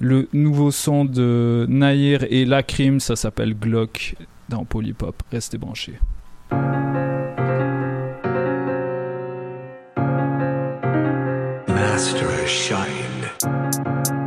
[0.00, 4.14] le nouveau son de Nair et Lacrim, ça s'appelle Glock
[4.48, 5.22] dans Polypop.
[5.30, 5.98] Restez branchés.
[11.98, 14.17] Master Shine.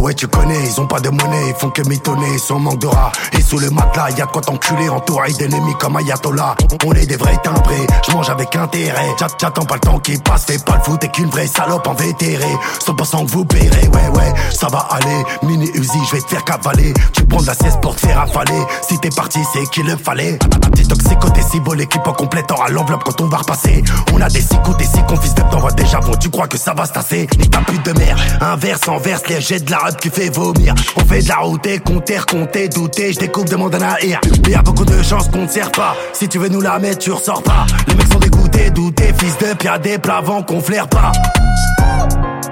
[0.00, 2.78] Ouais tu connais, ils ont pas de monnaie, ils font que mitonner, ils sont manque
[2.80, 3.12] de rats.
[3.38, 6.54] Et sous le matelas, y'a de quoi t'enculer, entouré d'ennemis comme Ayatollah.
[6.84, 9.06] On est des vrais timbrés, je mange avec intérêt.
[9.18, 11.86] J'a- J'attends pas le temps qui passe, fais pas le foot, t'es qu'une vraie salope
[11.86, 12.44] en vétéré.
[12.84, 15.24] 100% que vous paierez, ouais ouais, ça va aller.
[15.42, 16.92] Mini Uzi, je vais te faire cavaler.
[17.12, 18.60] Tu prends de la sieste pour te faire affaler.
[18.88, 20.38] Si t'es parti, c'est qu'il le fallait.
[20.72, 23.82] Petit toxicoté, si beau, l'équipe en complète aura l'enveloppe quand on va repasser.
[24.12, 26.74] On a des six coups, des six confis t'envoie déjà bon, tu crois que ça
[26.74, 27.26] va se tasser.
[27.38, 30.74] Ni ta pute de mer, inverse, enverse, les jets de la qui fait vomir.
[30.96, 34.20] On fait de la route, compter, compter, douter, je découpe de mon danaïr.
[34.44, 35.96] Mais y a beaucoup de chances qu'on ne sert pas.
[36.12, 37.66] Si tu veux nous la mettre, tu ressors pas.
[37.88, 41.12] Les mecs sont dégoûtés, doutés, fils de pia des plavants qu'on flaire pas.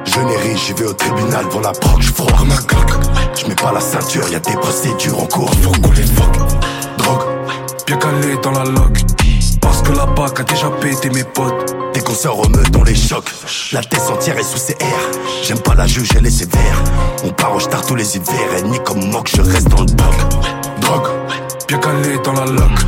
[0.05, 3.37] Je n'ai ri, j'y vais au tribunal pour la proc, je froid un.
[3.37, 6.37] Je mets pas la ceinture, y a des procédures en cours, faut qu'on les fuck.
[6.99, 7.25] Drogue,
[7.87, 8.99] bien calé dans la loque.
[9.69, 11.75] Parce que la BAC a déjà pété mes potes.
[11.93, 13.31] Dès qu'on au meute, on les choque.
[13.71, 15.11] La tête entière est sous ses airs.
[15.43, 16.83] J'aime pas la juge, elle est sévère.
[17.23, 18.55] On part au star tous les hivers.
[18.57, 20.15] Et ni comme moque, je reste dans le bloc.
[20.81, 21.09] Drogue,
[21.69, 22.81] bien calé dans la loque.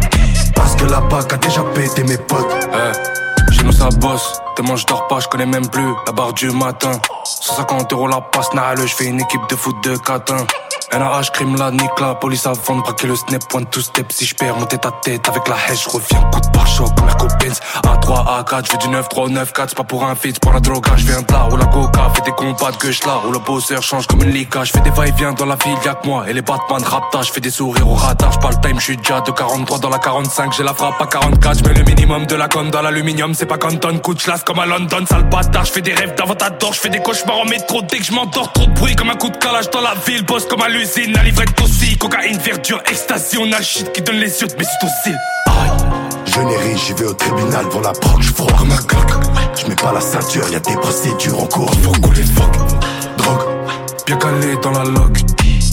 [0.55, 2.57] Parce que la BAC a déjà pété mes potes.
[2.73, 4.41] Eh, chez nous ça bosse.
[4.57, 6.93] Tellement je dors pas, je connais même plus la barre du matin.
[7.25, 10.47] 150 euros la passe, nale, je fais une équipe de foot de catin.
[10.93, 14.11] NAH, crime la nique, la police avant de braquer le snap, point tout step.
[14.11, 16.89] Si je perds monter ta tête avec la hache, je reviens coup de pare-choc
[17.19, 17.61] comme Benz.
[17.85, 20.61] A3, A4, je du 9, 3, 9, 4, c'est pas pour un feat, pour la
[20.61, 23.33] droga, je viens de là, où la coca fait des combats de gueule là, où
[23.33, 26.07] le bosseur change comme une liga, je fais des va-et-vient dans la ville, y'a que
[26.07, 28.81] moi, et les Batman rapta, je fais des sourires au radar, je pas le time,
[28.81, 31.75] je suis déjà de 43 dans la 45, j'ai la frappe à 44, je mets
[31.75, 35.05] le minimum de la conne dans l'aluminium, c'est pas Canton, coup de comme à London,
[35.09, 37.99] sale bâtard, je fais des rêves d'avant d'or, je fais des cauchemars en métro dès
[37.99, 40.47] que je m'endors, trop de bruit comme un coup de calage dans la ville, bosse
[40.47, 44.17] comme à l'usine, la livrette aussi, cocaïne, verdure, ecstasy, on a le shit qui donne
[44.17, 45.15] les yeux de mes aussi.
[46.25, 49.11] Je n'ai ri, j'y vais au tribunal pour la proc, je froid comme un coq.
[49.57, 52.53] Je mets pas la ceinture, y a des procédures en cours, faut les fuck.
[53.19, 53.47] Drogue,
[54.07, 55.21] bien calé dans la loque.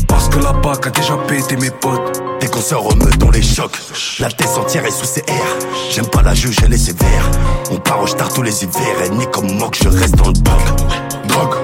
[0.07, 2.21] Parce que la BAC a déjà pété mes potes.
[2.41, 3.77] Dès qu'on sort meute, on les choque.
[4.19, 5.57] La tête entière est sous ses airs.
[5.91, 7.29] J'aime pas la juge, elle est sévère.
[7.71, 9.01] On part au star tous les hivers.
[9.05, 10.61] Et ni comme moque, je reste dans le bloc.
[11.27, 11.55] Drogue,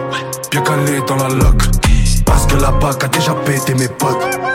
[0.52, 1.64] bien calé dans la loque.
[2.26, 4.53] Parce que la BAC a déjà pété mes potes.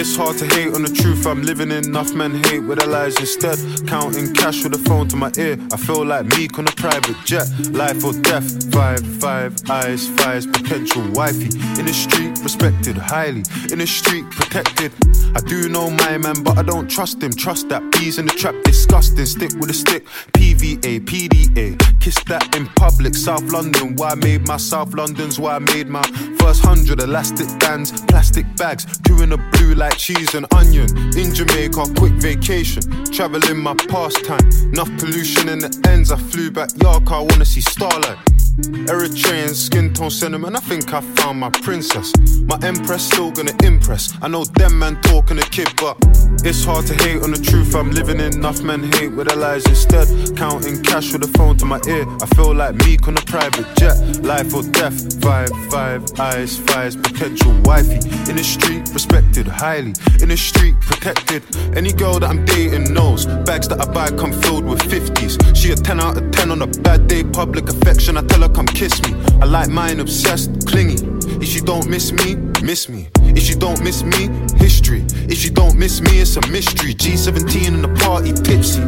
[0.00, 1.84] It's hard to hate on the truth I'm living in.
[1.86, 3.58] Enough men hate with their lies instead.
[3.88, 5.58] Counting cash with a phone to my ear.
[5.72, 7.48] I feel like Meek on a private jet.
[7.72, 8.46] Life or death.
[8.72, 11.50] Five, five, eyes, fires, potential wifey.
[11.80, 13.42] In the street, respected highly.
[13.72, 14.92] In the street, protected.
[15.34, 17.32] I do know my man, but I don't trust him.
[17.32, 19.26] Trust that bees in the trap, disgusting.
[19.26, 20.06] Stick with a stick.
[20.32, 22.00] PVA, PDA.
[22.00, 23.16] Kiss that in public.
[23.16, 26.04] South London, why I made my South London's why I made my
[26.38, 28.86] first hundred elastic bands, plastic bags,
[29.22, 30.86] in the blue like cheese and onion.
[31.16, 34.46] In Jamaica, quick vacation, traveling my pastime.
[34.72, 36.12] Enough pollution in the ends.
[36.12, 38.37] I flew back yard car, wanna see starlight.
[38.58, 42.12] Eritrean skin tone cinnamon, I think I found my princess.
[42.44, 44.12] My empress still gonna impress.
[44.20, 45.96] I know them man talking a kid, but
[46.44, 48.34] it's hard to hate on the truth I'm living in.
[48.34, 50.08] Enough men hate with their lies instead.
[50.36, 52.04] Counting cash with a phone to my ear.
[52.20, 53.96] I feel like Meek on a private jet.
[54.24, 55.22] Life or death.
[55.22, 58.00] Five, five, eyes, fires, potential wifey.
[58.28, 59.94] In the street, respected highly.
[60.20, 61.44] In the street, protected.
[61.76, 63.26] Any girl that I'm dating knows.
[63.46, 65.54] Bags that I buy come filled with 50s.
[65.56, 67.22] She a 10 out of 10 on a bad day.
[67.22, 69.14] Public affection, I tell her come kiss me.
[69.40, 71.17] I like mine obsessed, clingy.
[71.40, 73.08] If you don't miss me, miss me.
[73.20, 75.04] If you don't miss me, history.
[75.28, 76.94] If you don't miss me, it's a mystery.
[76.94, 78.82] G17 in the party, tipsy.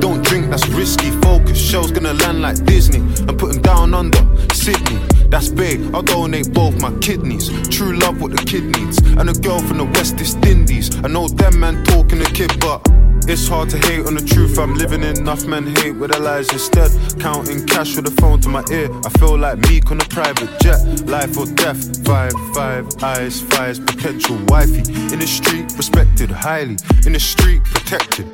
[0.00, 1.10] Don't drink, that's risky.
[1.22, 2.98] Focus, show's gonna land like Disney.
[2.98, 4.18] And put him down under
[4.52, 4.98] Sydney.
[5.28, 7.48] That's big, I'll donate both my kidneys.
[7.68, 8.98] True love, what the kid needs.
[8.98, 10.90] And a girl from the West Indies.
[11.04, 12.82] I know them man talking a kid, but
[13.28, 15.18] it's hard to hate on the truth I'm living in.
[15.18, 16.90] Enough men hate with their lies instead.
[17.20, 18.90] Counting cash with a phone to my ear.
[19.04, 20.80] I feel like Meek on a private jet.
[21.06, 22.04] Life or death.
[22.04, 24.80] Five, five, eyes, fires, potential wifey.
[25.12, 26.76] In the street, respected highly.
[27.06, 28.26] In the street, protected.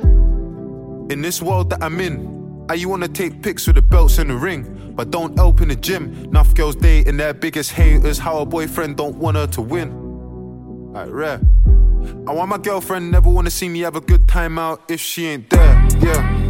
[1.11, 4.27] In this world that I'm in, I you wanna take pics with the belts in
[4.27, 6.13] the ring, but don't help in the gym.
[6.25, 8.19] Enough girls dating their biggest haters.
[8.19, 9.89] How a boyfriend don't want her to win.
[10.95, 11.39] I rare.
[12.27, 15.27] I want my girlfriend never wanna see me have a good time out if she
[15.27, 15.87] ain't there.
[16.01, 16.47] Yeah,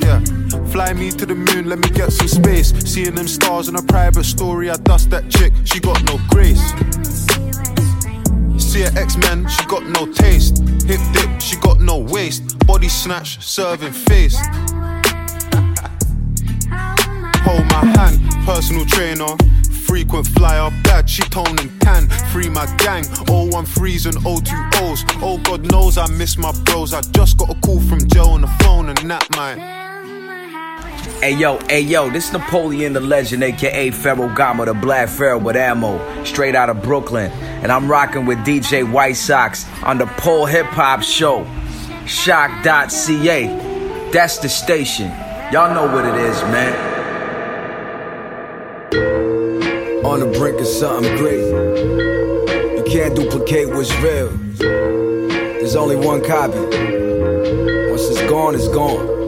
[0.00, 0.59] yeah.
[0.70, 2.72] Fly me to the moon, let me get some space.
[2.88, 5.52] Seeing them stars in a private story, I dust that chick.
[5.64, 6.62] She got no grace.
[8.62, 10.58] See her X-Men, she got no taste.
[10.86, 12.56] Hip dip, she got no waist.
[12.68, 14.36] Body snatch, serving face.
[17.42, 19.36] Hold my hand, personal trainer.
[19.88, 22.08] Frequent flyer, bad, she tone and tan.
[22.30, 25.04] Free my gang, 013s and 020s.
[25.20, 26.94] Oh, God knows I miss my bros.
[26.94, 29.89] I just got a call from Joe on the phone, and that might.
[31.18, 34.28] Hey yo, hey yo, this Napoleon the Legend, aka Pharaoh
[34.64, 37.30] the Black Pharaoh with ammo, straight out of Brooklyn.
[37.62, 41.46] And I'm rocking with DJ White Sox on the Pole Hip Hop Show.
[42.06, 43.46] Shock.ca.
[44.12, 45.08] That's the station.
[45.52, 46.90] Y'all know what it is, man.
[50.10, 51.46] on the brink of something great.
[52.76, 54.28] You can't duplicate what's real.
[54.58, 56.58] There's only one copy.
[56.58, 59.19] Once it's gone, it's gone.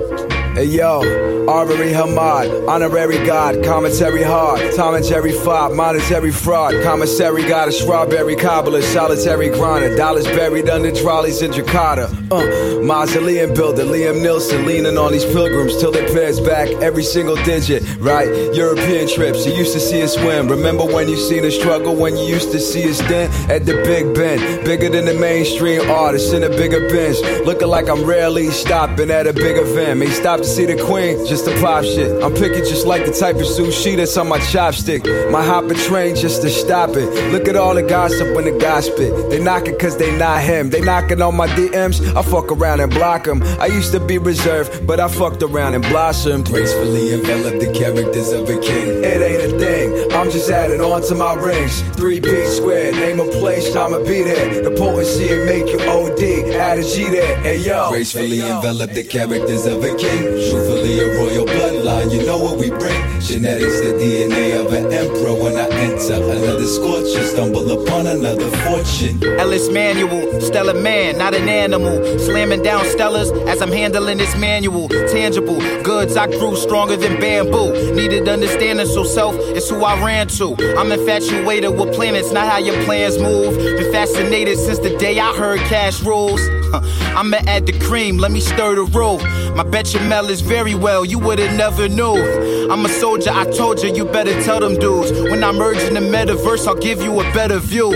[0.55, 1.01] Hey yo,
[1.49, 7.73] Arbery Hamad, honorary god, commentary hard, Tom and Jerry fob, monetary fraud, commissary got a
[7.73, 12.13] strawberry cobbler, solitary grinder, dollars buried under trolleys in Jakarta.
[12.31, 17.03] Uh, mausoleum builder, Liam Nilsson, leaning on these pilgrims till they pay us back every
[17.03, 18.29] single digit, right?
[18.55, 20.49] European trips, you used to see us swim.
[20.49, 23.73] Remember when you seen us struggle, when you used to see us dent at the
[23.85, 27.17] Big Ben, bigger than the mainstream artists in a bigger bench,
[27.47, 29.99] looking like I'm rarely stopping at a big event.
[29.99, 32.23] May stop to see the queen, just to pop shit.
[32.23, 35.03] I'm picking just like the type of sushi that's on my chopstick.
[35.31, 37.33] My hopping train just to stop it.
[37.33, 38.97] Look at all the gossip when the gossip.
[38.97, 40.71] They knocking cause they not him.
[40.71, 43.43] They knocking on my DMs, I fuck around and block them.
[43.61, 46.47] I used to be reserved, but I fucked around and blossomed.
[46.47, 49.05] Gracefully envelop the characters of a king.
[49.05, 51.83] It ain't a thing, I'm just adding on to my rings.
[51.97, 54.63] Three P squared, name a place, I'ma be there.
[54.63, 57.37] The potency and make you OD, add a G there.
[57.43, 57.91] Hey yo.
[57.91, 60.32] Gracefully envelop the characters of a king.
[60.33, 63.21] Truthfully, a royal bloodline, you know what we bring.
[63.21, 65.35] Genetics, the DNA of an emperor.
[65.35, 69.23] When I enter another scorcher, stumble upon another fortune.
[69.41, 72.19] Ellis Manual, stellar man, not an animal.
[72.21, 74.89] Slamming down stellars as I'm handling this manual.
[74.89, 77.95] Tangible goods, I grew stronger than bamboo.
[77.95, 80.55] Needed understanding, so self is who I ran to.
[80.79, 83.57] I'm infatuated with planets, not how your plans move.
[83.57, 86.41] Been fascinated since the day I heard cash rules.
[86.73, 89.19] I'ma add the cream, let me stir the roux.
[89.55, 92.71] My bechamel is very well, you would've never knew.
[92.71, 95.13] I'm a soldier, I told you, you better tell them dudes.
[95.13, 97.91] When I merge in the metaverse, I'll give you a better view.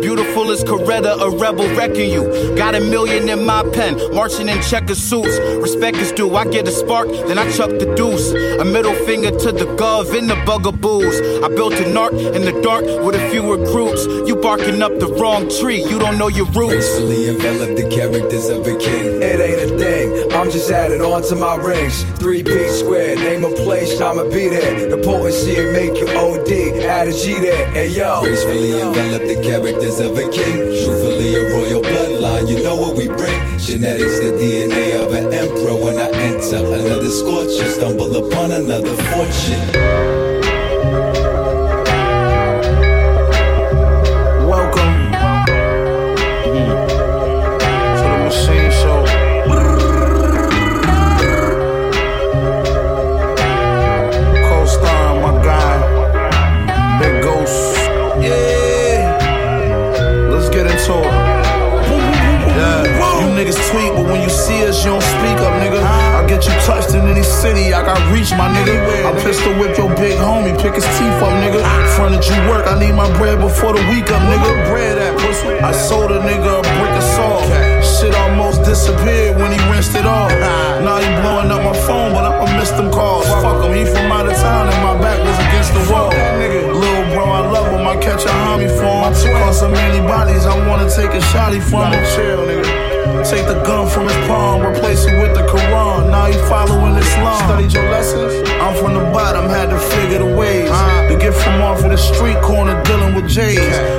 [0.00, 2.24] Beautiful as Coretta, a rebel wrecking you.
[2.56, 5.38] Got a million in my pen, marching in checker suits.
[5.60, 8.32] Respect is due, I get a spark, then I chuck the deuce.
[8.32, 11.20] A middle finger to the gov in the bugaboos.
[11.42, 14.06] I built an ark in the dark with a few recruits.
[14.28, 16.74] You barking up the wrong tree, you don't know your roots.
[16.74, 19.22] Gracefully envelop the characters of a king.
[19.22, 22.04] It ain't a thing, I'm just adding on to my rings.
[22.18, 24.88] Three P squared, name a place, I'ma be there.
[24.88, 26.50] The potency and make you OD,
[26.84, 28.20] add a G there, hey yo.
[28.22, 30.56] Gracefully envelop the characters of a king.
[30.84, 33.58] Truthfully, a royal bloodline, you know what we bring.
[33.58, 35.76] Genetics, the DNA of an emperor.
[35.76, 40.18] When I enter another scorcher, stumble upon another fortune.
[63.48, 65.80] Niggas tweet, but when you see us, you don't speak up, nigga.
[65.80, 68.76] I get you touched in any city, I got reach, my nigga.
[69.04, 71.64] I pistol whip your big homie, pick his teeth up, nigga.
[71.96, 74.68] Fronted you work, I need my bread before the week up, nigga.
[74.68, 75.48] Bread at pussy.
[75.60, 77.44] I sold a nigga a brick of salt.
[77.82, 80.32] Shit almost disappeared when he rinsed it off.
[80.78, 83.26] Now he blowing up my phone, but I'ma miss them calls.
[83.42, 86.08] Fuck him, he from out of town and my back was against the wall.
[86.08, 89.12] Little bro, I love him, I catch a homie for him.
[89.42, 92.04] Cause so many bodies, I wanna take a shotty from him.
[92.14, 92.87] Chill, nigga.
[93.28, 96.10] Take the gun from his palm, replace it with the Quran.
[96.10, 97.36] Now he following Islam.
[97.44, 98.48] Studied your lessons?
[98.60, 100.70] I'm from the bottom, had to figure the ways.
[101.08, 103.58] To get from off of the street corner dealing with J's.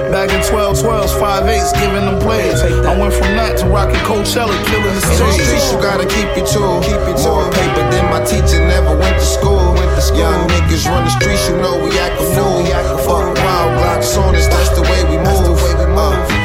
[0.10, 2.62] Back in 12 12s, 5 8s, giving them plays.
[2.62, 6.30] I went from that to rocking Coachella, killing the In the streets, you gotta keep
[6.34, 6.66] it too.
[6.82, 9.74] Keep it More paper than my teacher never went to school.
[9.78, 10.20] Went to school.
[10.26, 12.66] Young niggas run the streets, you know we act a fool.
[13.06, 15.60] Fuck wild blocks on us, that's the way we move.
[15.62, 16.39] Uh, in the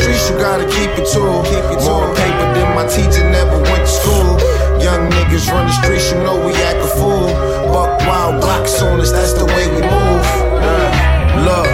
[0.00, 1.28] streets, you gotta keep it too.
[1.50, 4.30] Keep it More paper than my teacher never went to school.
[4.78, 7.28] Young niggas run the streets, you know we act a fool.
[7.72, 10.26] Buck wild blocks on us, that's the way we move.
[11.46, 11.68] Look,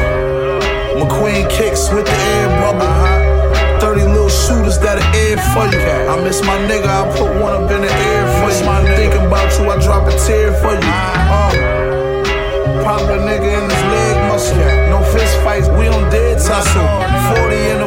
[0.99, 3.35] McQueen kicks with the air bubble.
[3.81, 5.81] 30 little shooters that'll air for you.
[6.09, 8.97] I miss my nigga, I put one up in the air for you.
[8.97, 10.89] Thinking about you, I drop a tear for you.
[10.89, 11.53] Uh,
[12.85, 14.57] pop a nigga in his leg muscle.
[14.89, 16.89] No fist fights, we don't dead tussle.
[17.37, 17.84] 40 in the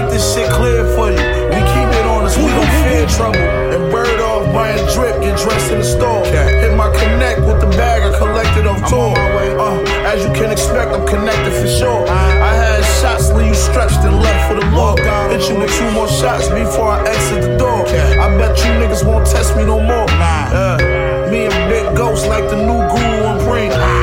[0.00, 1.20] make this shit clear for you.
[1.52, 3.40] We keep it on us, we don't fear trouble.
[3.74, 6.24] And bird off buying drip, get dressed in the store.
[6.24, 9.14] Hit my connect with the bag I collected off tour.
[9.16, 12.06] Uh, as you can expect, I'm connected for sure.
[12.08, 14.96] I had shots, leave you stretched and left for the law.
[15.28, 17.86] Hit you with two more shots before I exit the door.
[17.86, 20.08] I bet you niggas won't test me no more.
[20.08, 21.28] Yeah.
[21.30, 23.99] Me and Big Ghost like the new guru on Brink.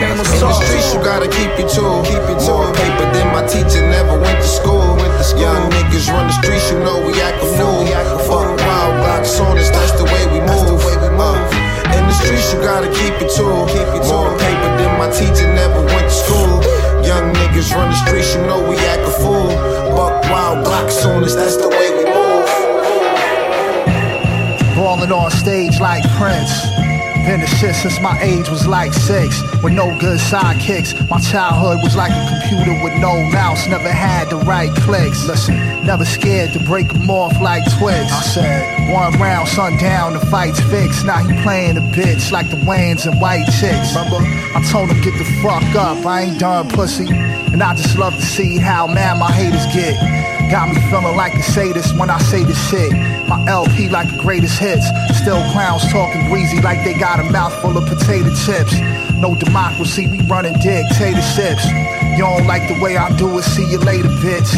[0.00, 1.92] Years, I became a In the streets, you gotta keep it too.
[2.08, 4.96] Keep it More paper than my teacher never went to school.
[4.96, 5.42] Went to school.
[5.42, 7.84] Young niggas run the streets, you know we act a fool.
[8.28, 10.80] Fuck wild blocks on us, that's the way we move.
[11.20, 13.52] Uh, in the streets, you gotta keep it too.
[13.68, 16.62] Keep it More paper than my teacher never went to school.
[17.04, 19.48] Young niggas run the streets, you know we act a fool.
[19.96, 22.48] Buck wild blocks on us, that's the way we move.
[24.76, 26.69] Balling on stage like Prince.
[27.26, 31.08] Been the shit since my age was like six, with no good sidekicks.
[31.08, 35.26] My childhood was like a computer with no mouse, never had the right clicks.
[35.26, 38.10] Listen, never scared to break 'em off like twigs.
[38.10, 41.04] I said, one round, sundown, the fight's fixed.
[41.04, 43.94] Now he playing a bitch like the Wayans and white chicks.
[43.94, 44.18] Remember?
[44.56, 47.08] I told him, get the fuck up, I ain't done pussy.
[47.52, 49.94] And I just love to see how mad my haters get.
[50.50, 52.92] Got me feeling like a sadist when I say this shit.
[53.30, 54.84] My LP like the greatest hits.
[55.14, 58.74] Still clowns talking greasy like they got a mouthful of potato chips.
[59.14, 61.64] No democracy, we running dictatorships.
[62.18, 64.50] You don't like the way I do it, see you later, bitch.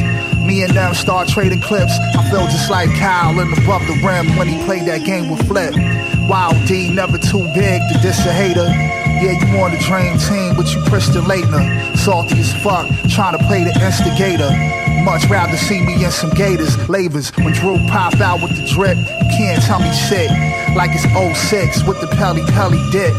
[0.43, 1.93] Me and them start trading clips.
[2.17, 5.47] I feel just like Kyle in above the rim when he played that game with
[5.47, 5.75] Flip.
[6.27, 8.69] Wild D, never too big to diss a hater.
[9.21, 11.95] Yeah, you on the dream team, but you Christian Leitner.
[11.99, 14.49] Salty as fuck, trying to play the instigator.
[15.05, 17.31] Much rather see me in some gators, lavers.
[17.37, 20.31] When Drew pop out with the drip, you can't tell me shit.
[20.77, 21.05] Like it's
[21.49, 23.15] 06 with the Pelly Pelly dip.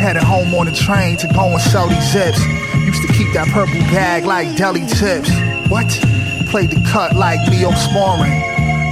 [0.00, 2.40] Headed home on the train to go and sell these zips.
[2.74, 5.30] Used to keep that purple bag like deli tips.
[5.70, 5.88] What?
[6.50, 8.32] Played the cut like Leo Sporing.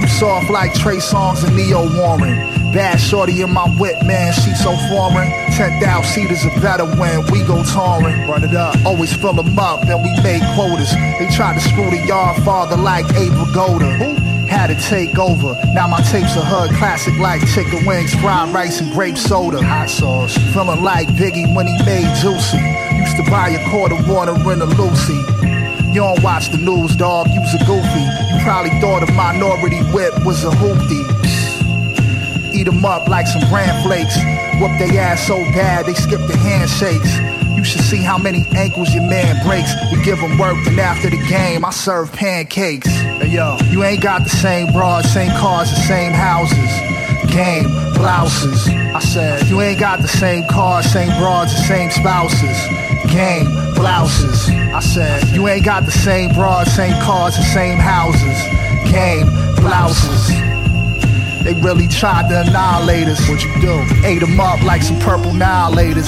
[0.01, 2.58] You soft like Trey Songs and Neo Warren.
[2.73, 5.27] Bad shorty in my whip, man, she so foreign.
[5.53, 8.27] 10,000 seaters a better when we go touring.
[8.27, 8.75] Run it up.
[8.85, 10.91] Always fill them up, then we make quotas.
[11.17, 14.29] They tried to screw the yard father like Abel Abe Who?
[14.45, 15.57] had to take over.
[15.73, 19.63] Now my tapes are hood classic like chicken wings, fried rice, and grape soda.
[19.63, 20.37] Hot sauce.
[20.53, 22.57] Feeling like Biggie when he made Juicy.
[22.97, 25.17] Used to buy a quart of water in a Lucy.
[25.89, 28.05] You don't watch the news, dog, you's a goofy.
[28.29, 31.18] You probably thought a minority whip was a hoopty.
[32.53, 34.15] Eat 'em up like some bran flakes.
[34.59, 37.17] Whoop they ass so bad they skip the handshakes.
[37.57, 39.71] You should see how many ankles your man breaks.
[39.91, 42.87] We give him work, and after the game, I serve pancakes.
[42.87, 46.71] Hey yo, you ain't got the same bras, same cars, the same houses.
[47.29, 48.67] Game, blouses.
[48.95, 52.57] I said, you ain't got the same cars, same broads, the same spouses.
[53.11, 53.45] Game,
[53.75, 54.49] blouses.
[54.49, 58.37] I said, you ain't got the same broads, same cars, the same houses.
[58.91, 59.27] Game,
[59.57, 60.48] blouses.
[61.49, 63.27] They really tried to annihilate us.
[63.27, 63.73] What you do?
[64.05, 66.07] Ate them up like some purple annihilators.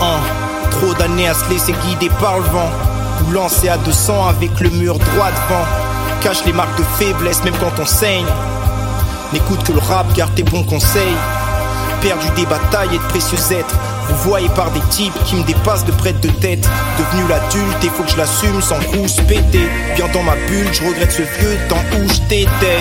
[0.00, 0.20] Hein,
[0.72, 2.68] trop d'années à se laisser guider par le vent.
[3.28, 5.66] Ou lancer à 200 avec le mur droit devant.
[6.20, 8.26] Cache les marques de faiblesse même quand on saigne.
[9.32, 11.14] N'écoute que le rap, garde tes bons conseils.
[12.02, 13.76] Perdu des batailles et de précieux êtres.
[14.08, 16.66] Vous voyez par des types qui me dépassent de près de tête.
[16.98, 19.68] Devenu l'adulte, il faut que je l'assume sans rousse péter.
[19.96, 22.78] Bien dans ma bulle, je regrette ce vieux temps où je t'étais.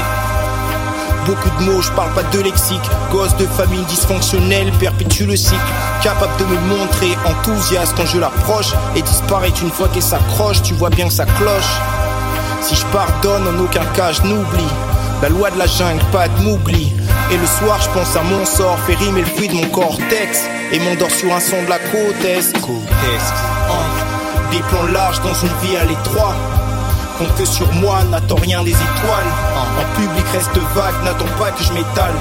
[1.25, 2.89] Beaucoup de mots, je parle pas de lexique.
[3.11, 5.59] Gosse de famille dysfonctionnelle, perpétue le cycle.
[6.01, 8.73] Capable de me montrer enthousiaste quand je l'approche.
[8.95, 11.77] Et disparaît une fois qu'elle s'accroche, tu vois bien que ça cloche.
[12.61, 14.63] Si je pardonne, en aucun cas je n'oublie.
[15.21, 16.93] La loi de la jungle, pas de m'oublie.
[17.31, 20.49] Et le soir, je pense à mon sort, fait rimer le bruit de mon cortex.
[20.71, 22.53] Et m'endors sur un son de la côte est.
[24.51, 26.35] Des plans larges dans une vie à l'étroit.
[27.19, 29.31] Compte sur moi, n'attends rien des étoiles.
[29.77, 32.15] En public, reste vague, n'attends pas que je m'étale.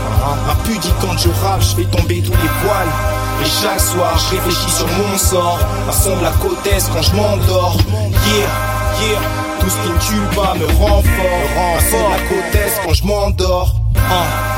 [0.51, 2.93] Impudie quand je rappe, je fais tomber tous les voiles.
[3.43, 5.61] Et chaque soir, je réfléchis sur mon sort.
[5.89, 7.79] Un son de la côte est quand je m'endors.
[8.27, 9.21] Yeah, yeah.
[9.61, 11.77] Tout ce qui ne tue pas me rend fort.
[11.77, 13.75] Un son de la côte est quand je m'endors.
[14.11, 14.58] Hein.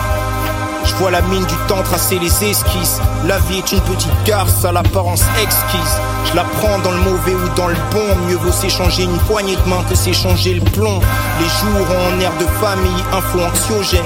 [0.91, 3.01] Je vois la mine du temps tracer les esquisses.
[3.25, 5.97] La vie est une petite garce à l'apparence exquise.
[6.25, 8.27] Je la prends dans le mauvais ou dans le bon.
[8.27, 11.01] Mieux vaut s'échanger une poignée de main que s'échanger le plomb.
[11.39, 14.05] Les jours ont un air de famille, info anxiogène.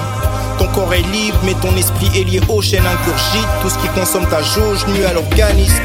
[0.59, 3.49] Ton corps est libre, mais ton esprit est lié aux chaînes incurgite.
[3.63, 5.83] Tout ce qui consomme ta jauge nuit à l'organisme.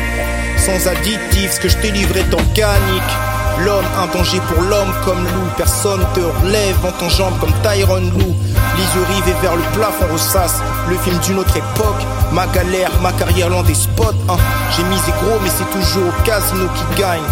[0.57, 3.28] Sans additifs, ce que je t'ai livré est organique.
[3.65, 5.49] L'homme, un danger pour l'homme comme loup.
[5.57, 8.35] Personne te relève en ton jambe comme Tyron Lou.
[8.77, 10.61] Les yeux rivés vers le plafond ressasse.
[10.87, 12.01] Le film d'une autre époque.
[12.31, 14.13] Ma galère, ma carrière loin des spots.
[14.29, 14.37] hein.
[14.75, 17.23] J'ai misé gros, mais c'est toujours au casino qui gagne.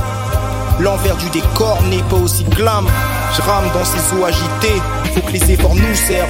[0.80, 2.86] L'envers du décor n'est pas aussi glam.
[3.36, 4.82] Je rame dans ces eaux agitées.
[5.16, 6.28] Faut que les efforts nous servent.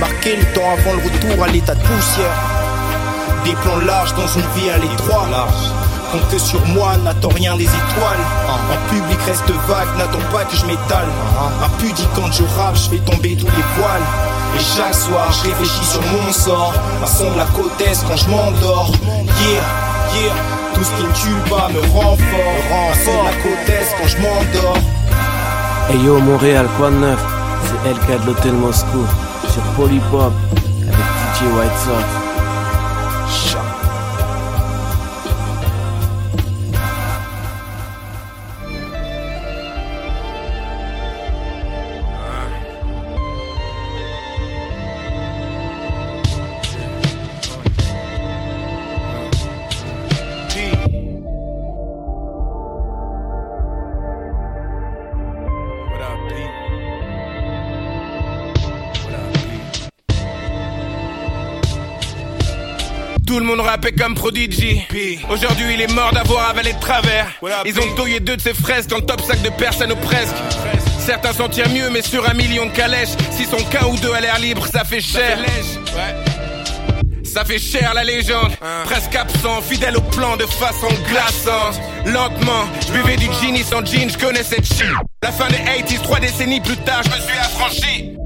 [0.00, 2.32] Marquer le temps avant le retour à l'état de poussière.
[3.44, 5.26] Des plans larges dans une vie à l'étroit.
[6.12, 8.24] Compte sur moi, n'attends rien des étoiles.
[8.46, 11.08] En public, reste vague, n'attends pas que je m'étale.
[11.64, 14.02] Impudie quand je rappe, je fais tomber tous les voiles.
[14.54, 16.74] Et chaque soir, je réfléchis sur mon sort.
[17.06, 18.92] Son de la côte est quand je m'endors.
[19.40, 19.62] Yeah,
[20.20, 20.34] yeah.
[20.74, 22.92] Tout ce qui ne tue pas me rend fort.
[23.06, 24.76] De la côte est quand je m'endors.
[25.88, 27.20] Hey yo Montréal, quoi de neuf
[27.64, 29.06] C'est LK de l'hôtel Moscou
[29.50, 30.32] sur Polypop
[30.82, 32.21] avec DJ White Sox.
[63.90, 64.80] Comme Prodigy.
[65.28, 67.26] Aujourd'hui, il est mort d'avoir avalé de travers.
[67.64, 68.52] Ils ont touillé deux de ses
[68.88, 70.36] dans le top 5 de personne ou presque.
[71.00, 74.12] Certains s'en tirent mieux, mais sur un million de calèches, s'ils sont qu'un ou deux
[74.12, 75.36] à l'air libre, ça fait cher.
[77.24, 78.52] Ça fait cher la légende,
[78.84, 81.80] presque absent, fidèle au plan de façon glaçante.
[82.06, 84.86] Lentement, je buvais du genie sans jean, je connais cette shit.
[85.22, 88.16] La fin des 80s, trois décennies plus tard, je me suis affranchi.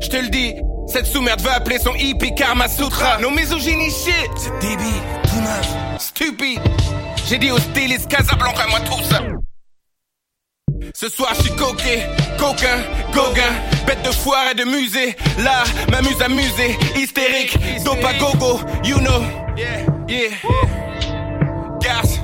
[0.00, 0.54] Je te le dis,
[0.92, 3.18] cette sous-merde va appeler son hippie Karma Sutra.
[3.18, 6.60] Nos misogynies shit, c'est débile, tout neuf, stupide.
[7.26, 9.20] J'ai dit aux stylistes Casablanca, moi tout ça.
[10.94, 12.06] Ce soir, je suis coquet,
[12.38, 12.78] coquin,
[13.14, 13.52] gauguin,
[13.86, 15.16] bête de foire et de musée.
[15.38, 19.22] Là, m'amuse à muser, hystérique, dope à gogo, you know.
[19.56, 20.30] Yeah, yeah.
[21.80, 22.20] Garce,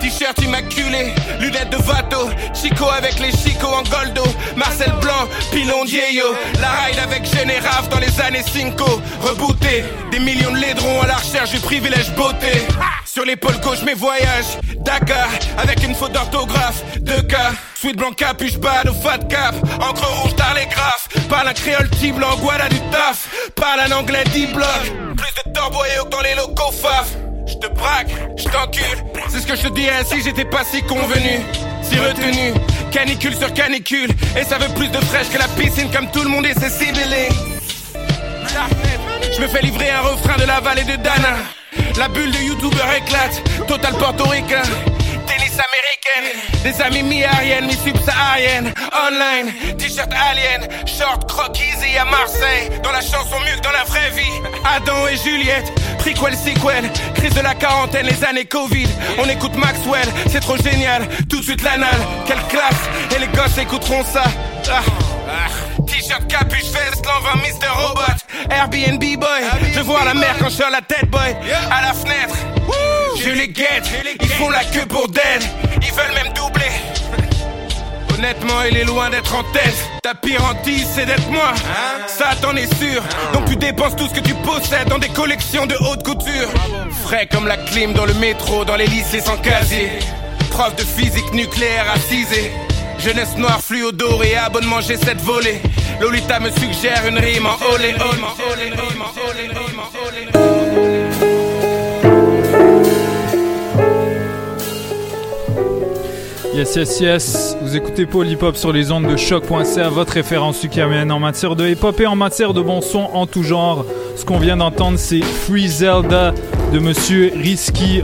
[0.00, 4.24] T-shirt immaculé, lunettes de Vato, Chico avec les Chico en goldo,
[4.56, 8.78] Marcel Blanc, Pilon Diego, la ride avec Généraf dans les années 5,
[9.20, 12.66] rebooté, des millions de laidrons à la recherche du privilège beauté.
[13.04, 15.28] Sur l'épaule gauche mes voyages, Dakar,
[15.58, 17.36] avec une faute d'orthographe, 2K,
[17.74, 22.36] Sweet blanc capuche bad au fat cap, encre rouge graphe parle un créole petit blanc,
[22.38, 24.82] Guada du taf, parle un anglais D-block,
[25.16, 27.29] plus de torboyaux que dans les locaux faf.
[27.50, 30.82] Je te braque, je t'encule, c'est ce que je te dirais si j'étais pas si
[30.82, 31.40] convenu,
[31.82, 32.54] si retenu,
[32.92, 34.08] canicule sur canicule,
[34.38, 37.28] et ça veut plus de fraîche que la piscine comme tout le monde c'est ciblé.
[39.36, 41.38] Je me fais livrer un refrain de la vallée de Dana.
[41.98, 44.62] La bulle de YouTuber éclate, total portoricain.
[45.60, 48.72] Tennis américaine, des amis mi-ariennes, mi-subsahariennes.
[49.06, 52.70] Online, t-shirt alien, short croc easy à Marseille.
[52.82, 54.30] Dans la chanson mieux que dans la vraie vie.
[54.64, 56.90] Adam et Juliette, prequel, sequel.
[57.14, 58.88] Crise de la quarantaine, les années Covid.
[59.18, 61.06] On écoute Maxwell, c'est trop génial.
[61.28, 62.88] Tout de suite l'anal, quelle classe.
[63.14, 64.24] Et les gosses écouteront ça.
[64.70, 64.82] Ah,
[65.28, 65.82] ah.
[65.86, 67.68] T-shirt capuche veste, l'envin Mr.
[67.68, 68.00] Robot.
[68.50, 69.42] Airbnb boy,
[69.74, 71.36] je vois la mer quand je suis à la tête boy.
[71.70, 72.34] À la fenêtre,
[73.16, 73.90] je les guette.
[74.20, 75.42] Ils font la queue pour dead.
[75.82, 76.70] Ils veulent même doubler.
[78.14, 79.76] Honnêtement, il est loin d'être en tête.
[80.02, 81.52] Ta pire hantise, c'est d'être moi.
[82.06, 83.02] Ça, t'en es sûr.
[83.32, 86.48] Donc tu dépenses tout ce que tu possèdes dans des collections de haute couture.
[87.04, 89.90] Frais comme la clim dans le métro, dans les lycées sans casier.
[90.50, 92.52] Prof de physique nucléaire assisé.
[92.98, 95.62] Jeunesse noire, fluo doré, abonnement j'ai cette volée.
[96.00, 97.94] Lolita me suggère une rime en olé,
[98.52, 100.39] olé,
[106.60, 107.56] Yes, yes, yes.
[107.62, 111.56] Vous écoutez Paul Hip Hop sur les ondes de choc.ca, votre référence ukamienne en matière
[111.56, 113.86] de hip hop et en matière de bon son en tout genre.
[114.14, 116.34] Ce qu'on vient d'entendre, c'est Free Zelda
[116.70, 118.02] de Monsieur Risky,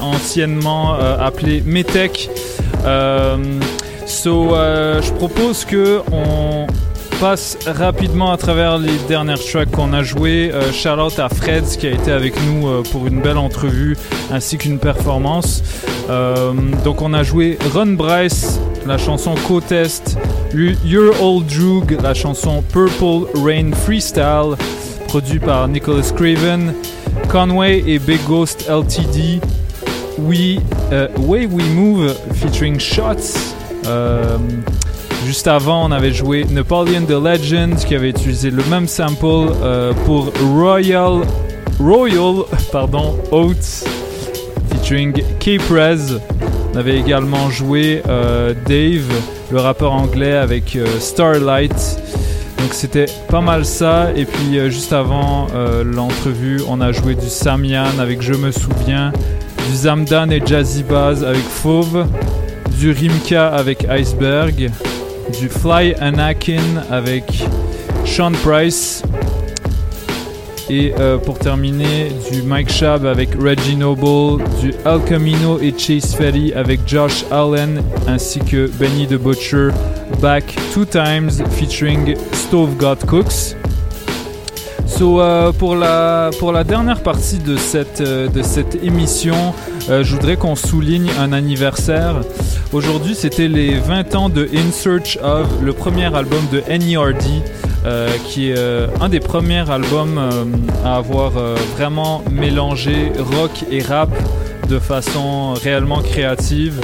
[0.00, 2.30] anciennement euh, appelé Metech.
[2.86, 3.36] Euh,
[4.06, 6.66] So, euh, je propose que on
[7.20, 10.50] passe rapidement à travers les dernières tracks qu'on a jouées.
[10.54, 13.94] Euh, out à Freds qui a été avec nous euh, pour une belle entrevue
[14.32, 15.62] ainsi qu'une performance.
[16.08, 20.16] Euh, donc on a joué Run Bryce, la chanson Co-Test,
[20.54, 24.56] Your Old Droog, la chanson Purple Rain Freestyle,
[25.06, 26.72] produit par Nicholas Craven,
[27.28, 29.40] Conway et Big Ghost LTD,
[30.18, 30.58] We,
[31.18, 33.54] Way We Move featuring Shots.
[35.20, 39.52] Euh, juste avant, on avait joué Napoleon the Legend qui avait utilisé le même sample
[39.62, 41.22] euh, pour Royal
[41.78, 43.84] Royal pardon Oats
[44.70, 46.18] featuring K-Prez.
[46.72, 49.10] On avait également joué euh, Dave,
[49.50, 51.98] le rappeur anglais avec Starlight.
[52.58, 54.10] Donc c'était pas mal ça.
[54.14, 55.48] Et puis juste avant
[55.84, 59.12] l'entrevue, on a joué du Samian avec Je me souviens,
[59.68, 62.06] du Zamdan et Jazzy Baz avec Fauve
[62.78, 64.70] du Rimka avec Iceberg,
[65.38, 67.44] du Fly Anakin avec
[68.04, 69.02] Sean Price
[70.68, 76.14] et euh, pour terminer du Mike Shab avec Reggie Noble, du Al Camino et Chase
[76.14, 79.70] Ferry avec Josh Allen ainsi que Benny the Butcher
[80.20, 83.56] Back Two Times featuring Stove God Cooks.
[84.86, 89.54] So, euh, pour, la, pour la dernière partie de cette, euh, de cette émission,
[89.88, 92.20] je voudrais qu'on souligne un anniversaire.
[92.72, 97.42] Aujourd'hui, c'était les 20 ans de In Search of, le premier album de NERD,
[97.84, 100.44] euh, qui est euh, un des premiers albums euh,
[100.84, 101.32] à avoir
[101.76, 104.10] vraiment mélangé rock et rap
[104.68, 106.80] de façon réellement créative.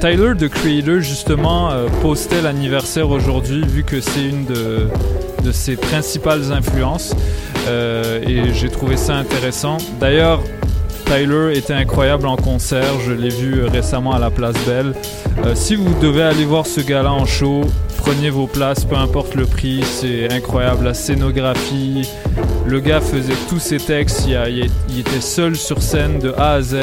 [0.00, 1.70] Tyler, the Creator, justement,
[2.00, 4.88] postait l'anniversaire aujourd'hui, vu que c'est une de,
[5.44, 7.12] de, ses principales influences.
[7.68, 9.76] et j'ai trouvé ça intéressant.
[10.00, 10.40] D'ailleurs,
[11.10, 13.00] Tyler était incroyable en concert.
[13.04, 14.94] Je l'ai vu euh, récemment à la Place Belle.
[15.44, 17.62] Euh, si vous devez aller voir ce gars-là en show,
[17.96, 19.82] prenez vos places, peu importe le prix.
[19.82, 20.84] C'est incroyable.
[20.84, 22.08] La scénographie.
[22.64, 24.28] Le gars faisait tous ses textes.
[24.28, 26.76] Il, était seul sur scène de A à Z.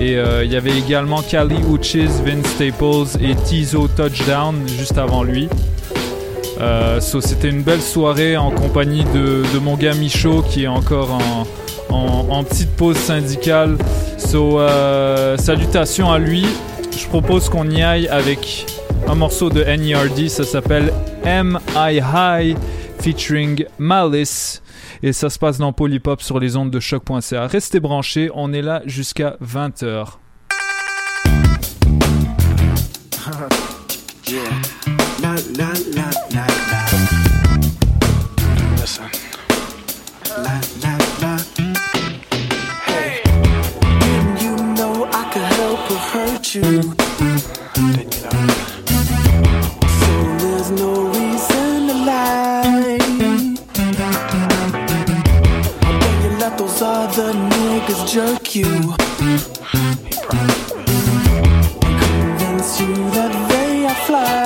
[0.00, 5.22] Et euh, il y avait également Cali Uchis, Vince Staples et Tizo Touchdown juste avant
[5.22, 5.48] lui.
[7.00, 11.46] c'était une belle soirée en compagnie de, de mon gars Michaud qui est encore en,
[11.94, 13.76] en, petite pause syndicale.
[14.18, 16.46] So, euh, salutations à lui.
[16.96, 18.66] Je propose qu'on y aille avec
[19.08, 20.28] un morceau de NERD.
[20.28, 20.92] Ça s'appelle
[21.24, 22.56] M I High
[23.00, 24.62] featuring Malice.
[25.02, 27.46] Et ça se passe dans Polypop sur les ondes de choc.ca.
[27.46, 30.06] Restez branchés, on est là jusqu'à 20h.
[46.44, 46.62] without you,
[47.74, 48.40] then you know.
[50.00, 52.98] So there's no reason to lie.
[55.82, 58.94] I bet you let those other niggas jerk you.
[62.00, 64.43] Convince you that they are fly.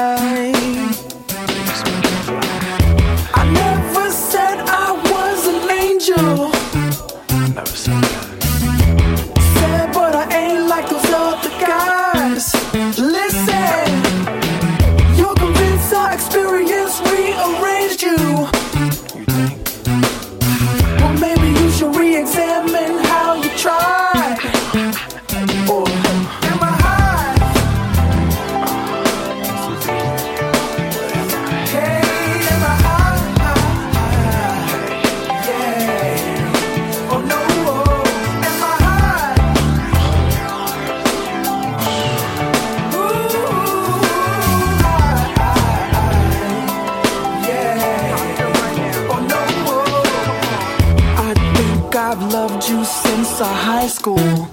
[52.69, 54.49] You since our high school.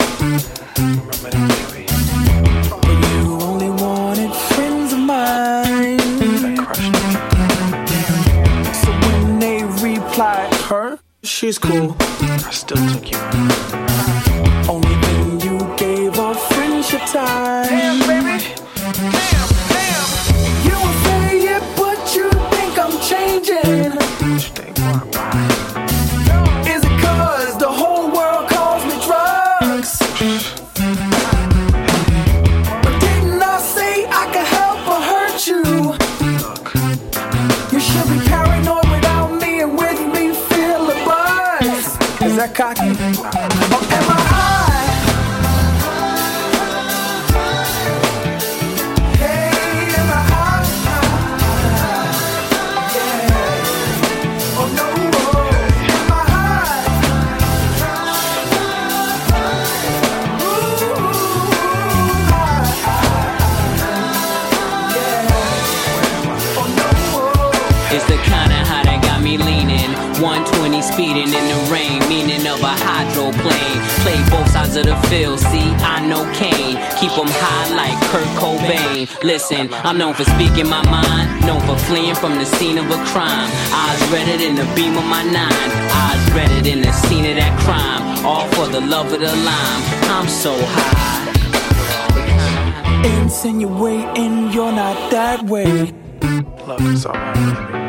[2.81, 5.99] But you only wanted friends of mine.
[8.73, 11.95] So when they replied, her, she's cool.
[11.99, 13.17] I still took you.
[14.69, 17.54] Only when you gave our friendship time.
[42.25, 42.31] Buzz.
[42.31, 42.89] Is that cocky?
[44.11, 44.14] Or
[70.65, 73.79] 120 speeding in the rain, meaning of a hydroplane.
[74.01, 76.77] Play both sides of the field, see, I know Kane.
[76.97, 79.07] Keep Keep 'em high like Kurt Cobain.
[79.21, 82.97] Listen, I'm known for speaking my mind, known for fleeing from the scene of a
[83.11, 83.49] crime.
[83.81, 85.69] Eyes redder than the beam of my nine,
[86.03, 88.01] eyes redder than the scene of that crime.
[88.25, 89.81] All for the love of the lime.
[90.15, 91.21] I'm so high.
[93.03, 95.93] Insinuating you're not that way.
[96.67, 97.84] Love is alright.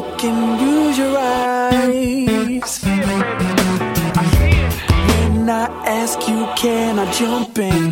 [0.00, 2.72] Look and use your eyes.
[5.08, 5.66] When I
[6.00, 7.82] ask you, can I jump in?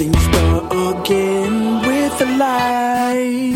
[0.00, 1.54] You start again
[1.86, 3.53] with the lies.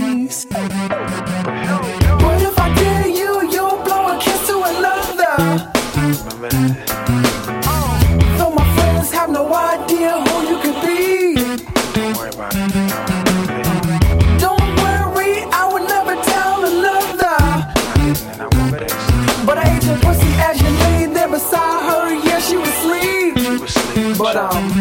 [24.38, 24.77] some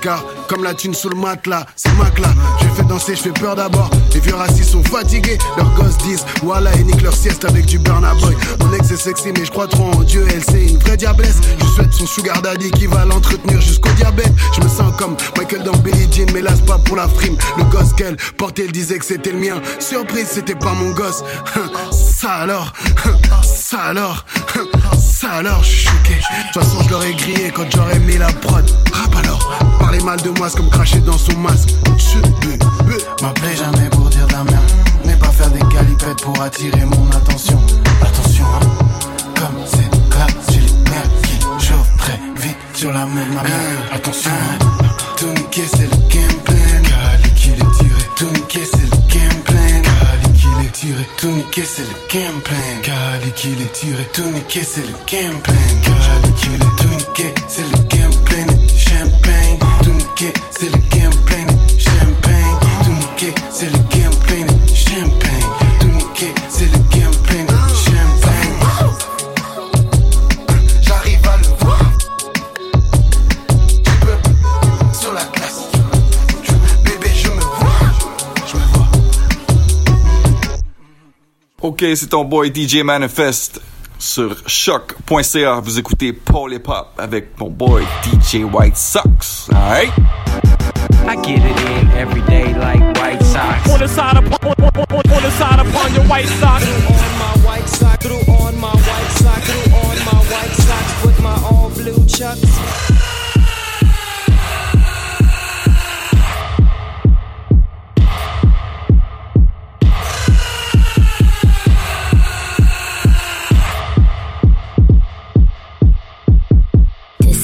[0.00, 1.66] Lascar, comme la thune sous le matelas.
[1.76, 2.28] C'est Mac là.
[2.60, 3.90] Je fais danser, je fais peur d'abord.
[4.14, 5.38] Les vieux racistes sont fatigués.
[5.56, 8.36] Leurs gosses disent, voilà, et nique leur sieste avec du Burna Boy.
[8.60, 10.26] Mon ex est sexy, mais je crois trop en Dieu.
[10.32, 11.36] Elle c'est une vraie diablesse.
[11.58, 14.32] Je souhaite son sugar daddy qui va l'entretenir jusqu'au diabète.
[14.56, 17.36] Je me sens comme Michael dans Billie Jean, mais là pas pour la frime.
[17.58, 19.60] Le gosse qu'elle portait, elle disait que c'était le mien.
[19.78, 21.22] Surprise, c'était pas mon gosse.
[22.20, 22.70] Ça alors,
[23.42, 24.26] ça alors,
[25.00, 26.16] ça alors, je suis choqué.
[26.16, 28.62] De toute façon, je l'aurais grillé quand j'aurais mis la prod.
[28.92, 31.70] Rap alors, parler mal de moi, c'est comme cracher dans son masque.
[33.22, 34.70] M'appeler jamais pour dire de la merde.
[35.06, 37.58] Mais pas faire des galipettes pour attirer mon attention.
[38.02, 38.66] Attention, hein.
[39.36, 43.94] comme c'est clair, j'ai les nerfs qui chauffent très vite sur la même ma mère.
[43.94, 44.86] Attention, hein.
[45.16, 46.54] tout niquer c'est le game plan.
[46.82, 48.99] Cali qui les tiré, tout niquer c'est le
[51.00, 52.56] tiré, tout c'est le game plan?
[53.36, 55.54] Qui les tiré, tout c'est le game plan?
[55.82, 56.98] Cali qui les tout
[57.48, 58.10] c'est le game.
[58.76, 59.92] Champagne, tout
[60.50, 61.12] c'est le game.
[61.78, 64.12] Champagne, tout c'est le game.
[64.74, 65.29] Champagne,
[81.80, 83.58] Ok, c'est ton boy DJ Manifest
[83.98, 85.60] sur choc.ca.
[85.60, 89.48] Vous écoutez Paul Hip Hop avec mon boy DJ White Sox.
[89.50, 89.90] Alright?
[91.08, 93.70] I get it in every day like White Sox.
[93.70, 96.60] On the side of on, on, on, on the side upon your white sock.
[96.60, 101.20] on my white sock, through on my white sock, through on my white socks with
[101.22, 102.89] my all blue chucks.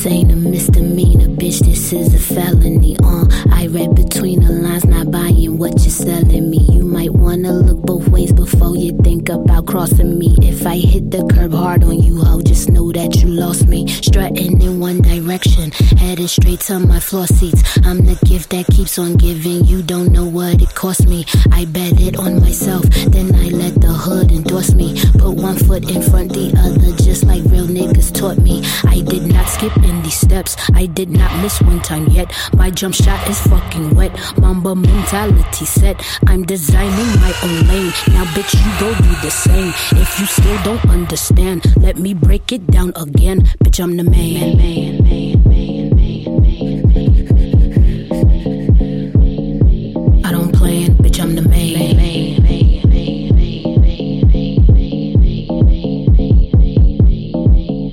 [0.06, 1.58] Ain't a misdemeanor, bitch.
[1.66, 2.96] This is a felony.
[3.02, 6.58] Uh, I read between the lines, not buying what you're selling me.
[6.70, 10.36] You might wanna look both ways before you think about crossing me.
[10.42, 13.88] If I hit the curb hard on you, ho, just know that you lost me.
[13.88, 17.62] Strutting in one direction, headed straight to my floor seats.
[17.84, 19.64] I'm the gift that keeps on giving.
[19.64, 21.24] You don't know what it cost me.
[21.50, 24.94] I bet it on myself, then I let the hood endorse me.
[25.18, 28.62] Put one foot in front the other, just like real niggas taught me.
[28.84, 30.56] I did not skip any steps.
[30.74, 32.32] I did not miss one time yet.
[32.54, 34.12] My jump shot is fucking wet.
[34.38, 35.96] Mamba mentality set.
[36.26, 37.92] I'm designing my own lane.
[38.08, 39.72] Now, bitch, you go do the same.
[40.00, 43.40] If you still don't understand, let me break it down again.
[43.64, 44.56] Bitch, I'm the man.
[44.56, 45.75] man, man, man,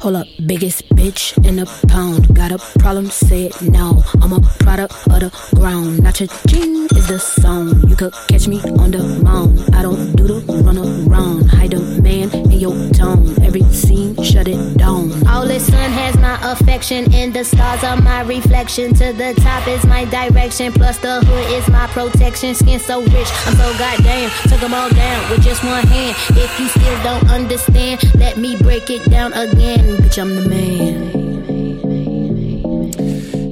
[0.03, 2.35] Hold up, biggest bitch in a pound.
[2.35, 4.03] Got a problem, say it now.
[4.21, 6.03] I'm a product of the ground.
[6.03, 7.89] Not your ching is the sound.
[7.89, 9.63] You could catch me on the mound.
[9.73, 11.45] I don't do the run around.
[11.45, 12.29] Hide a man
[12.63, 13.19] your town.
[13.43, 15.11] Every scene, shut it down.
[15.27, 18.93] All the sun has my affection, and the stars are my reflection.
[18.93, 22.55] To the top is my direction, plus the hood is my protection.
[22.55, 24.29] Skin so rich, I'm so goddamn.
[24.47, 26.15] Took them all down with just one hand.
[26.29, 29.97] If you still don't understand, let me break it down again.
[29.97, 31.33] Bitch, I'm the man.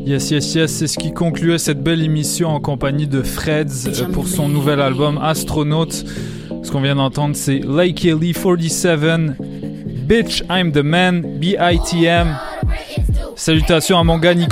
[0.08, 4.08] Yes, yes, yes, c'est ce qui concluait cette belle émission en compagnie de Freds euh,
[4.12, 5.88] pour son nouvel album Astronaut.
[6.64, 9.38] Ce qu'on vient d'entendre, c'est Lake Ellie 47,
[10.08, 12.36] Bitch, I'm the man, B-I-T-M.
[13.36, 14.50] Salutations à mon gars Nicolas.